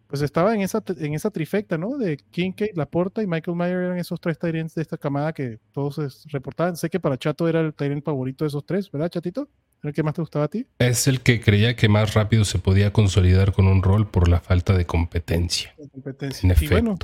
pues 0.09 0.23
estaba 0.23 0.55
en 0.55 0.61
esa, 0.61 0.83
en 0.97 1.13
esa 1.13 1.29
trifecta, 1.29 1.77
¿no? 1.77 1.95
De 1.95 2.17
Kincaid, 2.17 2.75
Laporta 2.75 3.21
y 3.21 3.27
Michael 3.27 3.55
Mayer 3.55 3.77
eran 3.77 3.99
esos 3.99 4.19
tres 4.19 4.39
ends 4.41 4.73
de 4.73 4.81
esta 4.81 4.97
camada 4.97 5.33
que 5.33 5.59
todos 5.71 6.25
reportaban. 6.31 6.75
Sé 6.75 6.89
que 6.89 6.99
para 6.99 7.15
Chato 7.15 7.47
era 7.47 7.61
el 7.61 7.73
end 7.79 8.03
favorito 8.03 8.43
de 8.43 8.47
esos 8.47 8.65
tres, 8.65 8.89
¿verdad, 8.91 9.09
Chatito? 9.09 9.47
¿Era 9.83 9.89
el 9.89 9.93
que 9.93 10.01
más 10.01 10.15
te 10.15 10.21
gustaba 10.23 10.45
a 10.45 10.47
ti? 10.47 10.65
Es 10.79 11.07
el 11.07 11.21
que 11.21 11.39
creía 11.39 11.75
que 11.75 11.87
más 11.89 12.15
rápido 12.15 12.43
se 12.43 12.57
podía 12.57 12.91
consolidar 12.91 13.53
con 13.53 13.67
un 13.67 13.83
rol 13.83 14.09
por 14.09 14.27
la 14.27 14.39
falta 14.39 14.75
de 14.75 14.87
competencia. 14.87 15.75
La 15.77 15.87
competencia. 15.89 16.47
En 16.47 16.49
y 16.49 16.53
efecto. 16.53 16.73
bueno, 16.73 16.97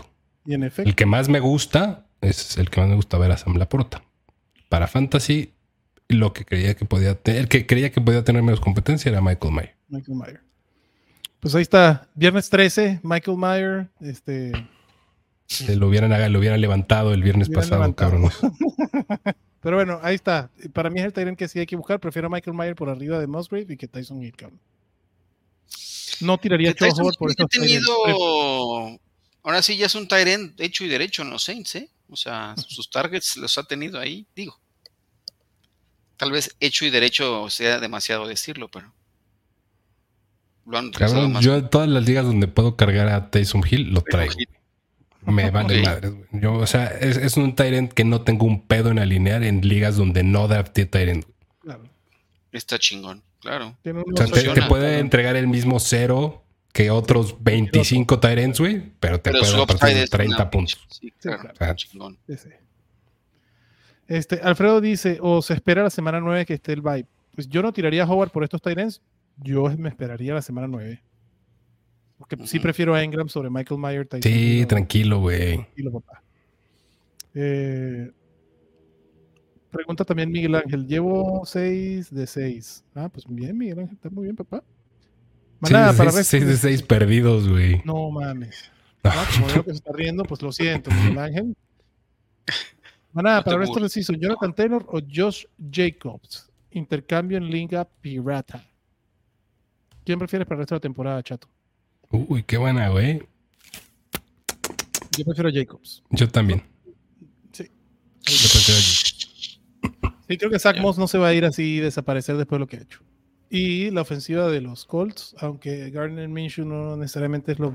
y 0.43 0.53
en 0.55 0.63
efecto. 0.63 0.89
El 0.89 0.95
que 0.95 1.05
más 1.05 1.29
me 1.29 1.39
gusta 1.39 2.07
es 2.21 2.57
el 2.57 2.71
que 2.71 2.81
más 2.81 2.89
me 2.89 2.95
gusta 2.95 3.19
ver 3.19 3.31
a 3.31 3.37
Sam 3.37 3.57
Laporta. 3.57 4.03
Para 4.67 4.87
Fantasy, 4.87 5.53
lo 6.09 6.33
que 6.33 6.45
creía 6.45 6.75
que 6.75 6.85
podía 6.85 7.15
tener, 7.15 7.41
el 7.41 7.47
que 7.47 7.65
creía 7.65 7.91
que 7.91 8.01
podía 8.01 8.23
tener 8.23 8.43
menos 8.43 8.59
competencia 8.59 9.09
era 9.09 9.21
Michael 9.21 9.53
Mayer. 9.53 9.75
Michael 9.87 10.17
Mayer. 10.17 10.41
Pues 11.39 11.53
ahí 11.55 11.61
está, 11.61 12.09
viernes 12.15 12.49
13, 12.49 13.01
Michael 13.03 13.37
Mayer, 13.37 13.89
este, 14.01 14.51
Se 15.47 15.75
Lo 15.75 15.87
hubieran, 15.87 16.31
lo 16.31 16.39
hubieran 16.39 16.59
levantado 16.59 17.13
el 17.13 17.21
viernes 17.21 17.47
Hubieran 17.49 17.63
pasado, 17.63 17.81
levantado. 17.81 18.11
cabrones. 18.11 18.37
pero 19.61 19.77
bueno, 19.77 19.99
ahí 20.01 20.15
está. 20.15 20.49
Para 20.73 20.89
mí 20.89 20.99
es 20.99 21.05
el 21.05 21.13
Tyrant 21.13 21.37
que 21.37 21.47
sí 21.47 21.59
hay 21.59 21.65
que 21.65 21.75
buscar. 21.75 21.99
Prefiero 21.99 22.27
a 22.27 22.31
Michael 22.31 22.55
Mayer 22.55 22.75
por 22.75 22.89
arriba 22.89 23.19
de 23.19 23.27
Musgrave 23.27 23.67
y 23.69 23.77
que 23.77 23.87
Tyson 23.87 24.21
Hill, 24.23 24.35
cabrón. 24.35 24.59
No 26.21 26.37
tiraría 26.37 26.71
a 26.71 26.73
Howard 26.73 27.15
por 27.17 27.33
Tyrants. 27.33 27.55
tenido. 27.55 28.99
Ahora 29.43 29.61
sí, 29.61 29.77
ya 29.77 29.85
es 29.85 29.93
un 29.93 30.07
Tyrant 30.07 30.59
hecho 30.59 30.83
y 30.83 30.87
derecho 30.87 31.21
en 31.21 31.29
los 31.29 31.43
Saints, 31.43 31.75
¿eh? 31.75 31.89
O 32.09 32.15
sea, 32.15 32.55
sus 32.57 32.89
targets 32.89 33.37
los 33.37 33.57
ha 33.57 33.63
tenido 33.63 33.99
ahí, 33.99 34.25
digo. 34.35 34.59
Tal 36.17 36.31
vez 36.31 36.55
hecho 36.59 36.85
y 36.85 36.89
derecho 36.89 37.49
sea 37.49 37.79
demasiado 37.79 38.27
decirlo, 38.27 38.69
pero. 38.69 38.91
Lo 40.65 40.77
han 40.77 40.91
Cabrón, 40.91 41.33
más. 41.33 41.43
yo 41.43 41.55
en 41.55 41.69
todas 41.69 41.87
las 41.87 42.05
ligas 42.05 42.25
donde 42.25 42.47
puedo 42.47 42.75
cargar 42.75 43.07
a 43.09 43.29
Taysom 43.29 43.61
Hill, 43.69 43.93
lo 43.93 44.01
traigo. 44.01 44.33
Me 45.25 45.49
vale 45.51 45.79
Ok. 45.79 45.85
madres, 45.85 46.11
güey. 46.13 46.27
Yo, 46.31 46.53
o 46.53 46.67
sea, 46.67 46.85
es, 46.85 47.17
es 47.17 47.37
un 47.37 47.55
Tyrant 47.55 47.91
que 47.91 48.03
no 48.03 48.21
tengo 48.21 48.45
un 48.45 48.65
pedo 48.65 48.89
en 48.91 48.99
alinear 48.99 49.43
en 49.43 49.61
ligas 49.61 49.95
donde 49.95 50.23
no 50.23 50.47
drafté 50.47 50.85
Tyrant. 50.85 51.25
Claro. 51.61 51.83
Está 52.51 52.79
chingón, 52.79 53.23
claro. 53.41 53.75
O 53.83 54.17
sea, 54.17 54.53
te, 54.53 54.61
puede 54.63 54.99
entregar 54.99 55.35
el 55.35 55.47
mismo 55.47 55.79
cero 55.79 56.43
que 56.71 56.91
otros 56.91 57.43
25 57.43 58.19
Tyrants, 58.19 58.59
güey, 58.59 58.91
pero 58.99 59.19
te 59.19 59.31
Pero 59.31 59.65
puede 59.65 60.03
es 60.03 60.09
30 60.09 60.35
una 60.35 60.51
puntos. 60.51 60.85
Sí, 60.89 61.11
claro. 61.19 61.51
Ah. 61.59 61.75
Chingón. 61.75 62.17
Sí, 62.27 62.37
sí. 62.37 62.49
Este, 64.07 64.39
Alfredo 64.41 64.81
dice, 64.81 65.17
o 65.21 65.41
se 65.41 65.53
espera 65.53 65.83
la 65.83 65.89
semana 65.89 66.19
9 66.19 66.45
que 66.45 66.53
esté 66.55 66.73
el 66.73 66.81
bye. 66.81 67.05
Pues 67.33 67.47
yo 67.49 67.61
no 67.61 67.73
tiraría 67.73 68.03
a 68.03 68.07
Howard 68.09 68.29
por 68.31 68.43
estos 68.43 68.61
Tyrants. 68.61 69.01
Yo 69.37 69.65
me 69.77 69.89
esperaría 69.89 70.33
la 70.33 70.41
semana 70.41 70.67
9. 70.67 71.01
Porque 72.17 72.37
sí 72.47 72.59
prefiero 72.59 72.93
a 72.95 73.03
Engram 73.03 73.27
sobre 73.27 73.49
Michael 73.49 73.79
Mayer. 73.79 74.07
Tyson 74.07 74.31
Sí, 74.31 74.65
tranquilo, 74.67 75.19
güey. 75.19 75.55
Tranquilo, 75.55 75.91
papá. 75.91 76.21
Eh, 77.33 78.09
pregunta 79.71 80.05
también 80.05 80.31
Miguel 80.31 80.55
Ángel. 80.55 80.87
Llevo 80.87 81.45
6 81.45 82.13
de 82.13 82.27
6. 82.27 82.85
Ah, 82.95 83.09
pues 83.09 83.25
bien, 83.27 83.57
Miguel 83.57 83.79
Ángel. 83.79 83.95
Está 83.95 84.09
muy 84.09 84.23
bien, 84.25 84.35
papá. 84.35 84.63
Manada, 85.59 85.93
para 85.93 86.11
6 86.11 86.31
resto- 86.43 86.47
de 86.47 86.57
6 86.57 86.83
perdidos, 86.83 87.49
güey. 87.49 87.81
No 87.85 88.09
mames. 88.11 88.71
Ah, 89.03 89.25
como 89.35 89.47
veo 89.47 89.63
que 89.65 89.71
se 89.71 89.77
está 89.77 89.91
riendo, 89.93 90.23
pues 90.23 90.41
lo 90.41 90.51
siento, 90.51 90.89
Miguel 90.91 91.17
Ángel. 91.19 91.55
Manada, 93.15 93.43
para 93.43 93.55
el 93.55 93.59
resto 93.61 93.73
burles. 93.75 93.91
preciso, 93.93 94.13
Jonathan 94.13 94.53
Taylor 94.53 94.85
o 94.89 94.99
Josh 95.11 95.45
Jacobs. 95.71 96.51
Intercambio 96.71 97.37
en 97.37 97.49
Liga 97.49 97.85
Pirata. 98.01 98.63
¿Quién 100.03 100.19
prefieres 100.19 100.45
para 100.47 100.57
el 100.57 100.59
resto 100.59 100.75
de 100.75 100.77
la 100.77 100.81
temporada, 100.81 101.23
chato? 101.23 101.47
Uy, 102.11 102.43
qué 102.43 102.57
buena, 102.57 102.89
güey. 102.89 103.23
Yo 105.17 105.23
prefiero 105.25 105.49
a 105.49 105.51
Jacobs. 105.53 106.03
Yo 106.09 106.27
también. 106.29 106.61
Sí. 107.53 107.63
Yo 107.63 108.49
prefiero 108.51 108.79
a- 108.79 110.15
Sí, 110.27 110.37
creo 110.37 110.49
que 110.51 110.59
Zach. 110.59 110.79
Moss 110.81 110.97
no 110.97 111.07
se 111.07 111.17
va 111.17 111.27
a 111.29 111.33
ir 111.33 111.45
así 111.45 111.75
y 111.75 111.79
desaparecer 111.79 112.35
después 112.37 112.57
de 112.57 112.59
lo 112.59 112.67
que 112.67 112.77
ha 112.77 112.81
hecho. 112.81 112.99
Y 113.49 113.91
la 113.91 114.01
ofensiva 114.01 114.47
de 114.49 114.59
los 114.59 114.85
Colts, 114.85 115.35
aunque 115.39 115.89
Gardner 115.91 116.27
Minshew 116.27 116.65
no 116.65 116.97
necesariamente 116.97 117.51
es 117.53 117.59
lo, 117.59 117.73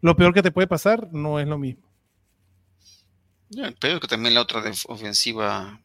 lo 0.00 0.16
peor 0.16 0.32
que 0.34 0.42
te 0.42 0.50
puede 0.50 0.66
pasar, 0.66 1.08
no 1.12 1.38
es 1.38 1.46
lo 1.46 1.58
mismo. 1.58 1.87
Pero 3.80 4.00
que 4.00 4.08
también 4.08 4.34
la 4.34 4.42
otra 4.42 4.60
de 4.60 4.74
ofensiva, 4.88 5.80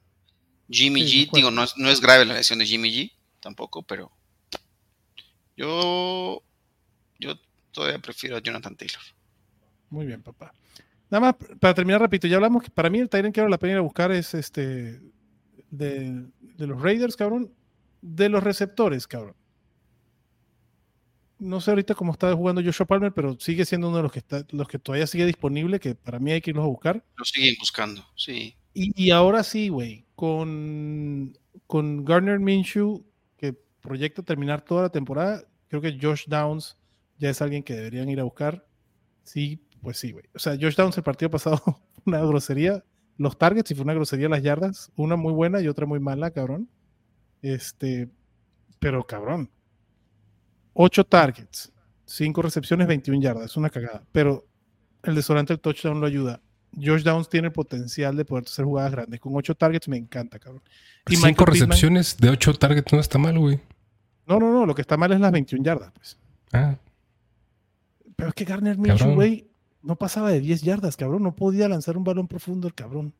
Jimmy 0.70 1.08
Sí, 1.08 1.28
G, 1.28 1.32
digo, 1.34 1.52
no 1.52 1.64
es, 1.64 1.78
no 1.78 1.90
es 1.90 2.02
grave 2.02 2.26
la 2.26 2.34
lesión 2.34 2.60
de 2.60 2.66
Jimmy 2.66 2.90
G, 2.92 3.12
tampoco, 3.40 3.84
pero 3.84 4.12
yo, 5.56 6.44
yo 7.20 7.36
todavía 7.72 8.00
prefiero 8.00 8.38
a 8.38 8.42
Jonathan 8.42 8.76
Taylor. 8.76 9.02
Muy 9.90 10.06
bien, 10.06 10.22
papá. 10.22 10.54
Nada 11.10 11.22
más, 11.22 11.36
para 11.60 11.76
terminar, 11.76 12.02
repito, 12.02 12.28
ya 12.28 12.38
hablamos 12.38 12.64
que 12.64 12.72
para 12.72 12.90
mí 12.90 13.00
el 13.00 13.10
Tyrant 13.10 13.34
que 13.34 13.42
vale 13.42 13.52
la 13.52 13.60
pena 13.60 13.74
ir 13.74 13.78
a 13.78 13.82
buscar 13.82 14.12
es 14.12 14.34
este 14.34 15.00
de, 15.70 16.26
de 16.40 16.68
los 16.68 16.82
Raiders, 16.82 17.16
cabrón. 17.16 17.54
De 18.02 18.28
los 18.30 18.44
receptores, 18.44 19.08
cabrón. 19.08 19.36
No 21.40 21.60
sé 21.60 21.72
ahorita 21.72 21.96
cómo 21.96 22.14
está 22.14 22.34
jugando 22.34 22.64
Joshua 22.64 22.86
Palmer, 22.86 23.12
pero 23.12 23.38
sigue 23.40 23.66
siendo 23.66 23.90
uno 23.90 23.98
de 23.98 24.04
los 24.04 24.12
que 24.12 24.20
está, 24.20 24.46
los 24.52 24.68
que 24.68 24.80
todavía 24.80 25.08
sigue 25.08 25.26
disponible, 25.26 25.80
que 25.80 25.96
para 25.96 26.20
mí 26.20 26.32
hay 26.32 26.42
que 26.42 26.52
irlos 26.52 26.64
a 26.64 26.68
buscar. 26.68 27.04
Lo 27.16 27.26
siguen 27.26 27.56
buscando, 27.60 28.06
sí. 28.16 28.56
Y, 28.74 28.92
y 28.96 29.12
ahora 29.12 29.44
sí, 29.44 29.70
güey, 29.70 30.06
con, 30.16 31.38
con 31.68 32.06
Garner 32.06 32.40
Minshew, 32.40 33.06
que 33.38 33.54
proyecta 33.82 34.24
terminar 34.24 34.64
toda 34.64 34.84
la 34.84 34.90
temporada, 34.90 35.44
creo 35.68 35.82
que 35.82 35.98
Josh 36.00 36.26
Downs 36.28 36.78
ya 37.18 37.30
es 37.30 37.42
alguien 37.42 37.64
que 37.64 37.76
deberían 37.76 38.10
ir 38.10 38.20
a 38.20 38.24
buscar. 38.24 38.66
Sí, 39.24 39.62
pues 39.82 39.98
sí, 39.98 40.12
güey. 40.12 40.26
O 40.34 40.40
sea, 40.40 40.54
Josh 40.54 40.76
Downs 40.76 40.98
el 40.98 41.04
partido 41.04 41.30
pasado, 41.30 41.62
una 42.06 42.20
grosería. 42.20 42.84
Los 43.18 43.38
targets, 43.38 43.70
y 43.70 43.76
fue 43.76 43.84
una 43.84 43.94
grosería 43.94 44.28
las 44.28 44.42
yardas, 44.42 44.92
una 44.96 45.16
muy 45.16 45.34
buena 45.34 45.62
y 45.62 45.68
otra 45.68 45.86
muy 45.86 46.00
mala, 46.00 46.32
cabrón. 46.32 46.68
Este, 47.42 48.10
pero 48.80 49.06
cabrón. 49.06 49.52
Ocho 50.74 51.04
targets, 51.06 51.72
cinco 52.06 52.42
recepciones, 52.42 52.88
21 52.88 53.22
yardas, 53.22 53.46
es 53.46 53.58
una 53.58 53.70
cagada. 53.70 54.04
Pero 54.12 54.46
el 55.04 55.16
desodorante 55.16 55.54
del 55.54 55.60
touchdown 55.60 56.00
lo 56.00 56.08
ayuda. 56.08 56.42
Josh 56.76 57.04
Downs 57.04 57.30
tiene 57.30 57.48
el 57.48 57.54
potencial 57.54 58.16
de 58.18 58.26
poder 58.26 58.46
hacer 58.46 58.66
jugadas 58.66 58.92
grandes. 58.92 59.20
Con 59.20 59.36
ocho 59.36 59.54
targets 59.54 59.88
me 59.88 59.98
encanta, 59.98 60.40
cabrón. 60.40 60.64
Y 61.08 61.16
Cinco 61.16 61.28
Michael 61.28 61.48
Pittman- 61.48 61.52
recepciones 61.70 62.18
de 62.18 62.30
8 62.30 62.54
targets 62.56 62.92
no 62.94 63.00
está 63.00 63.18
mal, 63.20 63.38
güey. 63.38 63.60
No, 64.26 64.40
no, 64.40 64.52
no, 64.52 64.66
lo 64.66 64.74
que 64.74 64.82
está 64.82 64.98
mal 64.98 65.12
es 65.12 65.20
las 65.20 65.32
21 65.32 65.64
yardas, 65.64 65.92
pues. 65.94 66.18
Ah, 66.54 66.78
Pero 68.16 68.30
es 68.30 68.36
que 68.36 68.46
Garner 68.46 68.78
Minshew, 68.78 69.14
güey, 69.16 69.50
no 69.82 69.96
pasaba 69.98 70.32
de 70.32 70.40
10 70.40 70.62
yardas, 70.62 70.96
cabrón. 70.96 71.22
No 71.24 71.36
podía 71.36 71.68
lanzar 71.68 71.98
un 71.98 72.04
balón 72.06 72.28
profundo 72.28 72.68
el 72.68 72.74
cabrón. 72.74 73.14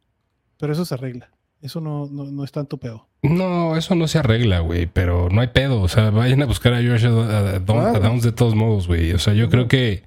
Pero 0.58 0.74
eso 0.74 0.86
se 0.86 0.94
arregla. 0.94 1.30
Eso 1.62 1.82
no, 1.82 2.08
no, 2.10 2.26
no 2.26 2.44
es 2.44 2.52
tanto 2.52 2.78
pedo. 2.78 3.08
No, 3.24 3.76
eso 3.78 3.96
no 3.96 4.08
se 4.08 4.20
arregla, 4.20 4.60
güey, 4.60 4.86
pero 4.86 5.30
no 5.32 5.42
hay 5.42 5.48
pedo. 5.48 5.82
O 5.82 5.88
sea, 5.88 6.10
vayan 6.10 6.42
a 6.42 6.46
buscar 6.46 6.74
a 6.74 6.78
Josh 6.78 7.06
a, 7.06 7.10
a- 7.10 7.50
a 7.56 7.60
Don- 7.60 7.78
a 7.80 7.92
Claro. 7.92 8.00
Downs 8.02 8.24
de 8.24 8.32
todos 8.32 8.54
modos, 8.56 8.88
güey. 8.88 9.12
O 9.14 9.20
sea, 9.20 9.34
yo 9.34 9.50
creo 9.50 9.68
que 9.68 10.04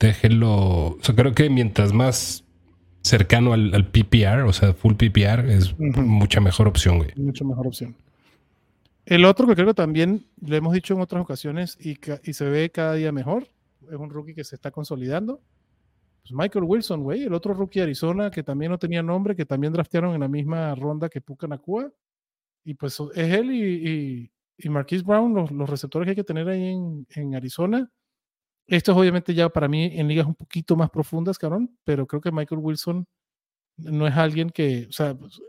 déjenlo. 0.00 0.50
O 0.88 0.98
sea, 1.00 1.14
creo 1.14 1.32
que 1.34 1.48
mientras 1.48 1.92
más 1.92 2.44
cercano 3.02 3.52
al, 3.52 3.72
al 3.74 3.86
PPR, 3.86 4.42
o 4.42 4.52
sea, 4.52 4.72
full 4.74 4.94
PPR, 4.94 5.48
es 5.48 5.78
mucha 5.78 6.40
mejor 6.40 6.66
opción, 6.68 6.98
güey. 6.98 7.10
Mucho 7.16 7.44
mejor 7.44 7.68
opción. 7.68 7.94
El 9.04 9.24
otro 9.24 9.46
que 9.46 9.54
creo 9.54 9.68
que 9.68 9.74
también 9.74 10.26
lo 10.44 10.56
hemos 10.56 10.72
dicho 10.74 10.92
en 10.94 11.00
otras 11.00 11.22
ocasiones 11.22 11.78
y, 11.80 11.96
y 12.24 12.32
se 12.32 12.44
ve 12.46 12.70
cada 12.70 12.94
día 12.94 13.12
mejor, 13.12 13.46
es 13.88 13.96
un 13.96 14.10
rookie 14.10 14.34
que 14.34 14.42
se 14.42 14.56
está 14.56 14.72
consolidando, 14.72 15.40
pues 16.22 16.32
Michael 16.32 16.64
Wilson, 16.64 17.04
güey, 17.04 17.22
el 17.22 17.32
otro 17.32 17.54
rookie 17.54 17.78
de 17.78 17.84
Arizona 17.84 18.32
que 18.32 18.42
también 18.42 18.72
no 18.72 18.78
tenía 18.78 19.04
nombre, 19.04 19.36
que 19.36 19.44
también 19.46 19.72
draftearon 19.72 20.12
en 20.14 20.20
la 20.22 20.26
misma 20.28 20.74
ronda 20.74 21.08
que 21.08 21.20
Puka 21.20 21.46
Nakua. 21.46 21.88
Y 22.66 22.74
pues 22.74 22.98
es 23.14 23.32
él 23.32 23.52
y, 23.52 23.62
y, 23.88 24.32
y 24.58 24.68
Marquise 24.68 25.04
Brown, 25.04 25.32
los, 25.32 25.52
los, 25.52 25.70
receptores 25.70 26.04
que 26.04 26.10
hay 26.10 26.16
que 26.16 26.24
tener 26.24 26.48
ahí 26.48 26.64
en, 26.64 27.06
en, 27.10 27.36
Arizona. 27.36 27.88
Esto 28.66 28.90
es 28.90 28.98
obviamente 28.98 29.34
ya 29.34 29.48
para 29.48 29.68
mí 29.68 29.84
en 29.84 30.08
ligas 30.08 30.26
un 30.26 30.34
poquito 30.34 30.74
más 30.74 30.90
profundas, 30.90 31.38
cabrón, 31.38 31.78
pero 31.84 32.08
creo 32.08 32.20
que 32.20 32.32
Michael 32.32 32.60
Wilson 32.60 33.06
no 33.76 34.08
es 34.08 34.16
alguien 34.16 34.50
que, 34.50 34.88
o 34.88 34.92
sea, 34.92 35.16
pues, 35.16 35.40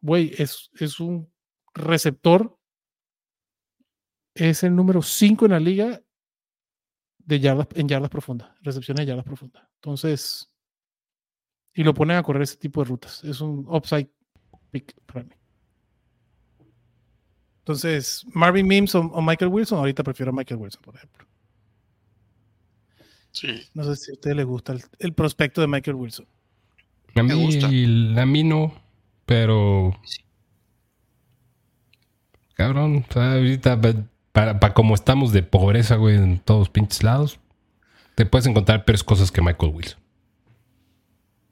güey, 0.00 0.32
es, 0.38 0.70
es 0.80 1.00
un 1.00 1.30
receptor, 1.74 2.58
es 4.34 4.62
el 4.62 4.74
número 4.74 5.02
5 5.02 5.44
en 5.44 5.50
la 5.50 5.60
liga 5.60 6.02
de 7.18 7.40
yardas, 7.40 7.68
en 7.74 7.88
yardas 7.88 8.08
profundas, 8.08 8.50
recepciones 8.62 9.02
de 9.02 9.10
yardas 9.10 9.26
profundas. 9.26 9.68
Entonces, 9.74 10.50
y 11.74 11.84
lo 11.84 11.92
ponen 11.92 12.16
a 12.16 12.22
correr 12.22 12.44
ese 12.44 12.56
tipo 12.56 12.82
de 12.82 12.88
rutas. 12.88 13.22
Es 13.22 13.42
un 13.42 13.66
upside 13.68 14.10
pick 14.70 14.98
para 15.04 15.24
mí. 15.24 15.34
Entonces, 17.64 18.26
Marvin 18.34 18.66
Mims 18.66 18.94
o, 18.94 19.00
o, 19.00 19.22
Michael 19.22 19.50
Wilson, 19.50 19.78
ahorita 19.78 20.02
prefiero 20.02 20.30
a 20.30 20.34
Michael 20.34 20.60
Wilson, 20.60 20.82
por 20.82 20.96
ejemplo. 20.96 21.26
Sí. 23.30 23.48
No 23.72 23.84
sé 23.84 23.96
si 23.96 24.10
a 24.10 24.14
ustedes 24.14 24.36
les 24.36 24.44
gusta 24.44 24.74
el, 24.74 24.82
el 24.98 25.14
prospecto 25.14 25.62
de 25.62 25.66
Michael 25.66 25.96
Wilson. 25.96 26.26
A 27.14 27.22
mí, 27.22 27.60
a 28.18 28.26
mí 28.26 28.44
no, 28.44 28.74
pero. 29.24 29.98
Cabrón, 32.52 33.06
ahorita 33.14 33.80
para, 34.32 34.60
para 34.60 34.74
como 34.74 34.94
estamos 34.94 35.32
de 35.32 35.42
pobreza, 35.42 35.96
güey, 35.96 36.16
en 36.16 36.40
todos 36.40 36.68
pinches 36.68 37.02
lados, 37.02 37.40
te 38.14 38.26
puedes 38.26 38.46
encontrar 38.46 38.84
peores 38.84 39.02
cosas 39.02 39.32
que 39.32 39.40
Michael 39.40 39.72
Wilson. 39.74 40.00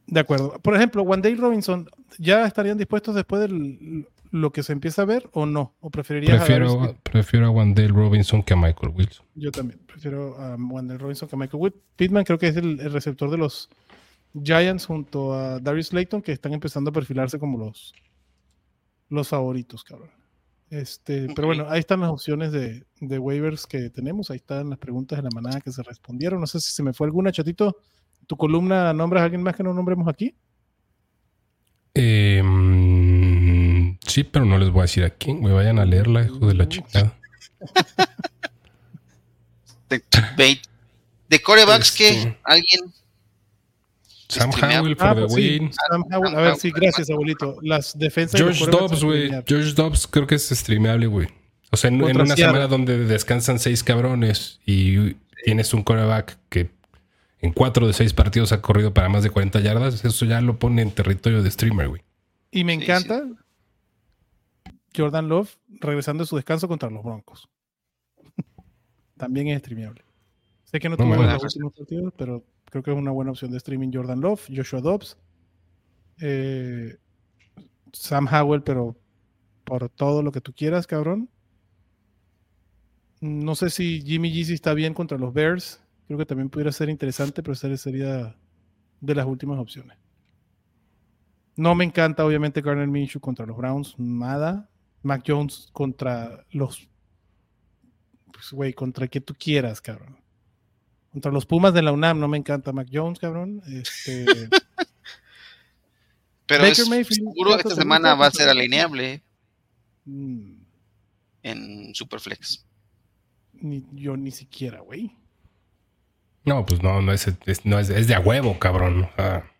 De 0.09 0.21
acuerdo. 0.21 0.59
Por 0.61 0.77
ejemplo, 0.77 1.03
Wandale 1.05 1.37
Robinson, 1.37 1.89
¿ya 2.19 2.45
estarían 2.45 2.77
dispuestos 2.77 3.15
después 3.15 3.49
de 3.49 4.05
lo 4.33 4.51
que 4.51 4.63
se 4.63 4.73
empieza 4.73 5.03
a 5.03 5.05
ver 5.05 5.29
o 5.33 5.47
no? 5.47 5.75
¿O 5.81 5.91
preferirías 5.91 6.39
prefiero, 6.39 6.83
a 6.83 6.95
prefiero 6.95 7.47
a 7.47 7.51
Wandale 7.51 7.89
Robinson 7.89 8.43
que 8.43 8.55
a 8.55 8.57
Michael 8.57 8.93
Wilson. 8.95 9.27
Yo 9.35 9.53
también, 9.53 9.79
prefiero 9.87 10.37
a 10.41 10.57
Wandale 10.57 10.99
Robinson 10.99 11.29
que 11.29 11.37
a 11.37 11.39
Michael 11.39 11.63
Wilson. 11.63 11.81
Pittman 11.97 12.25
creo 12.25 12.39
que 12.39 12.49
es 12.49 12.57
el, 12.57 12.81
el, 12.81 12.93
receptor 12.93 13.31
de 13.31 13.37
los 13.37 13.69
Giants 14.43 14.87
junto 14.87 15.35
a 15.35 15.61
Darius 15.61 15.93
Layton 15.93 16.23
que 16.23 16.33
están 16.33 16.55
empezando 16.55 16.89
a 16.89 16.93
perfilarse 16.95 17.39
como 17.39 17.59
los, 17.59 17.93
los 19.11 19.29
favoritos, 19.29 19.85
cabrón. 19.85 20.11
Este, 20.71 21.25
okay. 21.25 21.35
Pero 21.35 21.49
bueno, 21.49 21.67
ahí 21.69 21.81
están 21.81 22.01
las 22.01 22.09
opciones 22.09 22.53
de, 22.53 22.87
de, 23.01 23.19
waivers 23.19 23.67
que 23.67 23.91
tenemos. 23.91 24.31
Ahí 24.31 24.39
están 24.39 24.71
las 24.71 24.79
preguntas 24.79 25.19
de 25.19 25.25
la 25.25 25.31
manada 25.35 25.61
que 25.61 25.71
se 25.71 25.83
respondieron. 25.83 26.41
No 26.41 26.47
sé 26.47 26.59
si 26.59 26.73
se 26.73 26.83
me 26.83 26.95
fue 26.95 27.07
alguna, 27.07 27.31
chatito. 27.31 27.77
¿Tu 28.27 28.35
columna 28.39 28.95
nombras 28.95 29.21
a 29.21 29.25
alguien 29.25 29.43
más 29.43 29.55
que 29.55 29.63
no 29.63 29.75
nombremos 29.75 30.09
aquí? 30.09 30.35
Eh, 31.95 32.43
sí, 34.13 34.25
pero 34.25 34.45
no 34.45 34.59
les 34.59 34.71
voy 34.71 34.81
a 34.81 34.83
decir 34.83 35.05
a 35.05 35.11
quién. 35.11 35.43
Me 35.43 35.53
vayan 35.53 35.79
a 35.79 35.85
leerla, 35.85 36.23
hijo 36.23 36.47
de 36.47 36.55
la 36.55 36.69
chingada. 36.69 37.15
de, 40.37 40.61
de 41.29 41.43
corebacks 41.43 41.91
este... 41.91 42.05
que 42.05 42.37
alguien. 42.45 42.93
Sam 44.29 44.51
Howell 44.51 44.97
for 44.97 45.07
ah, 45.07 45.15
the 45.15 45.21
pues 45.23 45.35
win. 45.35 45.71
Sam 45.73 46.05
Howell. 46.11 46.35
A 46.37 46.41
ver, 46.41 46.57
sí, 46.57 46.71
gracias, 46.71 47.11
abuelito. 47.11 47.59
Las 47.63 47.99
defensas. 47.99 48.41
George 48.41 48.67
Dobbs, 48.67 49.05
güey. 49.05 49.31
George 49.47 49.73
Dobbs 49.73 50.07
creo 50.07 50.27
que 50.27 50.37
es 50.37 50.49
streameable, 50.49 51.07
güey. 51.07 51.29
O 51.71 51.77
sea, 51.77 51.89
en, 51.89 52.03
en 52.03 52.21
una 52.21 52.37
semana 52.37 52.67
donde 52.67 52.99
descansan 52.99 53.59
seis 53.59 53.83
cabrones 53.83 54.61
y 54.67 55.15
tienes 55.45 55.73
un 55.75 55.83
coreback 55.83 56.39
que 56.49 56.71
en 57.41 57.53
cuatro 57.53 57.87
de 57.87 57.93
seis 57.93 58.13
partidos 58.13 58.53
ha 58.53 58.63
corrido 58.63 58.95
para 58.95 59.09
más 59.09 59.23
de 59.23 59.31
40 59.31 59.61
yardas, 59.61 60.05
eso 60.05 60.25
ya 60.25 60.41
lo 60.41 60.59
pone 60.59 60.83
en 60.83 60.91
territorio 60.93 61.43
de 61.43 61.51
streamer, 61.51 61.89
güey. 61.89 62.03
Y 62.51 62.65
me 62.65 62.75
encanta 62.75 63.23
sí, 63.25 63.31
sí. 63.31 63.42
Jordan 64.95 65.29
Love 65.29 65.57
regresando 65.81 66.25
de 66.25 66.29
su 66.29 66.37
descanso 66.37 66.69
contra 66.69 66.91
los 66.91 67.03
Broncos. 67.03 67.49
También 69.17 69.49
es 69.49 69.61
streameable. 69.61 70.05
Sé 70.65 70.79
que 70.81 70.89
no, 70.89 70.97
no 70.97 71.05
tuvo 71.05 71.23
los 71.23 71.43
últimos 71.43 71.73
partidos, 71.75 72.15
pero 72.17 72.45
creo 72.65 72.83
que 72.83 72.91
es 72.91 72.97
una 72.97 73.11
buena 73.11 73.31
opción 73.31 73.51
de 73.51 73.59
streaming 73.59 73.91
Jordan 73.93 74.21
Love, 74.21 74.49
Joshua 74.55 74.81
Dobbs, 74.81 75.19
eh, 76.21 76.97
Sam 77.93 78.27
Howell, 78.27 78.63
pero 78.63 78.97
por 79.65 79.89
todo 79.91 80.23
lo 80.23 80.33
que 80.33 80.41
tú 80.41 80.53
quieras, 80.53 80.87
cabrón. 80.87 81.29
No 83.21 83.55
sé 83.55 83.71
si 83.71 84.03
Jimmy 84.03 84.33
G 84.33 84.53
está 84.53 84.75
bien 84.75 84.95
contra 84.95 85.19
los 85.19 85.33
Bears. 85.33 85.81
Creo 86.07 86.19
que 86.19 86.27
también 86.27 86.51
pudiera 86.51 86.73
ser 86.73 86.89
interesante, 86.89 87.43
pero 87.43 87.53
esa 87.53 87.77
sería 87.77 88.37
de 89.01 89.15
las 89.15 89.27
últimas 89.27 89.59
opciones. 89.59 89.99
No 91.57 91.75
me 91.75 91.85
encanta, 91.85 92.25
obviamente, 92.25 92.63
Garner 92.63 92.89
Minshew 92.89 93.21
contra 93.21 93.47
los 93.47 93.57
Browns, 93.57 93.95
nada. 93.99 94.71
Mac 95.03 95.25
Jones 95.27 95.69
contra 95.73 96.45
los. 96.51 96.89
Pues, 98.33 98.53
güey, 98.53 98.73
contra 98.73 99.09
que 99.09 99.21
tú 99.21 99.35
quieras, 99.35 99.81
cabrón. 99.81 100.19
Contra 101.13 101.31
los 101.31 101.45
Pumas 101.45 101.75
de 101.75 101.83
la 101.83 101.93
UNAM, 101.93 102.19
no 102.19 102.29
me 102.29 102.39
encanta 102.39 102.73
Mac 102.73 102.89
Jones, 102.91 103.19
cabrón. 103.19 103.63
Este. 103.67 104.25
pero 106.47 106.63
Baker 106.63 106.81
es 106.81 106.89
Mayfield, 106.89 107.33
seguro 107.35 107.57
esta 107.57 107.75
semana 107.75 108.15
va 108.15 108.27
a 108.27 108.31
ser 108.31 108.49
alineable 108.49 109.23
mm. 110.05 110.53
en 111.43 111.95
Superflex. 111.95 112.65
Ni, 113.55 113.85
yo 113.93 114.17
ni 114.17 114.31
siquiera, 114.31 114.81
güey. 114.81 115.17
No, 116.45 116.67
pues 116.67 116.83
no, 116.83 117.01
no 117.03 117.13
es, 117.13 117.29
es, 117.47 117.65
no 117.65 117.79
es, 117.79 117.91
es 117.91 118.09
de 118.09 118.15
a 118.15 118.21
huevo, 118.21 118.59
cabrón. 118.59 119.09
Ah. 119.19 119.45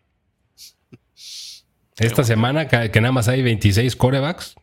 Esta 1.97 2.23
semana 2.23 2.67
que, 2.67 2.89
que, 2.89 3.01
nada 3.01 3.11
más 3.11 3.27
hay 3.27 3.43
26 3.43 3.95
corebacks. 3.95 4.55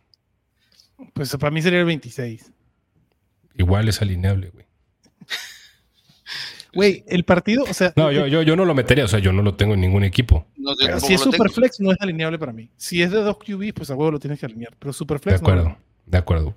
Pues 1.15 1.37
para 1.37 1.51
mí 1.51 1.63
sería 1.63 1.81
el 1.81 1.87
26. 1.87 2.53
Igual 3.57 3.89
es 3.89 4.01
alineable, 4.03 4.51
güey. 4.51 4.67
Güey, 6.73 7.03
el 7.09 7.25
partido, 7.25 7.65
o 7.69 7.75
sea. 7.75 7.93
No, 7.97 8.13
yo, 8.13 8.29
yo, 8.29 8.43
yo 8.43 8.55
no 8.55 8.65
lo 8.65 8.75
metería, 8.75 9.05
o 9.05 9.09
sea, 9.09 9.19
yo 9.19 9.33
no 9.33 9.43
lo 9.43 9.57
tengo 9.57 9.75
en 9.75 9.81
ningún 9.81 10.05
equipo. 10.05 10.47
No, 10.57 10.75
si 11.01 11.15
es 11.15 11.21
Superflex, 11.21 11.81
no 11.81 11.91
es 11.91 12.01
alineable 12.01 12.39
para 12.39 12.53
mí. 12.53 12.71
Si 12.77 13.03
es 13.03 13.11
de 13.11 13.19
dos 13.19 13.39
QB, 13.39 13.75
pues 13.75 13.91
a 13.91 13.97
huevo 13.97 14.13
lo 14.13 14.21
tienes 14.21 14.39
que 14.39 14.47
alinear. 14.47 14.77
Pero 14.79 14.93
Superflex. 14.93 15.41
De 15.41 15.45
acuerdo, 15.45 15.71
no. 15.71 15.79
de 16.07 16.19
acuerdo. 16.19 16.55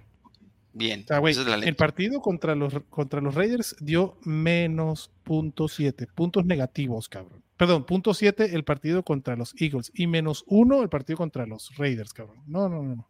Bien. 0.73 1.01
O 1.01 1.07
sea, 1.07 1.19
güey, 1.19 1.35
el 1.63 1.75
partido 1.75 2.21
contra 2.21 2.55
los, 2.55 2.73
contra 2.89 3.21
los 3.21 3.35
Raiders 3.35 3.75
dio 3.79 4.17
menos 4.23 5.11
punto 5.23 5.67
siete, 5.67 6.07
puntos 6.13 6.45
negativos, 6.45 7.09
cabrón. 7.09 7.43
Perdón, 7.57 7.85
punto 7.85 8.13
siete 8.13 8.55
el 8.55 8.63
partido 8.63 9.03
contra 9.03 9.35
los 9.35 9.55
Eagles 9.59 9.91
y 9.95 10.07
menos 10.07 10.43
uno 10.47 10.81
el 10.81 10.89
partido 10.89 11.17
contra 11.17 11.45
los 11.45 11.75
Raiders, 11.77 12.13
cabrón. 12.13 12.43
No, 12.45 12.69
no, 12.69 12.83
no. 12.83 12.95
no. 12.95 13.07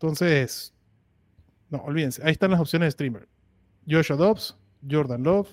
Entonces, 0.00 0.72
no, 1.68 1.78
olvídense. 1.78 2.22
Ahí 2.24 2.32
están 2.32 2.50
las 2.52 2.60
opciones 2.60 2.86
de 2.86 2.90
streamer. 2.92 3.28
Joshua 3.86 4.16
Dobbs, 4.16 4.56
Jordan 4.88 5.22
Love, 5.22 5.48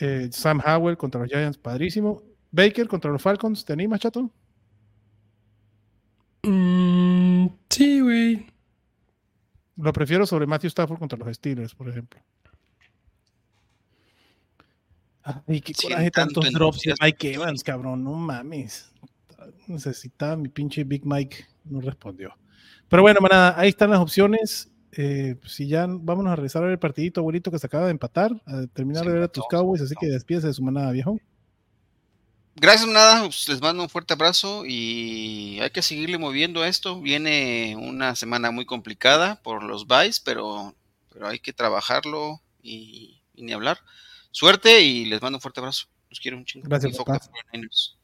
eh, 0.00 0.30
Sam 0.32 0.62
Howell 0.64 0.96
contra 0.96 1.20
los 1.20 1.30
Giants, 1.30 1.58
padrísimo. 1.58 2.22
Baker 2.50 2.88
contra 2.88 3.10
los 3.10 3.20
Falcons, 3.20 3.64
¿te 3.66 3.74
animas, 3.74 4.00
chato? 4.00 4.30
Mm, 6.42 7.48
sí, 7.68 8.00
güey. 8.00 8.46
Lo 9.76 9.92
prefiero 9.92 10.24
sobre 10.24 10.46
Matthew 10.46 10.68
Stafford 10.68 10.98
contra 10.98 11.18
los 11.18 11.36
Steelers, 11.36 11.74
por 11.74 11.90
ejemplo. 11.90 12.20
Ay, 15.22 15.60
qué 15.60 15.74
sí, 15.74 15.88
coraje 15.88 16.10
tantos 16.10 16.50
drops 16.50 16.80
de 16.80 16.94
Mike 16.98 17.34
Evans, 17.34 17.62
cabrón. 17.62 18.04
No 18.04 18.14
mames. 18.14 18.90
Necesitaba 19.66 20.36
mi 20.36 20.48
pinche 20.48 20.84
Big 20.84 21.04
Mike. 21.04 21.44
No 21.64 21.82
respondió. 21.82 22.34
Pero 22.88 23.02
bueno, 23.02 23.20
manada, 23.20 23.58
ahí 23.58 23.68
están 23.68 23.90
las 23.90 24.00
opciones. 24.00 24.70
Eh, 24.96 25.36
si 25.46 25.66
ya 25.66 25.86
vámonos 25.88 26.32
a 26.32 26.36
regresar 26.36 26.62
a 26.62 26.66
ver 26.66 26.72
el 26.72 26.78
partidito, 26.78 27.20
abuelito, 27.20 27.50
que 27.50 27.58
se 27.58 27.66
acaba 27.66 27.86
de 27.86 27.90
empatar, 27.90 28.30
a 28.46 28.66
terminar 28.72 29.02
sí, 29.02 29.08
de 29.08 29.14
ver 29.14 29.24
a 29.24 29.28
tus 29.28 29.44
Cowboys, 29.50 29.82
así 29.82 29.94
que 29.98 30.06
despídese 30.06 30.46
de 30.46 30.54
su 30.54 30.62
manada, 30.62 30.92
viejo. 30.92 31.18
Gracias, 32.56 32.88
nada, 32.88 33.24
pues 33.24 33.48
les 33.48 33.60
mando 33.60 33.82
un 33.82 33.88
fuerte 33.88 34.14
abrazo 34.14 34.64
y 34.64 35.58
hay 35.60 35.70
que 35.70 35.82
seguirle 35.82 36.18
moviendo 36.18 36.62
a 36.62 36.68
esto. 36.68 37.00
Viene 37.00 37.74
una 37.76 38.14
semana 38.14 38.52
muy 38.52 38.64
complicada 38.64 39.42
por 39.42 39.64
los 39.64 39.88
buys, 39.88 40.20
pero, 40.20 40.72
pero 41.12 41.26
hay 41.26 41.40
que 41.40 41.52
trabajarlo 41.52 42.40
y, 42.62 43.20
y, 43.34 43.42
ni 43.42 43.52
hablar. 43.52 43.78
Suerte 44.30 44.82
y 44.82 45.04
les 45.06 45.20
mando 45.20 45.38
un 45.38 45.42
fuerte 45.42 45.58
abrazo. 45.60 45.86
Los 46.10 46.20
quiero 46.20 46.36
un 46.36 46.44
chingo. 46.44 46.68
Gracias. 46.68 46.96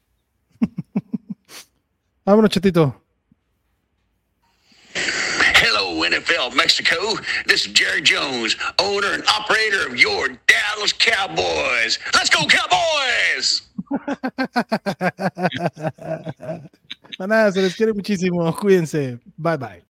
Vámonos, 2.25 2.51
chatito. 2.51 3.05
Hello, 4.95 6.03
NFL 6.03 6.55
Mexico. 6.55 7.15
This 7.47 7.67
is 7.67 7.73
Jerry 7.73 8.03
Jones, 8.03 8.57
owner 8.79 9.13
and 9.13 9.25
operator 9.29 9.87
of 9.87 9.97
your 9.97 10.29
Dallas 10.47 10.93
Cowboys. 10.93 11.99
Let's 12.15 12.31
go, 12.31 12.47
Cowboys! 12.47 13.63
Nada, 17.19 17.53
se 17.53 17.63
les 17.63 17.75
quiere 17.75 17.93
muchísimo. 17.93 18.55
Cuídense. 18.57 19.19
Bye 19.37 19.57
bye. 19.57 19.83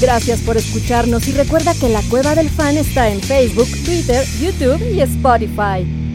Gracias 0.00 0.40
por 0.40 0.56
escucharnos 0.56 1.28
y 1.28 1.32
recuerda 1.32 1.74
que 1.74 1.90
la 1.90 2.00
Cueva 2.08 2.34
del 2.34 2.48
Fan 2.48 2.78
está 2.78 3.10
en 3.10 3.20
Facebook, 3.20 3.68
Twitter, 3.84 4.24
YouTube 4.40 4.80
y 4.94 5.02
Spotify. 5.02 6.09